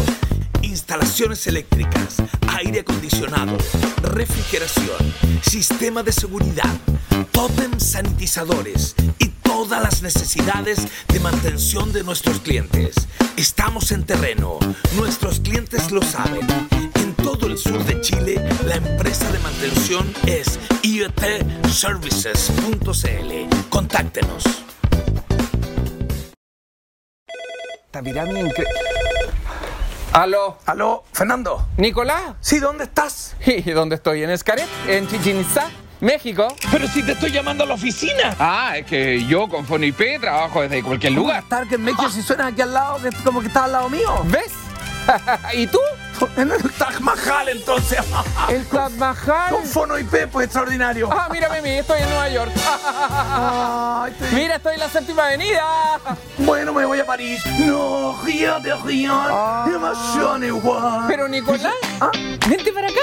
[0.62, 2.18] instalaciones eléctricas,
[2.58, 3.58] aire acondicionado,
[4.02, 6.74] refrigeración, sistema de seguridad,
[7.34, 9.28] totem sanitizadores y
[9.58, 12.94] todas las necesidades de mantención de nuestros clientes.
[13.38, 14.60] Estamos en terreno,
[14.96, 16.46] nuestros clientes lo saben.
[16.94, 18.36] En todo el sur de Chile,
[18.68, 23.70] la empresa de mantención es iotservices.cl.
[23.70, 24.44] Contáctenos.
[30.14, 30.60] Aló.
[30.68, 31.68] Aló, Fernando.
[31.78, 32.36] Nicolás.
[32.42, 33.36] Sí, ¿dónde estás?
[33.48, 34.22] ¿Y dónde estoy?
[34.22, 34.68] ¿En Escaret?
[34.88, 35.72] ¿En Chichen Itzá?
[36.00, 36.48] México.
[36.72, 38.36] Pero si te estoy llamando a la oficina.
[38.40, 41.44] Ah, es que yo con FoniP trabajo desde cualquier lugar.
[41.50, 44.22] Target México, si suena aquí al lado, que como que estás al lado mío.
[44.26, 44.52] ¿Ves?
[45.54, 45.80] ¿Y tú?
[46.36, 48.00] En el Taj Mahal, entonces.
[48.50, 49.52] ¿El Taj Mahal?
[49.52, 51.10] Con Fono IP, pues extraordinario.
[51.12, 52.52] Ah, mírame a mí, estoy en Nueva York.
[52.84, 55.64] Ay, te- Mira, estoy en la séptima avenida.
[56.40, 57.42] Bueno, me voy a París.
[57.60, 59.30] No, fíjate, fíjate.
[59.32, 59.66] Ah.
[59.72, 61.06] Demasiado igual.
[61.08, 62.10] Pero Nicolás, Ah.
[62.48, 63.02] vente para acá.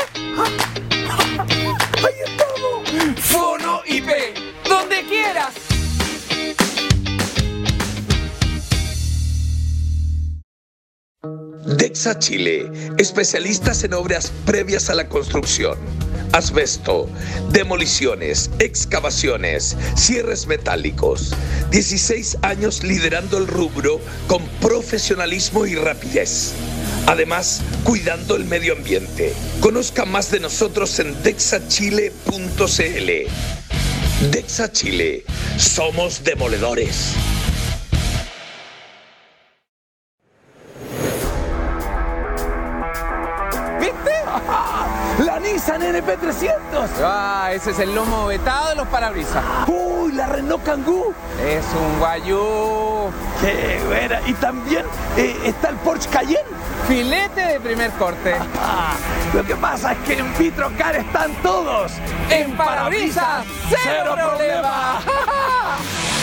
[2.04, 2.83] Ahí estamos.
[3.12, 4.08] Fono IP,
[4.66, 5.73] donde quieras.
[11.24, 15.78] Dexa Chile, especialistas en obras previas a la construcción.
[16.32, 17.08] Asbesto,
[17.50, 21.34] demoliciones, excavaciones, cierres metálicos.
[21.70, 26.52] 16 años liderando el rubro con profesionalismo y rapidez.
[27.06, 29.32] Además, cuidando el medio ambiente.
[29.60, 32.10] Conozca más de nosotros en dexachile.cl.
[34.30, 35.24] Dexa Chile,
[35.56, 37.14] somos demoledores.
[45.94, 46.88] NP300.
[47.02, 49.44] Ah, ese es el lomo vetado de los parabrisas.
[49.68, 51.14] Uy, la Renault Kangoo.
[51.40, 53.10] Es un guayú.
[53.40, 54.20] Qué buena.
[54.26, 54.84] Y también
[55.16, 56.42] eh, está el Porsche Cayenne.
[56.88, 58.34] Filete de primer corte.
[59.32, 61.92] Lo que pasa es que en Vitrocar están todos.
[62.28, 65.00] En parabrisas, cero problema.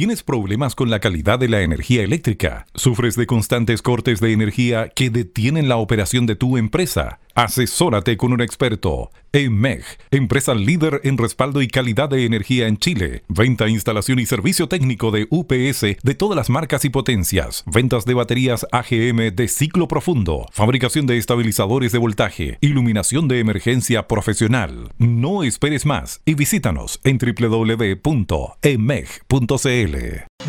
[0.00, 2.64] ¿Tienes problemas con la calidad de la energía eléctrica?
[2.74, 7.20] ¿Sufres de constantes cortes de energía que detienen la operación de tu empresa?
[7.34, 9.10] Asesórate con un experto.
[9.32, 13.22] EMEG, empresa líder en respaldo y calidad de energía en Chile.
[13.28, 17.62] Venta, instalación y servicio técnico de UPS de todas las marcas y potencias.
[17.66, 20.46] Ventas de baterías AGM de ciclo profundo.
[20.52, 22.58] Fabricación de estabilizadores de voltaje.
[22.60, 24.92] Iluminación de emergencia profesional.
[24.98, 28.00] No esperes más y visítanos en www.emeg.cl.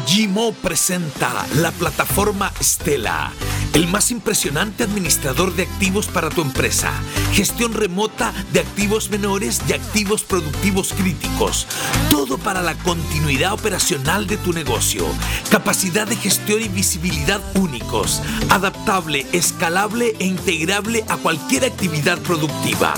[0.06, 3.32] Gimo presenta la plataforma Stella,
[3.74, 6.92] el más impresionante administrador de activos para tu empresa.
[7.34, 11.68] Gestión remota de activos menores y activos productivos críticos.
[12.10, 15.06] Todo para la continuidad operacional de tu negocio.
[15.50, 18.22] Capacidad de gestión y visibilidad únicos.
[18.50, 22.94] Adaptable, escalable e integrable a cualquier actividad productiva.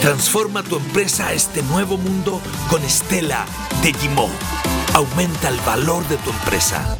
[0.00, 3.46] Transforma tu empresa a este nuevo mundo con Stella
[3.82, 4.28] de Gimo.
[4.94, 6.96] Aumenta el valor de tu empresa.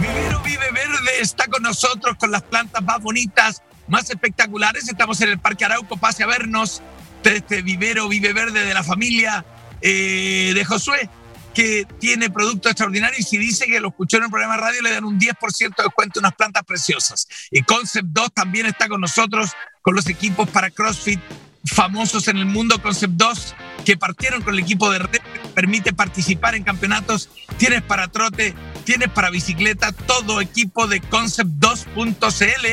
[0.00, 4.88] Vivero Vive Verde está con nosotros con las plantas más bonitas, más espectaculares.
[4.88, 6.80] Estamos en el Parque Arauco, pase a vernos.
[7.24, 9.44] Este Vivero Vive Verde de la familia
[9.82, 11.10] eh, de Josué,
[11.56, 14.90] que tiene productos extraordinarios y dice que lo escuchó en el programa de radio, le
[14.90, 17.26] dan un 10% de descuento, unas plantas preciosas.
[17.50, 21.18] Y Concept 2 también está con nosotros, con los equipos para CrossFit
[21.64, 23.54] famosos en el mundo Concept 2
[23.86, 25.20] que partieron con el equipo de red,
[25.54, 28.54] permite participar en campeonatos, tienes para trote,
[28.84, 32.66] tienes para bicicleta, todo equipo de concept2.cl,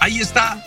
[0.00, 0.62] ahí está.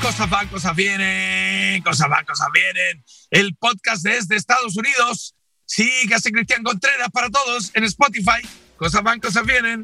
[0.00, 3.04] Cosas van, cosas vienen, cosas van, cosas vienen.
[3.30, 5.36] El podcast desde Estados Unidos
[5.66, 8.40] Sí, hace Cristian Contreras para todos en Spotify.
[8.76, 9.82] Cosas van, cosas vienen.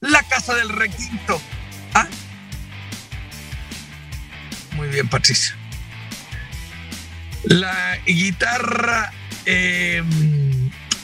[0.00, 1.40] La casa del requinto.
[1.92, 2.06] Ah.
[4.76, 5.56] Muy bien, Patricia.
[7.44, 9.12] La guitarra
[9.44, 10.02] eh,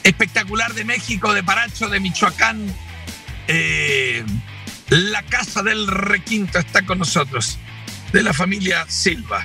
[0.05, 2.73] espectacular de México, de Paracho, de Michoacán.
[3.49, 4.25] Eh,
[4.91, 7.59] la casa del requinto está con nosotros,
[8.13, 9.45] de la familia Silva.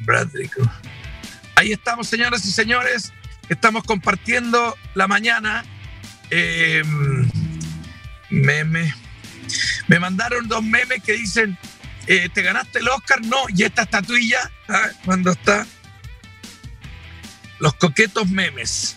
[0.00, 0.50] Bradley.
[1.54, 3.12] Ahí estamos, señoras y señores.
[3.48, 5.64] Estamos compartiendo la mañana.
[6.30, 6.82] Eh,
[8.30, 8.94] meme.
[9.86, 11.56] Me mandaron dos memes que dicen,
[12.08, 13.24] eh, ¿te ganaste el Oscar?
[13.24, 14.88] No, y esta estatuilla, ¿ah?
[15.04, 15.66] cuando está
[17.58, 18.96] los coquetos memes.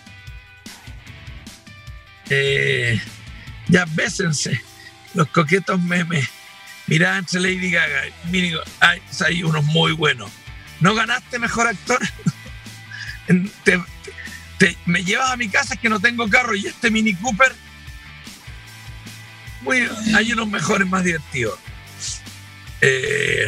[2.30, 3.02] Eh,
[3.68, 4.61] ya bésense,
[5.14, 6.27] los coquetos memes.
[6.88, 10.31] Mirá entre Lady Gaga, mira, hay, hay unos muy buenos.
[10.80, 11.99] ¿No ganaste mejor actor?
[13.64, 17.53] te, me llevas a mi casa que no tengo carro y este Mini Cooper.
[19.61, 21.60] Muy, hay unos mejores más divertidos.
[22.81, 23.45] Eh,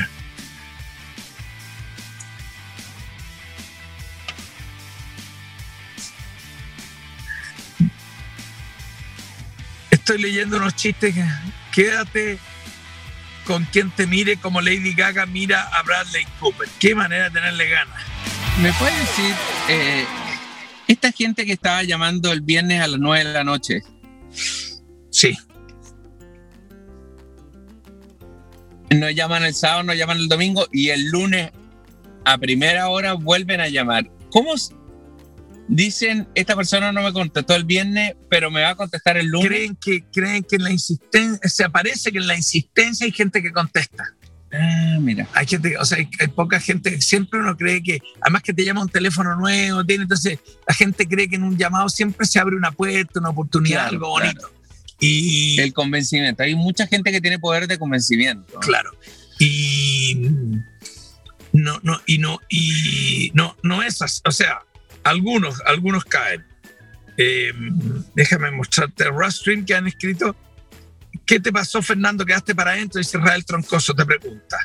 [9.92, 11.14] estoy leyendo unos chistes.
[11.72, 12.40] Quédate
[13.46, 16.68] con quien te mire como Lady Gaga mira a Bradley Cooper.
[16.80, 18.02] Qué manera de tenerle ganas.
[18.62, 19.36] ¿Me puedes decir,
[19.70, 20.06] eh,
[20.88, 23.82] esta gente que estaba llamando el viernes a las 9 de la noche?
[25.10, 25.38] Sí.
[28.90, 31.52] Nos llaman el sábado, nos llaman el domingo y el lunes
[32.26, 34.10] a primera hora vuelven a llamar.
[34.30, 34.56] ¿Cómo
[35.72, 39.48] dicen, esta persona no me contestó el viernes, pero me va a contestar el lunes?
[39.48, 43.42] Creen que, creen que en la insistencia, se aparece que en la insistencia hay gente
[43.42, 44.04] que contesta.
[44.54, 45.28] Ah, mira.
[45.34, 48.66] Hay gente, o sea, hay, hay, poca gente, siempre uno cree que, además que te
[48.66, 52.38] llama un teléfono nuevo, tiene, entonces la gente cree que en un llamado siempre se
[52.38, 54.42] abre una puerta, una oportunidad, Claro, algo bonito.
[54.42, 54.54] claro.
[55.00, 56.44] Y El convencimiento.
[56.44, 58.60] Hay mucha gente que tiene poder de convencimiento.
[58.60, 58.92] claro.
[59.40, 60.30] Y
[61.54, 64.22] no, no, y no, y no, no es así.
[64.26, 64.60] O sea,
[65.04, 66.46] algunos, algunos caen.
[67.18, 67.52] Eh,
[68.16, 70.36] déjame mostrarte el Rustream que han escrito.
[71.26, 72.26] ¿Qué te pasó, Fernando?
[72.26, 74.58] Quedaste para adentro, dice Israel Troncoso, te pregunta.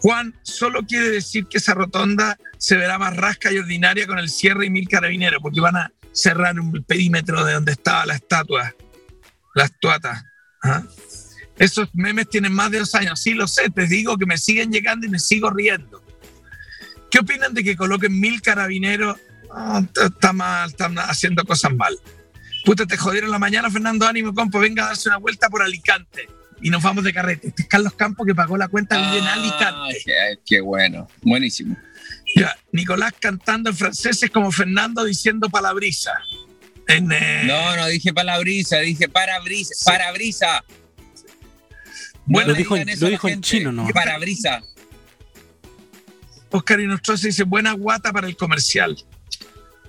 [0.00, 4.28] Juan, solo quiere decir que esa rotonda se verá más rasca y ordinaria con el
[4.28, 8.74] cierre y mil carabineros, porque van a cerrar un perímetro de donde estaba la estatua,
[9.54, 10.24] la estuata.
[10.62, 10.82] ¿ah?
[11.58, 14.70] Esos memes tienen más de dos años, sí lo sé, te digo que me siguen
[14.70, 16.04] llegando y me sigo riendo.
[17.10, 19.16] ¿Qué opinan de que coloquen mil carabineros?
[19.56, 21.96] Ah, está- está mal, están haciendo cosas mal.
[22.64, 26.28] Puta, te jodieron la mañana, Fernando Ánimo, compo, venga a darse una vuelta por Alicante.
[26.62, 27.48] Y nos vamos de carrete.
[27.48, 30.02] Este es Carlos Campos que pagó la cuenta vive en Ah, Alicante.
[30.04, 31.08] qué, qué bueno.
[31.22, 31.76] Buenísimo.
[32.36, 36.12] Ya, Nicolás cantando en francés es como Fernando diciendo palabrisa.
[36.88, 39.74] En, eh, No, no dije palabrisa, dije parabrisa.
[39.84, 40.64] Parabrisa.
[42.26, 43.86] Bueno, No lo dijo en- lo dijo chino, ¿no?
[43.88, 44.62] Parabrisa.
[46.50, 48.96] Oscar Inostroza dice buena guata para el comercial.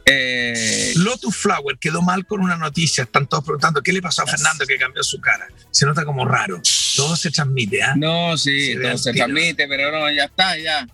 [0.05, 3.03] Eh, Lotus Flower quedó mal con una noticia.
[3.05, 5.47] Están todos preguntando qué le pasó a Fernando que cambió su cara.
[5.71, 6.61] Se nota como raro.
[6.95, 7.93] Todo se transmite, ¿ah?
[7.97, 10.87] no, sí, Se todo se transmite, pero no, ya está, ya.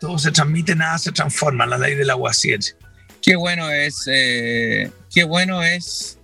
[0.00, 1.66] Todo se transmite, nada se transforma.
[1.66, 2.74] La ley del agua 7.
[3.20, 6.18] Qué bueno es, eh, qué bueno es,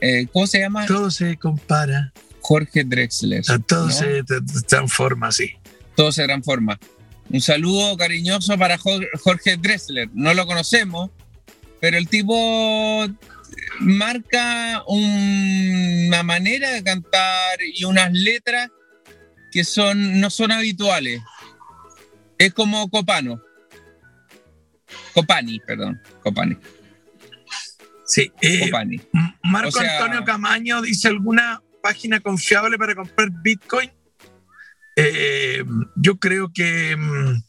[0.00, 0.86] eh, ¿cómo se llama?
[0.86, 2.12] Todo se compara.
[2.40, 3.42] Jorge Drexler.
[3.66, 3.92] Todo ¿no?
[3.92, 4.22] se
[4.66, 5.52] transforma así.
[5.96, 6.78] Todo se transforma.
[7.30, 10.08] Un saludo cariñoso para Jor- Jorge Drexler.
[10.12, 11.10] No lo conocemos,
[11.82, 13.06] pero el tipo
[13.80, 18.70] marca un- una manera de cantar y unas letras
[19.50, 21.20] que son, no son habituales.
[22.38, 23.42] Es como Copano.
[25.12, 26.00] Copani, perdón.
[26.22, 26.56] Copani.
[28.06, 28.30] Sí.
[28.40, 29.00] eh, Copani.
[29.42, 33.90] Marco O sea- Antonio Camaño dice alguna página confiable para comprar Bitcoin.
[34.94, 35.64] Eh,
[35.96, 37.42] yo creo que mm,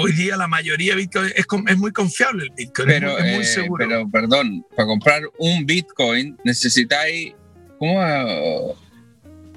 [0.00, 3.34] hoy día la mayoría de Bitcoin es, es muy confiable el Bitcoin, es muy- es
[3.36, 3.84] muy, eh, seguro.
[3.88, 7.34] pero, perdón, para comprar un Bitcoin necesitáis.
[7.78, 8.76] ¿Cómo?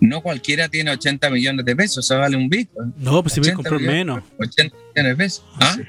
[0.02, 2.94] No cualquiera tiene 80 millones de pesos, eso vale un Bitcoin.
[2.98, 4.24] No, pues si me 80 comprar millones, menos.
[4.40, 5.45] 80 millones de pesos.
[5.60, 5.74] ¿Ah?
[5.78, 5.84] Sí.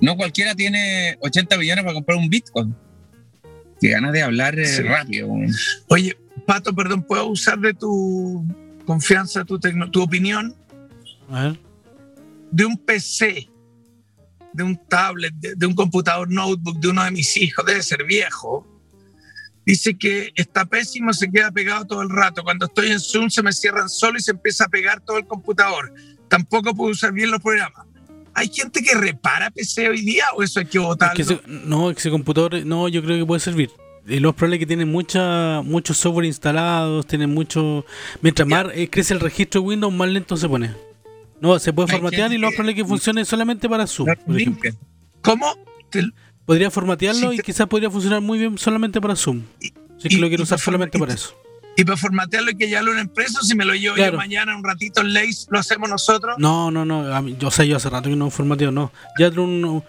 [0.00, 2.74] No cualquiera tiene 80 millones para comprar un Bitcoin.
[3.80, 4.82] Qué ganas de hablar eh, Sí.
[4.82, 5.28] rápido.
[5.88, 6.16] Oye,
[6.46, 8.44] Pato, perdón, ¿puedo usar de tu
[8.84, 10.56] confianza, tu, tecno- tu opinión?
[11.30, 11.58] A ver.
[12.50, 13.48] de un PC,
[14.52, 18.04] de un tablet, de, de un computador notebook de uno de mis hijos, debe ser
[18.04, 18.68] viejo,
[19.64, 22.42] Dice que está pésimo, se queda pegado todo el rato.
[22.42, 25.26] Cuando estoy en Zoom se me cierran solo y se empieza a pegar todo el
[25.26, 25.92] computador.
[26.28, 27.86] Tampoco puedo usar bien los programas.
[28.34, 31.22] ¿Hay gente que repara PC hoy día o eso hay que votarlo?
[31.22, 33.70] Es que no, ese computador, no, yo creo que puede servir.
[34.06, 37.84] Y los problemas que tienen mucha, muchos software instalados, tienen mucho...
[38.20, 40.74] Mientras más eh, crece el registro de Windows, más lento se pone.
[41.42, 44.70] No, se puede formatear y lo que- probable que funcione solamente para Zoom, por ejemplo.
[45.22, 45.46] ¿Cómo?
[46.46, 49.42] Podría formatearlo y quizás podría funcionar muy bien solamente para Zoom.
[49.60, 49.72] Es
[50.08, 51.34] que y- lo quiero y usar solamente para y- eso.
[51.76, 54.12] Y para formatearlo hay que llevarlo a una empresa si me lo llevo Claro.
[54.12, 56.34] yo mañana un ratito en Lace, lo hacemos nosotros.
[56.38, 57.02] No, no, no.
[57.22, 58.92] mí- yo, sea, yo hace rato que no formateo, no.
[59.18, 59.82] Ya un-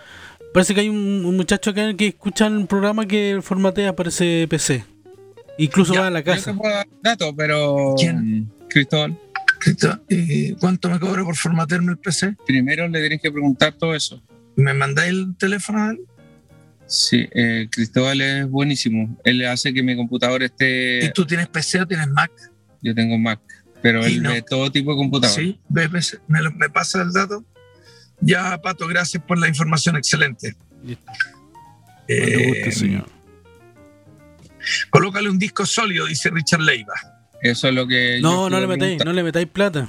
[0.53, 4.47] parece que hay un, un muchacho acá que escucha un programa que formatea para ese
[4.49, 4.85] PC.
[5.57, 6.53] Incluso Ya, va a la Yo te casa.
[6.53, 7.95] puedo dar datos, pero.
[7.97, 8.49] ¿Quién?
[8.69, 9.22] Cristóbal, ¿y
[10.59, 12.35] ¿Cuánto me cobro por formatearme el PC?
[12.45, 14.21] primero le tienes que preguntar todo eso.
[14.55, 15.99] ¿Me mandáis el teléfono a él?
[16.85, 19.17] Sí, eh, Cristóbal es buenísimo.
[19.23, 21.11] Él hace que mi computador ¿Y esté.
[21.15, 22.31] tú tienes PC o tienes Mac?
[22.81, 23.39] Yo tengo Mac,
[23.81, 24.29] pero Y él no.
[24.31, 25.35] ve todo tipo de computador.
[25.35, 26.19] Sí, ve PC.
[26.27, 27.43] ¿Me, lo- me pasa el dato?
[28.19, 30.55] Ya, Pato, gracias por la información excelente.
[30.83, 31.11] Listo.
[32.07, 33.05] Eh, guste, señor.
[34.89, 36.93] colócale un disco sólido, dice Richard Leiva.
[37.43, 38.19] Eso es lo que.
[38.21, 39.87] No, no le metáis, no le metáis plata.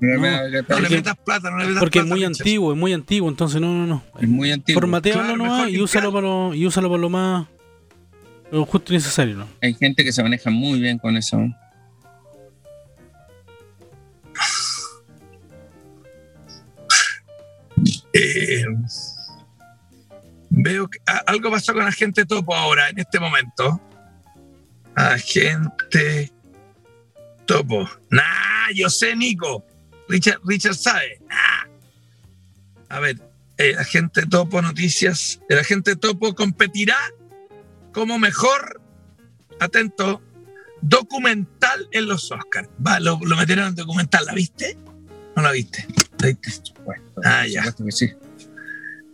[0.00, 0.20] No le no.
[0.22, 2.40] metas- No le Porque- metas plata, no le metas Porque es plata, muy Richard.
[2.40, 4.02] antiguo, es muy antiguo, entonces no, no, no.
[4.20, 4.80] Es muy antiguo.
[4.80, 7.46] Formatealo Claro, nomás y úsalo, para lo, y úsalo para lo más.
[8.50, 9.46] Lo justo y necesario, ¿no?
[9.60, 11.38] Hay gente que se maneja muy bien con eso.
[18.12, 18.64] Eh,
[20.50, 23.80] veo que a- algo pasó con Agente Topo ahora, en este momento.
[24.94, 26.32] Agente
[27.46, 27.88] Topo.
[28.10, 29.64] Nah, yo sé, Nico.
[30.08, 31.20] Richard, Richard sabe.
[31.28, 31.66] Nah.
[32.88, 33.18] A ver,
[33.56, 35.40] el Agente Topo Noticias.
[35.48, 36.96] El Agente Topo competirá
[37.92, 38.80] como mejor,
[39.58, 40.20] atento,
[40.82, 42.68] documental en los Oscars.
[42.84, 44.76] Va, lo, lo metieron en documental, ¿la viste?
[45.34, 45.86] ¿No la viste?
[46.18, 46.72] ¿La viste?
[47.24, 47.64] Ah, ya.
[47.64, 48.12] supuesto que sí.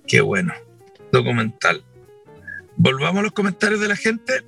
[0.06, 0.52] Qué bueno.
[1.12, 1.84] Documental.
[2.76, 4.44] Volvamos a los comentarios de la gente.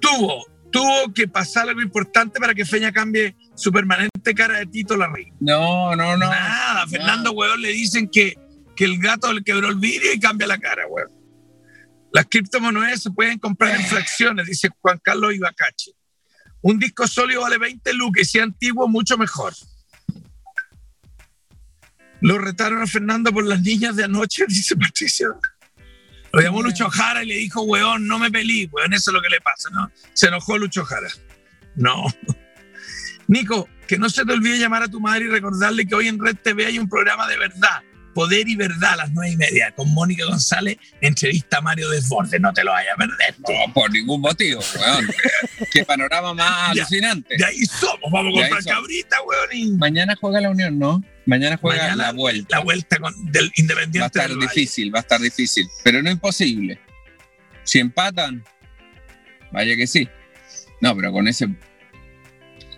[0.00, 4.96] Tuvo, tuvo que pasar algo importante para que Feña cambie su permanente cara de Tito
[4.96, 5.32] Larry.
[5.40, 6.30] No, no, no.
[6.30, 8.38] Nada, Fernando Hueón le dicen que,
[8.76, 11.10] que el gato le quebró el vidrio y cambia la cara, hueón.
[12.12, 15.92] Las criptomonedas se pueden comprar en fracciones, dice Juan Carlos Ibacache.
[16.62, 19.54] Un disco sólido vale 20 lucas y si es antiguo, mucho mejor.
[22.20, 25.28] Lo retaron a Fernando por las niñas de anoche, dice Patricia.
[26.32, 29.22] Lo llamó Lucho Jara y le dijo, weón, no me pelí, weón, eso es lo
[29.22, 29.90] que le pasa, ¿no?
[30.12, 31.08] Se enojó Lucho Jara.
[31.74, 32.04] No.
[33.26, 36.18] Nico, que no se te olvide llamar a tu madre y recordarle que hoy en
[36.18, 37.82] Red TV hay un programa de verdad,
[38.20, 42.38] Poder y Verdad a las nueve y media, con Mónica González, entrevista a Mario Desbordes,
[42.38, 43.34] no te lo vayas a perder.
[43.38, 45.08] No, por ningún motivo, weón.
[45.72, 46.82] Qué panorama más Ya.
[46.82, 47.34] alucinante.
[47.38, 51.02] De ahí somos, vamos a comprar cabrita, weón, y Mañana juega la Unión, ¿no?
[51.24, 52.56] Mañana juega Mañana la vuelta.
[52.58, 54.48] la vuelta con, del Va a Independiente estar del Valle.
[54.54, 56.78] difícil, va a estar difícil, pero no imposible.
[57.62, 58.44] Si empatan,
[59.50, 60.06] vaya que sí.
[60.82, 61.48] No, pero con ese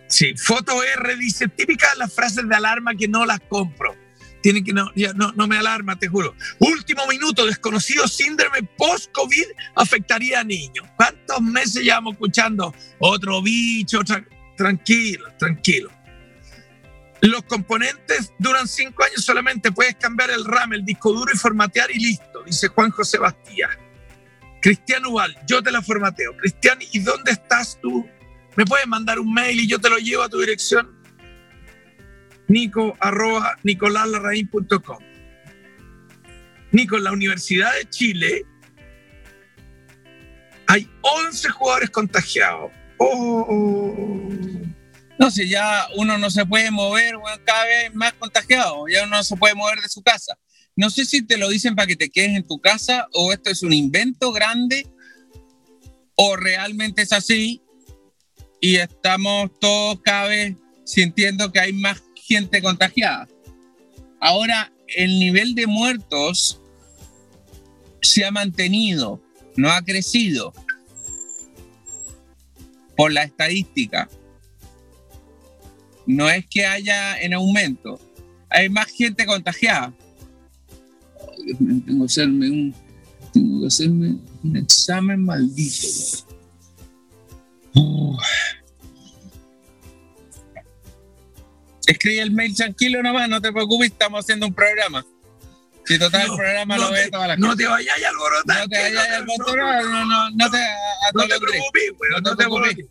[0.07, 3.97] Sí, Foto R dice, típicas las frases de alarma que no las compro.
[4.43, 6.35] Tienen que no, no, no me alarma, te juro.
[6.59, 9.47] Último minuto, desconocido síndrome post-COVID
[9.77, 10.87] afectaría a niños.
[10.97, 12.75] ¿Cuántos meses llevamos escuchando?
[12.99, 15.91] Otro bicho, tra- tranquilo, tranquilo.
[17.21, 19.71] Los componentes duran cinco años solamente.
[19.71, 23.69] Puedes cambiar el RAM, el disco duro y formatear y listo, dice Juan José Bastía.
[24.61, 26.37] Cristian Ubal, yo te la formateo.
[26.37, 28.09] Cristian, ¿y dónde estás tú?
[28.57, 31.02] ¿Me puedes mandar un mail y yo te lo llevo a tu dirección?
[32.49, 34.99] Nico arroba nicolaslarraín.com.
[36.73, 38.47] Nico, en la Universidad de Chile
[40.67, 42.71] hay 11 jugadores contagiados.
[42.99, 43.99] Oh.
[45.19, 49.17] No, si ya uno no se puede mover, weón, cada vez más contagiado, ya uno
[49.17, 50.39] no se puede mover de su casa.
[50.75, 53.51] No sé si te lo dicen para que te quedes en tu casa o esto
[53.51, 54.87] es un invento grande
[56.15, 57.63] o realmente es así
[58.61, 62.03] y estamos todos cada vez sintiendo que hay más
[62.63, 63.29] contagiada.
[64.21, 66.61] Ahora, el nivel de muertos
[68.01, 69.21] se ha mantenido,
[69.57, 70.53] no ha crecido
[72.97, 74.09] por la estadística
[76.07, 78.01] no es que haya en aumento,
[78.49, 79.95] hay más gente contagiada.
[81.59, 82.75] Tengo que hacerme un,
[83.33, 86.27] tengo que hacerme un examen maldito.
[91.87, 95.05] Escribe el mail tranquilo nomás, no te preocupes, estamos haciendo un programa.
[95.85, 98.61] Si total el programa no lo ve toda la No te vayas a alborotar.
[98.61, 100.59] No te vayas a alborotar, no, no, no te
[101.15, 102.87] No te preocupes, No te preocupes.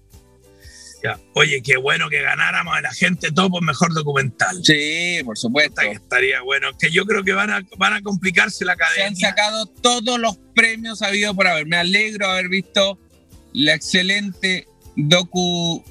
[1.04, 1.20] Ya.
[1.34, 4.64] Oye, qué bueno que ganáramos a la gente todo por mejor documental.
[4.64, 5.82] Sí, por supuesto.
[5.82, 6.68] Que estaría bueno.
[6.78, 9.30] Que yo creo que van a, van a complicarse la Se han cadena.
[9.30, 11.66] sacado todos los premios habidos por haber.
[11.66, 13.00] Me alegro de haber visto
[13.54, 15.84] la excelente docu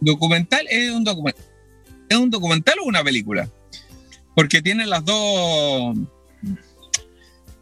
[0.00, 0.66] documental.
[0.70, 1.44] ¿Es un documental?
[2.10, 3.48] ¿Es un documental o una película?
[4.34, 5.96] Porque tiene las dos.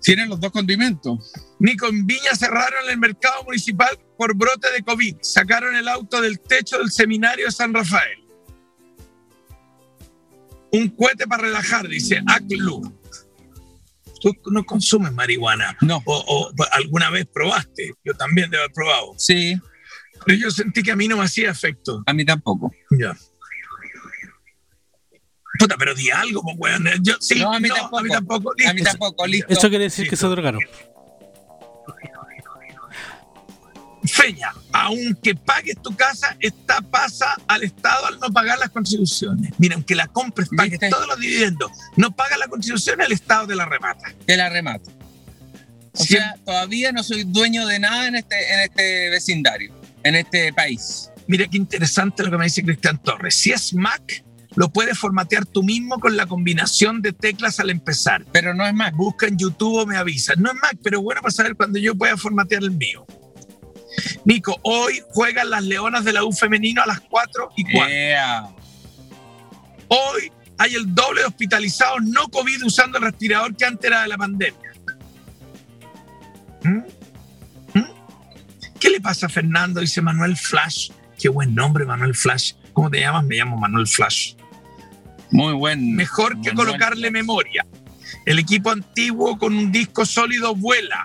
[0.03, 1.33] Tienen los dos condimentos.
[1.59, 5.17] Nico, en Viña cerraron el mercado municipal por brote de COVID.
[5.21, 8.19] Sacaron el auto del techo del seminario de San Rafael.
[10.73, 12.91] Un cohete para relajar, dice Aclu.
[14.23, 15.77] Tú no consumes marihuana.
[15.83, 16.03] No.
[16.07, 17.93] O, o alguna vez probaste.
[18.03, 19.13] Yo también debo haber probado.
[19.19, 19.57] Sí,
[20.25, 22.03] Pero yo sentí que a mí no me hacía efecto.
[22.07, 22.73] a mí tampoco.
[22.99, 23.15] Ya.
[25.59, 26.87] Puta, pero di algo, pues, weón.
[27.03, 27.99] Yo, sí, No, a mí no, tampoco.
[27.99, 28.51] A mí tampoco.
[28.51, 28.91] A mí Listo.
[28.91, 29.47] tampoco, listo.
[29.53, 30.61] Eso quiere decir que se drogaron.
[34.05, 39.53] Feña, aunque pagues tu casa, esta pasa al Estado al no pagar las contribuciones.
[39.59, 40.89] Mira, aunque la compres, pagues ¿Viste?
[40.89, 44.13] todos los dividendos, no pagas la contribución, el Estado te la remata.
[44.25, 44.91] Te la remato.
[45.93, 49.75] O sea, todavía no soy dueño de nada en este, en este vecindario,
[50.05, 51.11] en este país.
[51.27, 53.35] Mira qué interesante lo que me dice Cristian Torres.
[53.35, 54.25] Si es Mac,
[54.59, 58.25] lo puedes formatear tú mismo con la combinación de teclas al empezar.
[58.33, 58.93] Pero no es más.
[58.93, 60.35] Busca en YouTube o me avisa.
[60.37, 63.07] No es Mac, pero bueno para saber cuando yo pueda formatear el mío.
[64.25, 67.89] Nico, hoy juegan las Leonas de la U femenino a las 4 y 4.
[67.89, 68.49] Yeah.
[69.87, 74.09] Hoy hay el doble de hospitalizados no COVID usando el respirador que antes era de
[74.09, 74.73] la pandemia.
[76.65, 76.79] ¿Mm?
[77.75, 77.91] ¿Mm?
[78.81, 79.81] ¿Qué le pasa a Fernando?
[79.81, 80.91] Dice Manuel Flash.
[81.17, 82.55] Qué buen nombre, Manuel Flash.
[82.73, 83.25] ¿Cómo te llamas?
[83.25, 84.35] Me llamo Manuel Flash.
[85.31, 85.95] Muy buen.
[85.95, 87.67] Mejor que colocarle buen- memoria.
[88.25, 91.05] El equipo antiguo con un disco sólido vuela.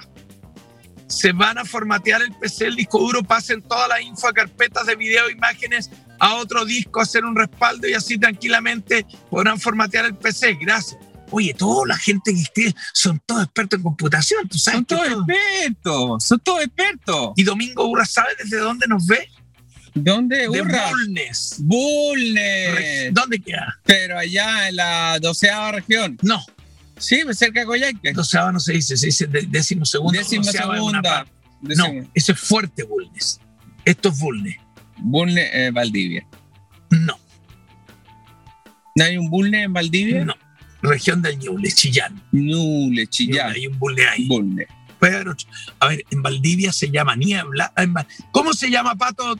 [1.08, 4.86] Se van a formatear el PC, el disco duro, pasen toda la info a carpetas
[4.88, 5.90] de video, imágenes
[6.20, 10.58] a otro disco, hacer un respaldo y así tranquilamente podrán formatear el PC.
[10.60, 10.98] Gracias.
[11.30, 14.78] Oye, toda la gente que escribe son todos expertos en computación, tú sabes.
[14.78, 17.32] Son todos todo- expertos, son todos expertos.
[17.36, 19.30] Y Domingo Urra, ¿sabe desde dónde nos ve?
[19.96, 20.90] ¿Dónde, De Urra?
[20.90, 21.56] Bulnes.
[21.60, 23.14] Bulnes.
[23.14, 23.80] ¿Dónde queda?
[23.86, 26.18] Pero allá en la doceava región.
[26.22, 26.44] No,
[26.98, 28.14] Sí, pues cerca de Coyhaique.
[28.14, 30.18] doceava no se dice, se dice décimo segundo.
[30.20, 31.26] Una segunda.
[31.62, 33.40] No, eso es fuerte Bulnes.
[33.84, 34.56] Esto es Bulnes.
[34.98, 36.26] Bulnes, eh, Valdivia.
[36.90, 37.18] No,
[38.96, 40.26] ¿No hay un Bulnes en Valdivia?
[40.26, 40.36] no.
[40.82, 42.22] Región del Ñuble, Chillán.
[42.34, 43.54] Nule, Chillán.
[43.54, 44.28] Hay un Bulnes ahí.
[44.28, 44.68] Bulnes.
[45.00, 45.36] Otro.
[45.80, 47.74] A ver, en Valdivia se llama Niebla.
[48.32, 49.38] ¿Cómo se llama, Pato?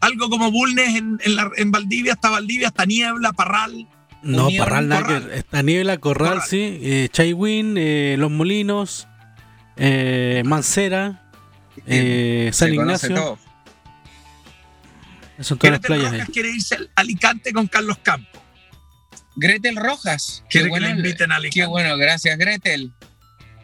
[0.00, 3.86] Algo como Bulnes en, en, la- en Valdivia, hasta Valdivia, hasta Niebla, Parral.
[4.22, 5.30] No, Unión, Parral, Corral.
[5.32, 6.78] Está Niebla, Corral, sí.
[6.82, 9.08] Eh, Chaiwin, eh, Los Molinos,
[9.76, 11.30] eh, Mancera,
[11.86, 13.38] eh, San Ignacio.
[15.40, 16.32] son todas las playas Rojas ahí.
[16.32, 18.40] quiere irse al Alicante con Carlos Campos.
[19.36, 20.44] Gretel Rojas.
[20.50, 21.60] Quiere Qué que le bueno, inviten a Alicante.
[21.60, 22.92] Qué bueno, gracias, Gretel.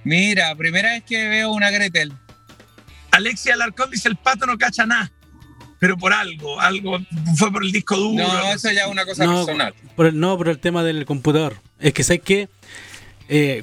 [0.04, 2.12] Mira, primera vez que veo una Gretel.
[3.10, 5.10] Alexia Alarcón dice: el pato no cacha nada.
[5.78, 6.98] Pero por algo, algo
[7.36, 8.26] fue por el disco duro.
[8.26, 9.74] No, eso ya es una cosa No, personal.
[9.94, 11.56] Por el, no, por el tema del computador.
[11.78, 12.48] Es que sabes que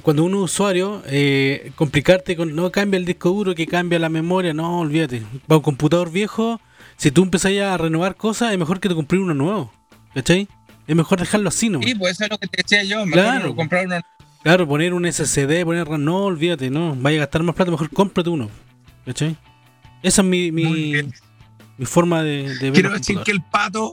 [0.02, 4.08] cuando uno es usuario, eh, complicarte con no cambia el disco duro, que cambia la
[4.08, 5.22] memoria, no, olvídate.
[5.46, 6.60] Para un computador viejo,
[6.96, 9.72] si tú empezás ya a renovar cosas, es mejor que te compres uno nuevo.
[10.14, 10.46] ¿Cachai?
[10.86, 11.82] Es mejor dejarlo así, ¿no?
[11.82, 13.04] Sí, pues eso es lo que te decía yo.
[13.06, 13.56] Mejor Claro.
[13.56, 14.00] comprar uno.
[14.42, 16.94] Claro, poner un SSD, poner RAM, no, olvídate, no.
[16.94, 18.50] Vaya a gastar más plata, mejor cómprate uno.
[19.06, 19.36] ¿Cachai?
[20.02, 21.14] Esa es mi, Muy mi, bien.
[21.78, 23.92] Mi forma de, de ver Quiero decir que el pato,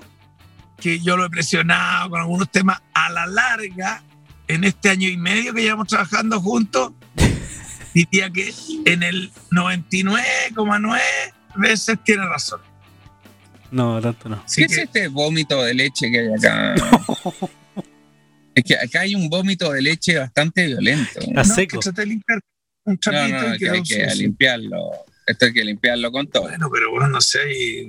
[0.80, 4.04] que yo lo he presionado con algunos temas, a la larga,
[4.48, 6.94] en este año y medio que llevamos trabajando juntos,
[7.94, 8.54] diría que
[8.86, 11.00] en el 99,9
[11.56, 12.60] veces tiene razón.
[13.72, 14.42] No, tanto no.
[14.46, 16.76] Así ¿Qué que- es este vómito de leche que hay acá?
[18.56, 21.20] es que acá hay un vómito de leche bastante violento.
[21.22, 21.80] Está no, seco.
[21.80, 22.40] que trate de limpiar
[22.84, 24.92] un No, trapito no, y que hay que limpiarlo.
[25.32, 26.44] Esto hay que limpiarlo con todo.
[26.44, 27.40] Bueno, pero bueno, no sé,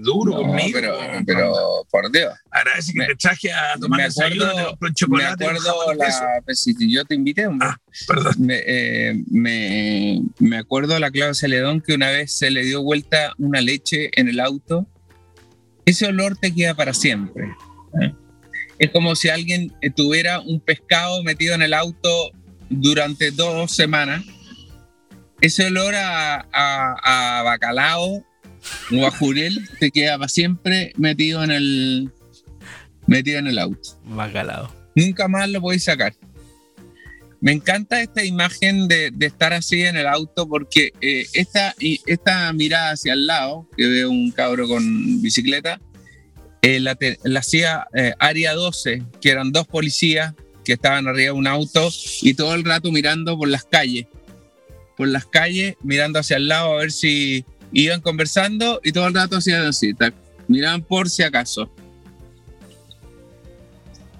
[0.01, 0.71] duro No, conmigo.
[0.81, 1.53] pero, pero
[1.91, 2.33] por Dios.
[2.51, 5.45] Agradece que me- te traje a tomar me desayuno, acuerdo- te un Me chocolate.
[5.45, 6.43] un acuerdo la.
[6.45, 7.69] pues, si yo te invité, hombre.
[7.71, 8.35] Ah, perdón.
[8.39, 12.83] Me, eh, me, me acuerdo a la Claudia Celedón que una vez se le dio
[12.83, 14.87] vuelta una leche en el auto.
[15.85, 17.45] Ese olor te queda para siempre.
[18.01, 18.13] ¿eh?
[18.79, 22.31] Es como si alguien tuviera un pescado metido en el auto
[22.71, 24.25] durante dos semanas.
[25.43, 28.25] Ese olor a, a- a bacalao
[28.97, 32.11] o a jurel te queda para siempre metido en el
[33.07, 34.73] metido en el auto Bacalao.
[34.95, 36.15] nunca más lo podéis sacar.
[37.41, 41.75] Me encanta esta imagen de, de estar así en el auto porque eh, esta,
[42.07, 45.81] esta mirada hacia el lado, que veo un cabro con bicicleta,
[46.63, 46.97] eh, la
[47.41, 51.91] hacía eh, Área 12, que eran dos policías que estaban arriba de un auto
[52.23, 54.07] y todo el rato mirando por las calles.
[54.97, 59.15] Por las calles, mirando hacia el lado a ver si iban conversando y todo el
[59.15, 59.95] rato hacían así,
[60.49, 61.71] miraban por si acaso.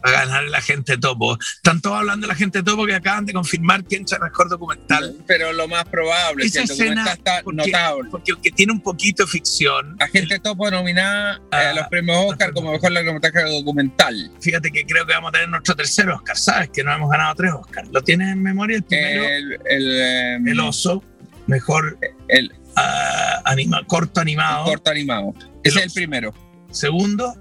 [0.03, 1.39] A ganar la gente topo.
[1.57, 5.17] Están todos hablando de la gente topo que acaban de confirmar que entra mejor documental.
[5.27, 8.11] Pero lo más probable es que el documental escena, está porque, notable.
[8.11, 12.17] porque aunque tiene un poquito de ficción, Agente Topo nominada eh, Ah, a los premios
[12.29, 14.31] Oscar como mejor largometraje documental.
[14.41, 16.71] fíjate que creo que vamos a tener nuestro tercer Oscar, ¿sabes?
[16.71, 17.87] Que no hemos ganado tres Oscar.
[17.93, 19.25] ¿Lo tienes en memoria el primero?
[19.25, 21.03] El, el, em, el oso,
[21.47, 21.99] mejor
[22.29, 24.65] el ah, anima, corto animado.
[24.65, 25.35] corto animado.
[25.63, 26.35] Ese es el primero.
[26.71, 27.35] Segundo,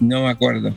[0.00, 0.74] No me acuerdo.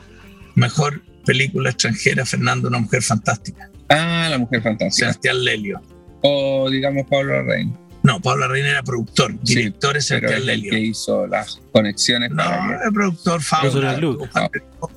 [0.58, 3.70] Mejor película extranjera, Fernando, una mujer fantástica.
[3.90, 5.08] Ah, La Mujer Fantástica.
[5.08, 5.82] Sebastián Lelio.
[6.22, 7.74] O digamos Pablo Rein.
[8.04, 10.72] No, Pablo Reina era productor, Sí, director es Pero Sebastián Lelio.
[10.72, 12.32] que hizo las conexiones.
[12.36, 13.42] para No, el productor.
[13.44, 14.50] Juan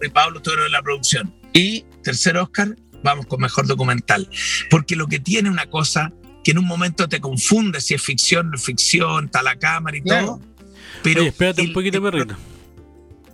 [0.02, 1.34] y Pablo estuvieron en la producción.
[1.52, 4.28] Y Tercer Oscar, vamos con mejor documental.
[4.70, 6.12] Porque lo que tiene una cosa
[6.44, 9.96] que en un momento te confunde si es ficción, no es ficción, está la cámara
[9.96, 10.26] y Claro.
[10.26, 10.40] todo.
[11.02, 12.36] Pero Oye, espérate un poquito, el- perrito.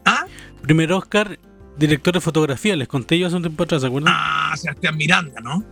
[0.05, 0.27] ¿Ah?
[0.62, 1.39] Primer Oscar,
[1.78, 2.77] director de fotografía.
[2.77, 4.12] Les conté yo hace un tiempo atrás, ¿se acuerdan?
[4.16, 5.65] Ah, Sebastián Miranda, ¿no?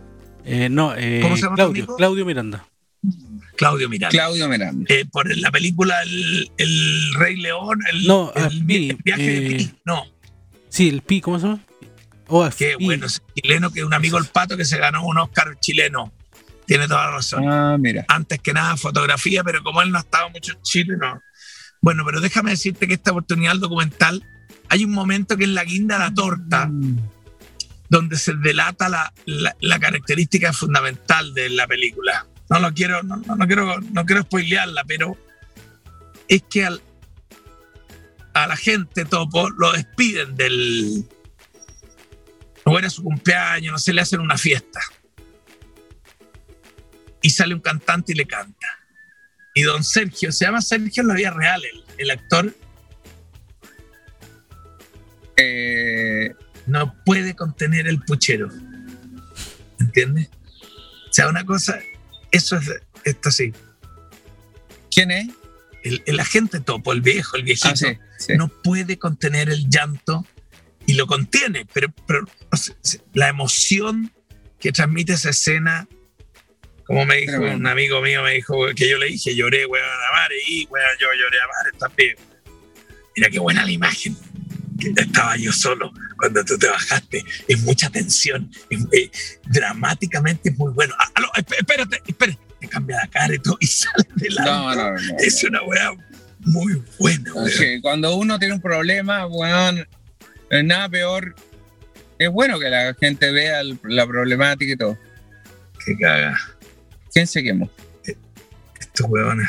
[0.43, 1.95] Eh, no, eh, ¿Cómo se llama Claudio, amigo?
[1.97, 2.65] Claudio Miranda.
[3.55, 4.11] Claudio Miranda.
[4.11, 4.93] Claudio Miranda.
[4.93, 9.47] Eh, por la película El, el Rey León, el, No, el ah, Pi, viaje de
[9.47, 9.73] eh, Pi.
[9.85, 10.03] No,
[10.69, 11.61] Sí, el Pi, ¿cómo se llama?
[12.27, 12.85] Oh, qué Pi.
[12.85, 16.11] bueno, ese chileno que es un amigo del pato que se ganó un Oscar chileno.
[16.65, 17.47] Tiene toda la razón.
[17.47, 18.05] Ah, mira.
[18.07, 21.21] antes que nada fotografía, pero como él no ha estado mucho en Chile, no.
[21.81, 24.23] Bueno, pero déjame decirte que esta oportunidad del documental,
[24.69, 26.69] hay un momento que es la guinda de la torta,
[27.89, 28.89] donde se delata
[29.25, 32.25] la, característica fundamental de la película.
[32.49, 35.17] No lo quiero, no, quiero, no quiero spoilearla, pero
[36.27, 41.05] es que a la gente topo lo despiden del
[42.65, 44.81] o era su cumpleaños, no sé, le hacen una fiesta
[47.21, 48.67] y sale un cantante y le canta.
[49.53, 51.63] Y don Sergio, se llama Sergio en la vida real,
[51.97, 52.53] el actor,
[55.37, 56.33] Eh,
[56.67, 58.49] no puede contener el puchero.
[59.79, 60.29] ¿Entiendes?
[61.09, 61.79] O sea, una cosa,
[62.31, 62.71] eso es
[63.03, 63.53] esto sí.
[64.91, 65.27] ¿Quién es?
[65.83, 68.33] El, el agente topo, el viejo, el viejito, Ah, sí, sí.
[68.37, 70.25] no puede contener el llanto
[70.87, 72.75] y lo contiene, pero, pero o sea,
[73.13, 74.11] la emoción
[74.59, 75.87] que transmite esa escena,
[76.85, 80.13] como me dijo un amigo mío, me dijo que yo le dije, lloré, weón, a
[80.15, 82.15] mares, y weón, yo lloré a mares también.
[83.15, 84.17] Mira qué buena la imagen.
[84.97, 87.23] Estaba yo solo cuando tú te bajaste.
[87.47, 88.51] Es mucha tensión.
[88.69, 89.11] es- eh,
[89.47, 90.93] dramáticamente es muy bueno.
[90.99, 92.39] Ah, esp- espérate, espérate.
[92.59, 94.91] Te cambia la cara y todo y sale del No, no, no.
[94.91, 95.17] no.
[95.19, 95.91] Es una weá
[96.39, 97.31] muy buena,
[97.81, 99.87] Cuando uno tiene un problema, weón,
[100.51, 101.35] no nada peor.
[102.19, 104.97] Es bueno que la gente vea el- la problemática y todo.
[105.85, 106.37] Que caga.
[107.13, 107.69] ¿Quién se quemó?
[108.79, 109.47] Estos huevones.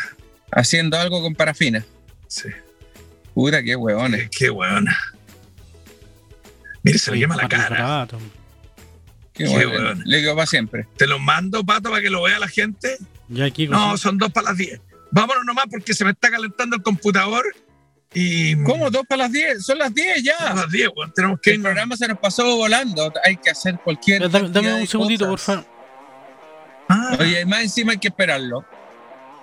[0.52, 1.84] Haciendo algo con parafina.
[2.28, 2.48] Sí.
[3.34, 4.28] Puta, qué huevones.
[4.36, 4.96] Qué huevona.
[6.86, 8.06] Mire, se le quema la cara.
[9.32, 10.06] Qué huevones.
[10.06, 10.86] Le quedó para siempre.
[10.96, 12.96] Te los mando, pato, para que lo vea la gente.
[13.28, 14.80] Ya aquí No, son dos para las 10.
[15.10, 17.44] Vámonos nomás porque se me está calentando el computador.
[18.14, 18.62] Y.
[18.62, 18.90] ¿Cómo?
[18.90, 19.64] ¿Dos para las 10?
[19.64, 20.54] Son las 10 A ya.
[20.54, 21.12] las 10, weón.
[21.12, 21.66] Tenemos que El irnos.
[21.70, 23.12] programa se nos pasó volando.
[23.24, 24.30] Hay que hacer cualquier.
[24.30, 25.66] Dame, dame un segundito, por favor.
[26.88, 28.64] Ah, Oye, más encima hay que esperarlo.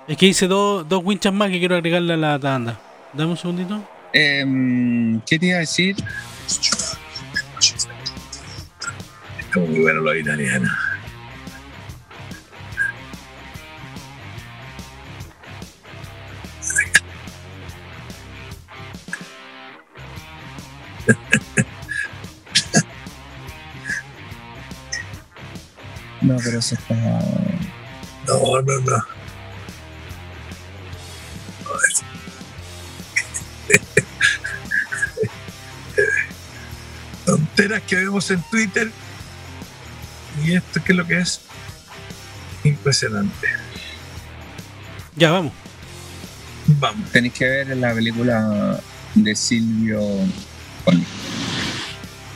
[0.07, 2.79] Es que hice dos, dos winchas más que quiero agregarle a la tanda.
[3.13, 3.87] Dame un segundito.
[4.13, 5.95] Em, ¿Qué te iba a decir?
[9.53, 10.71] Está muy bueno los italianos.
[26.21, 26.95] No, pero eso está.
[26.95, 29.05] No, no, no.
[37.25, 38.91] Tonteras que vemos en Twitter.
[40.41, 41.41] ¿Y esto qué es lo que es?
[42.63, 43.47] Impresionante.
[45.15, 45.53] Ya, vamos.
[46.67, 47.11] Vamos.
[47.11, 48.79] Tenéis que ver la película
[49.15, 49.99] de Silvio.
[50.85, 51.03] Bueno,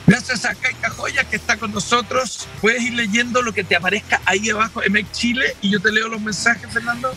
[0.06, 2.46] Gracias a Kaika Joya que está con nosotros.
[2.62, 6.08] Puedes ir leyendo lo que te aparezca ahí abajo, EMEC Chile, y yo te leo
[6.08, 7.14] los mensajes, Fernando.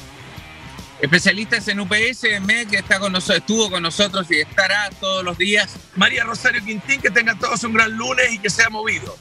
[0.99, 5.37] especialistas en UPS, MEC, que está con nosotros, estuvo con nosotros y estará todos los
[5.37, 5.73] días.
[5.95, 9.17] María Rosario Quintín, que tengan todos un gran lunes y que sea movido.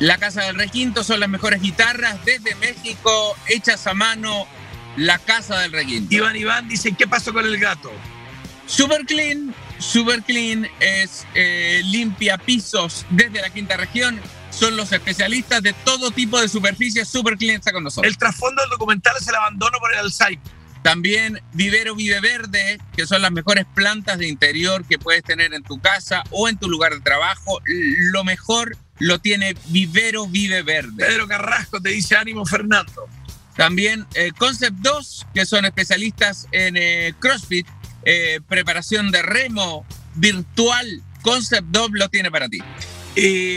[0.00, 4.46] La Casa del Requinto son las mejores guitarras desde México, hechas a mano.
[4.96, 6.14] La Casa del Requinto.
[6.14, 7.92] Iván Iván dice, ¿qué pasó con el gato?
[8.66, 14.18] Super Clean, Super Clean es eh, limpia pisos desde la quinta región.
[14.50, 17.06] Son los especialistas de todo tipo de superficies.
[17.06, 18.10] Super Clean está con nosotros.
[18.10, 20.40] El trasfondo del documental es el abandono por el Alzheimer.
[20.82, 25.62] También Vivero Vive Verde, que son las mejores plantas de interior que puedes tener en
[25.62, 27.60] tu casa o en tu lugar de trabajo.
[27.66, 31.04] Lo mejor lo tiene Vivero Vive Verde.
[31.04, 33.08] Pedro Carrasco te dice ánimo Fernando.
[33.56, 37.66] También eh, Concept 2, que son especialistas en eh, CrossFit,
[38.04, 41.02] eh, preparación de remo virtual.
[41.22, 42.58] Concept 2 lo tiene para ti.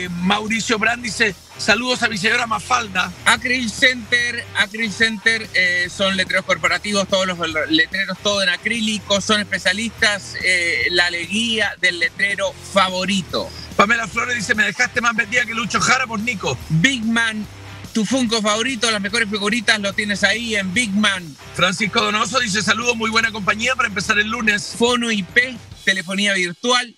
[0.10, 3.12] Mauricio Brand dice, saludos a mi señora Mafalda.
[3.26, 7.38] Acryl Center, Acryl Center eh, son letreros corporativos, todos los
[7.70, 13.50] letreros todo en acrílico, son especialistas, eh, la alegría del letrero favorito.
[13.76, 16.58] Pamela Flores dice, me dejaste más vendida que Lucho Jara por Nico.
[16.70, 17.46] Big Man,
[17.94, 21.36] tu Funko favorito, las mejores figuritas lo tienes ahí en Big Man.
[21.56, 24.76] Francisco Donoso dice, saludos, muy buena compañía para empezar el lunes.
[24.78, 26.96] Fono IP, telefonía virtual.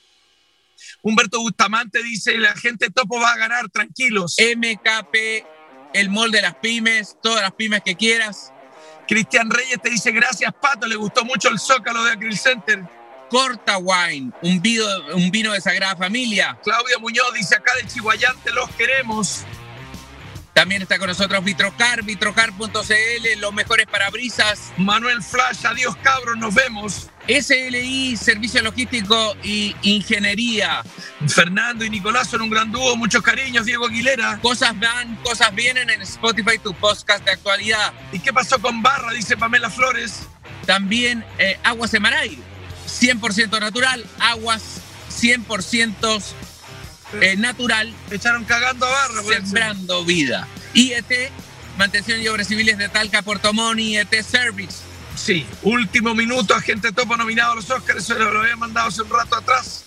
[1.06, 4.38] Humberto Bustamante dice, la gente topo va a ganar, tranquilos.
[4.40, 5.46] MKP,
[5.94, 8.52] el mall de las pymes, todas las pymes que quieras.
[9.08, 12.84] Cristian Reyes te dice, gracias Pato, le gustó mucho el Zócalo de Acryl Center.
[13.30, 14.84] Corta Wine, un vino,
[15.14, 16.58] un vino de Sagrada Familia.
[16.64, 19.46] Claudia Muñoz dice, acá de Chihuayante los queremos.
[20.56, 24.72] También está con nosotros Vitrocar, vitrocar.cl, los mejores parabrisas.
[24.78, 27.10] Manuel Flash, adiós cabros, nos vemos.
[27.28, 30.82] SLI, Servicio Logístico y Ingeniería.
[31.28, 34.40] Fernando y Nicolás son un gran dúo, muchos cariños, Diego Aguilera.
[34.42, 37.92] Cosas van, cosas vienen en Spotify, tu podcast de actualidad.
[38.14, 39.12] ¿Y qué pasó con Barra?
[39.12, 40.22] Dice Pamela Flores.
[40.66, 42.40] También eh, Aguas Emaray,
[42.88, 44.80] 100% natural, aguas
[45.22, 46.24] 100%
[47.22, 47.94] eh, natural.
[48.12, 49.24] Echaron cagando a Barra.
[49.24, 50.48] Sembrando vida.
[50.74, 51.32] IET,
[51.78, 54.86] Mantención y Obras Civiles de Talca, Puerto Montt, IET Service.
[55.16, 59.10] Sí, último minuto, agente topo nominado a los Oscars, se lo, había mandado hace un
[59.10, 59.86] rato atrás.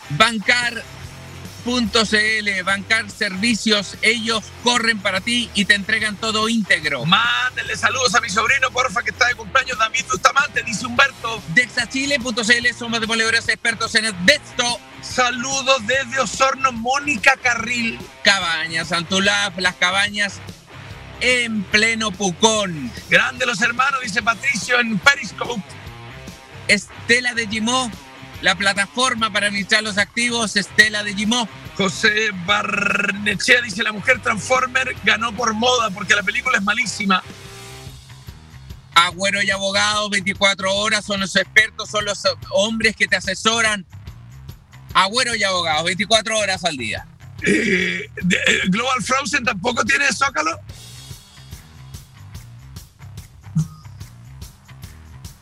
[1.68, 7.04] Bancar.cl, Bancar Servicios, ellos corren para ti y te entregan todo íntegro.
[7.04, 11.42] Mándenle saludos a mi sobrino, porfa, que está de cumpleaños, David Bustamante, dice Humberto.
[11.48, 14.80] Dexachile.cl, somos demoledores expertos en el Desto.
[15.02, 17.98] Saludos desde Osorno, Mónica Carril.
[18.24, 20.40] Cabañas, Antulaf, las cabañas
[21.20, 22.90] en pleno Pucón.
[23.10, 25.62] Grande los hermanos, dice Patricio en Periscope.
[26.66, 27.90] Estela de Gimó,
[28.42, 31.48] la plataforma para administrar los activos, Estela de Gimó.
[31.76, 37.22] José Barnechea dice, la mujer Transformer ganó por moda porque la película es malísima.
[38.94, 42.20] Agüero y abogados, 24 horas, son los expertos, son los
[42.50, 43.86] hombres que te asesoran.
[44.94, 47.06] Agüero y abogados, 24 horas al día.
[47.42, 50.58] Eh, eh, Global Frozen tampoco tiene Zócalo.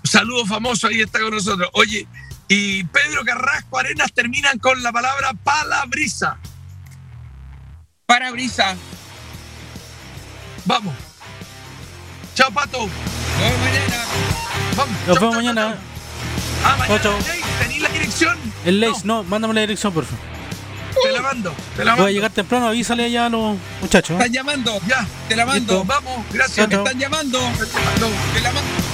[0.04, 1.68] Saludo famoso, ahí está con nosotros.
[1.72, 2.06] Oye,
[2.48, 6.38] y Pedro Carrasco Arenas terminan con la palabra palabrisa.
[8.06, 8.76] Parabrisa.
[10.64, 10.94] Vamos.
[12.34, 12.78] Chao, Pato.
[12.78, 14.04] Nos vemos mañana.
[14.76, 14.96] Vamos.
[15.06, 15.76] Nos vemos mañana.
[16.64, 16.86] Ah, mañana.
[17.02, 17.26] Chao, chao.
[17.26, 18.38] Jay, ¿Tenís la dirección?
[18.64, 20.20] El Lace, No, no, mándame la dirección, por favor.
[21.02, 21.54] te la mando.
[21.76, 22.08] Te la Voy a mando.
[22.10, 24.10] llegar temprano, avísale allá a los muchachos.
[24.10, 24.14] ¿eh?
[24.14, 24.80] Están llamando.
[24.86, 25.74] Ya, Te la mando.
[25.74, 25.84] Listo.
[25.84, 26.24] vamos.
[26.32, 26.56] Gracias.
[26.56, 26.84] Chao, chao.
[26.84, 27.40] Están llamando.
[27.40, 28.10] Mando.
[28.34, 28.85] Te la mando.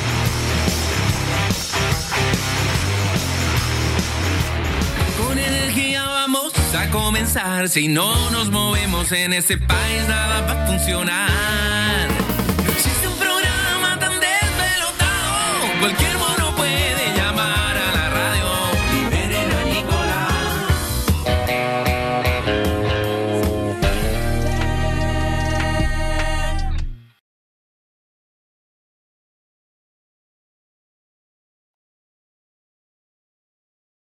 [6.33, 7.69] Vamos a comenzar.
[7.69, 12.09] Si no nos movemos en este país, nada va a funcionar.
[12.65, 15.81] No existe un programa tan desvelotado.
[15.81, 16.12] Cualquier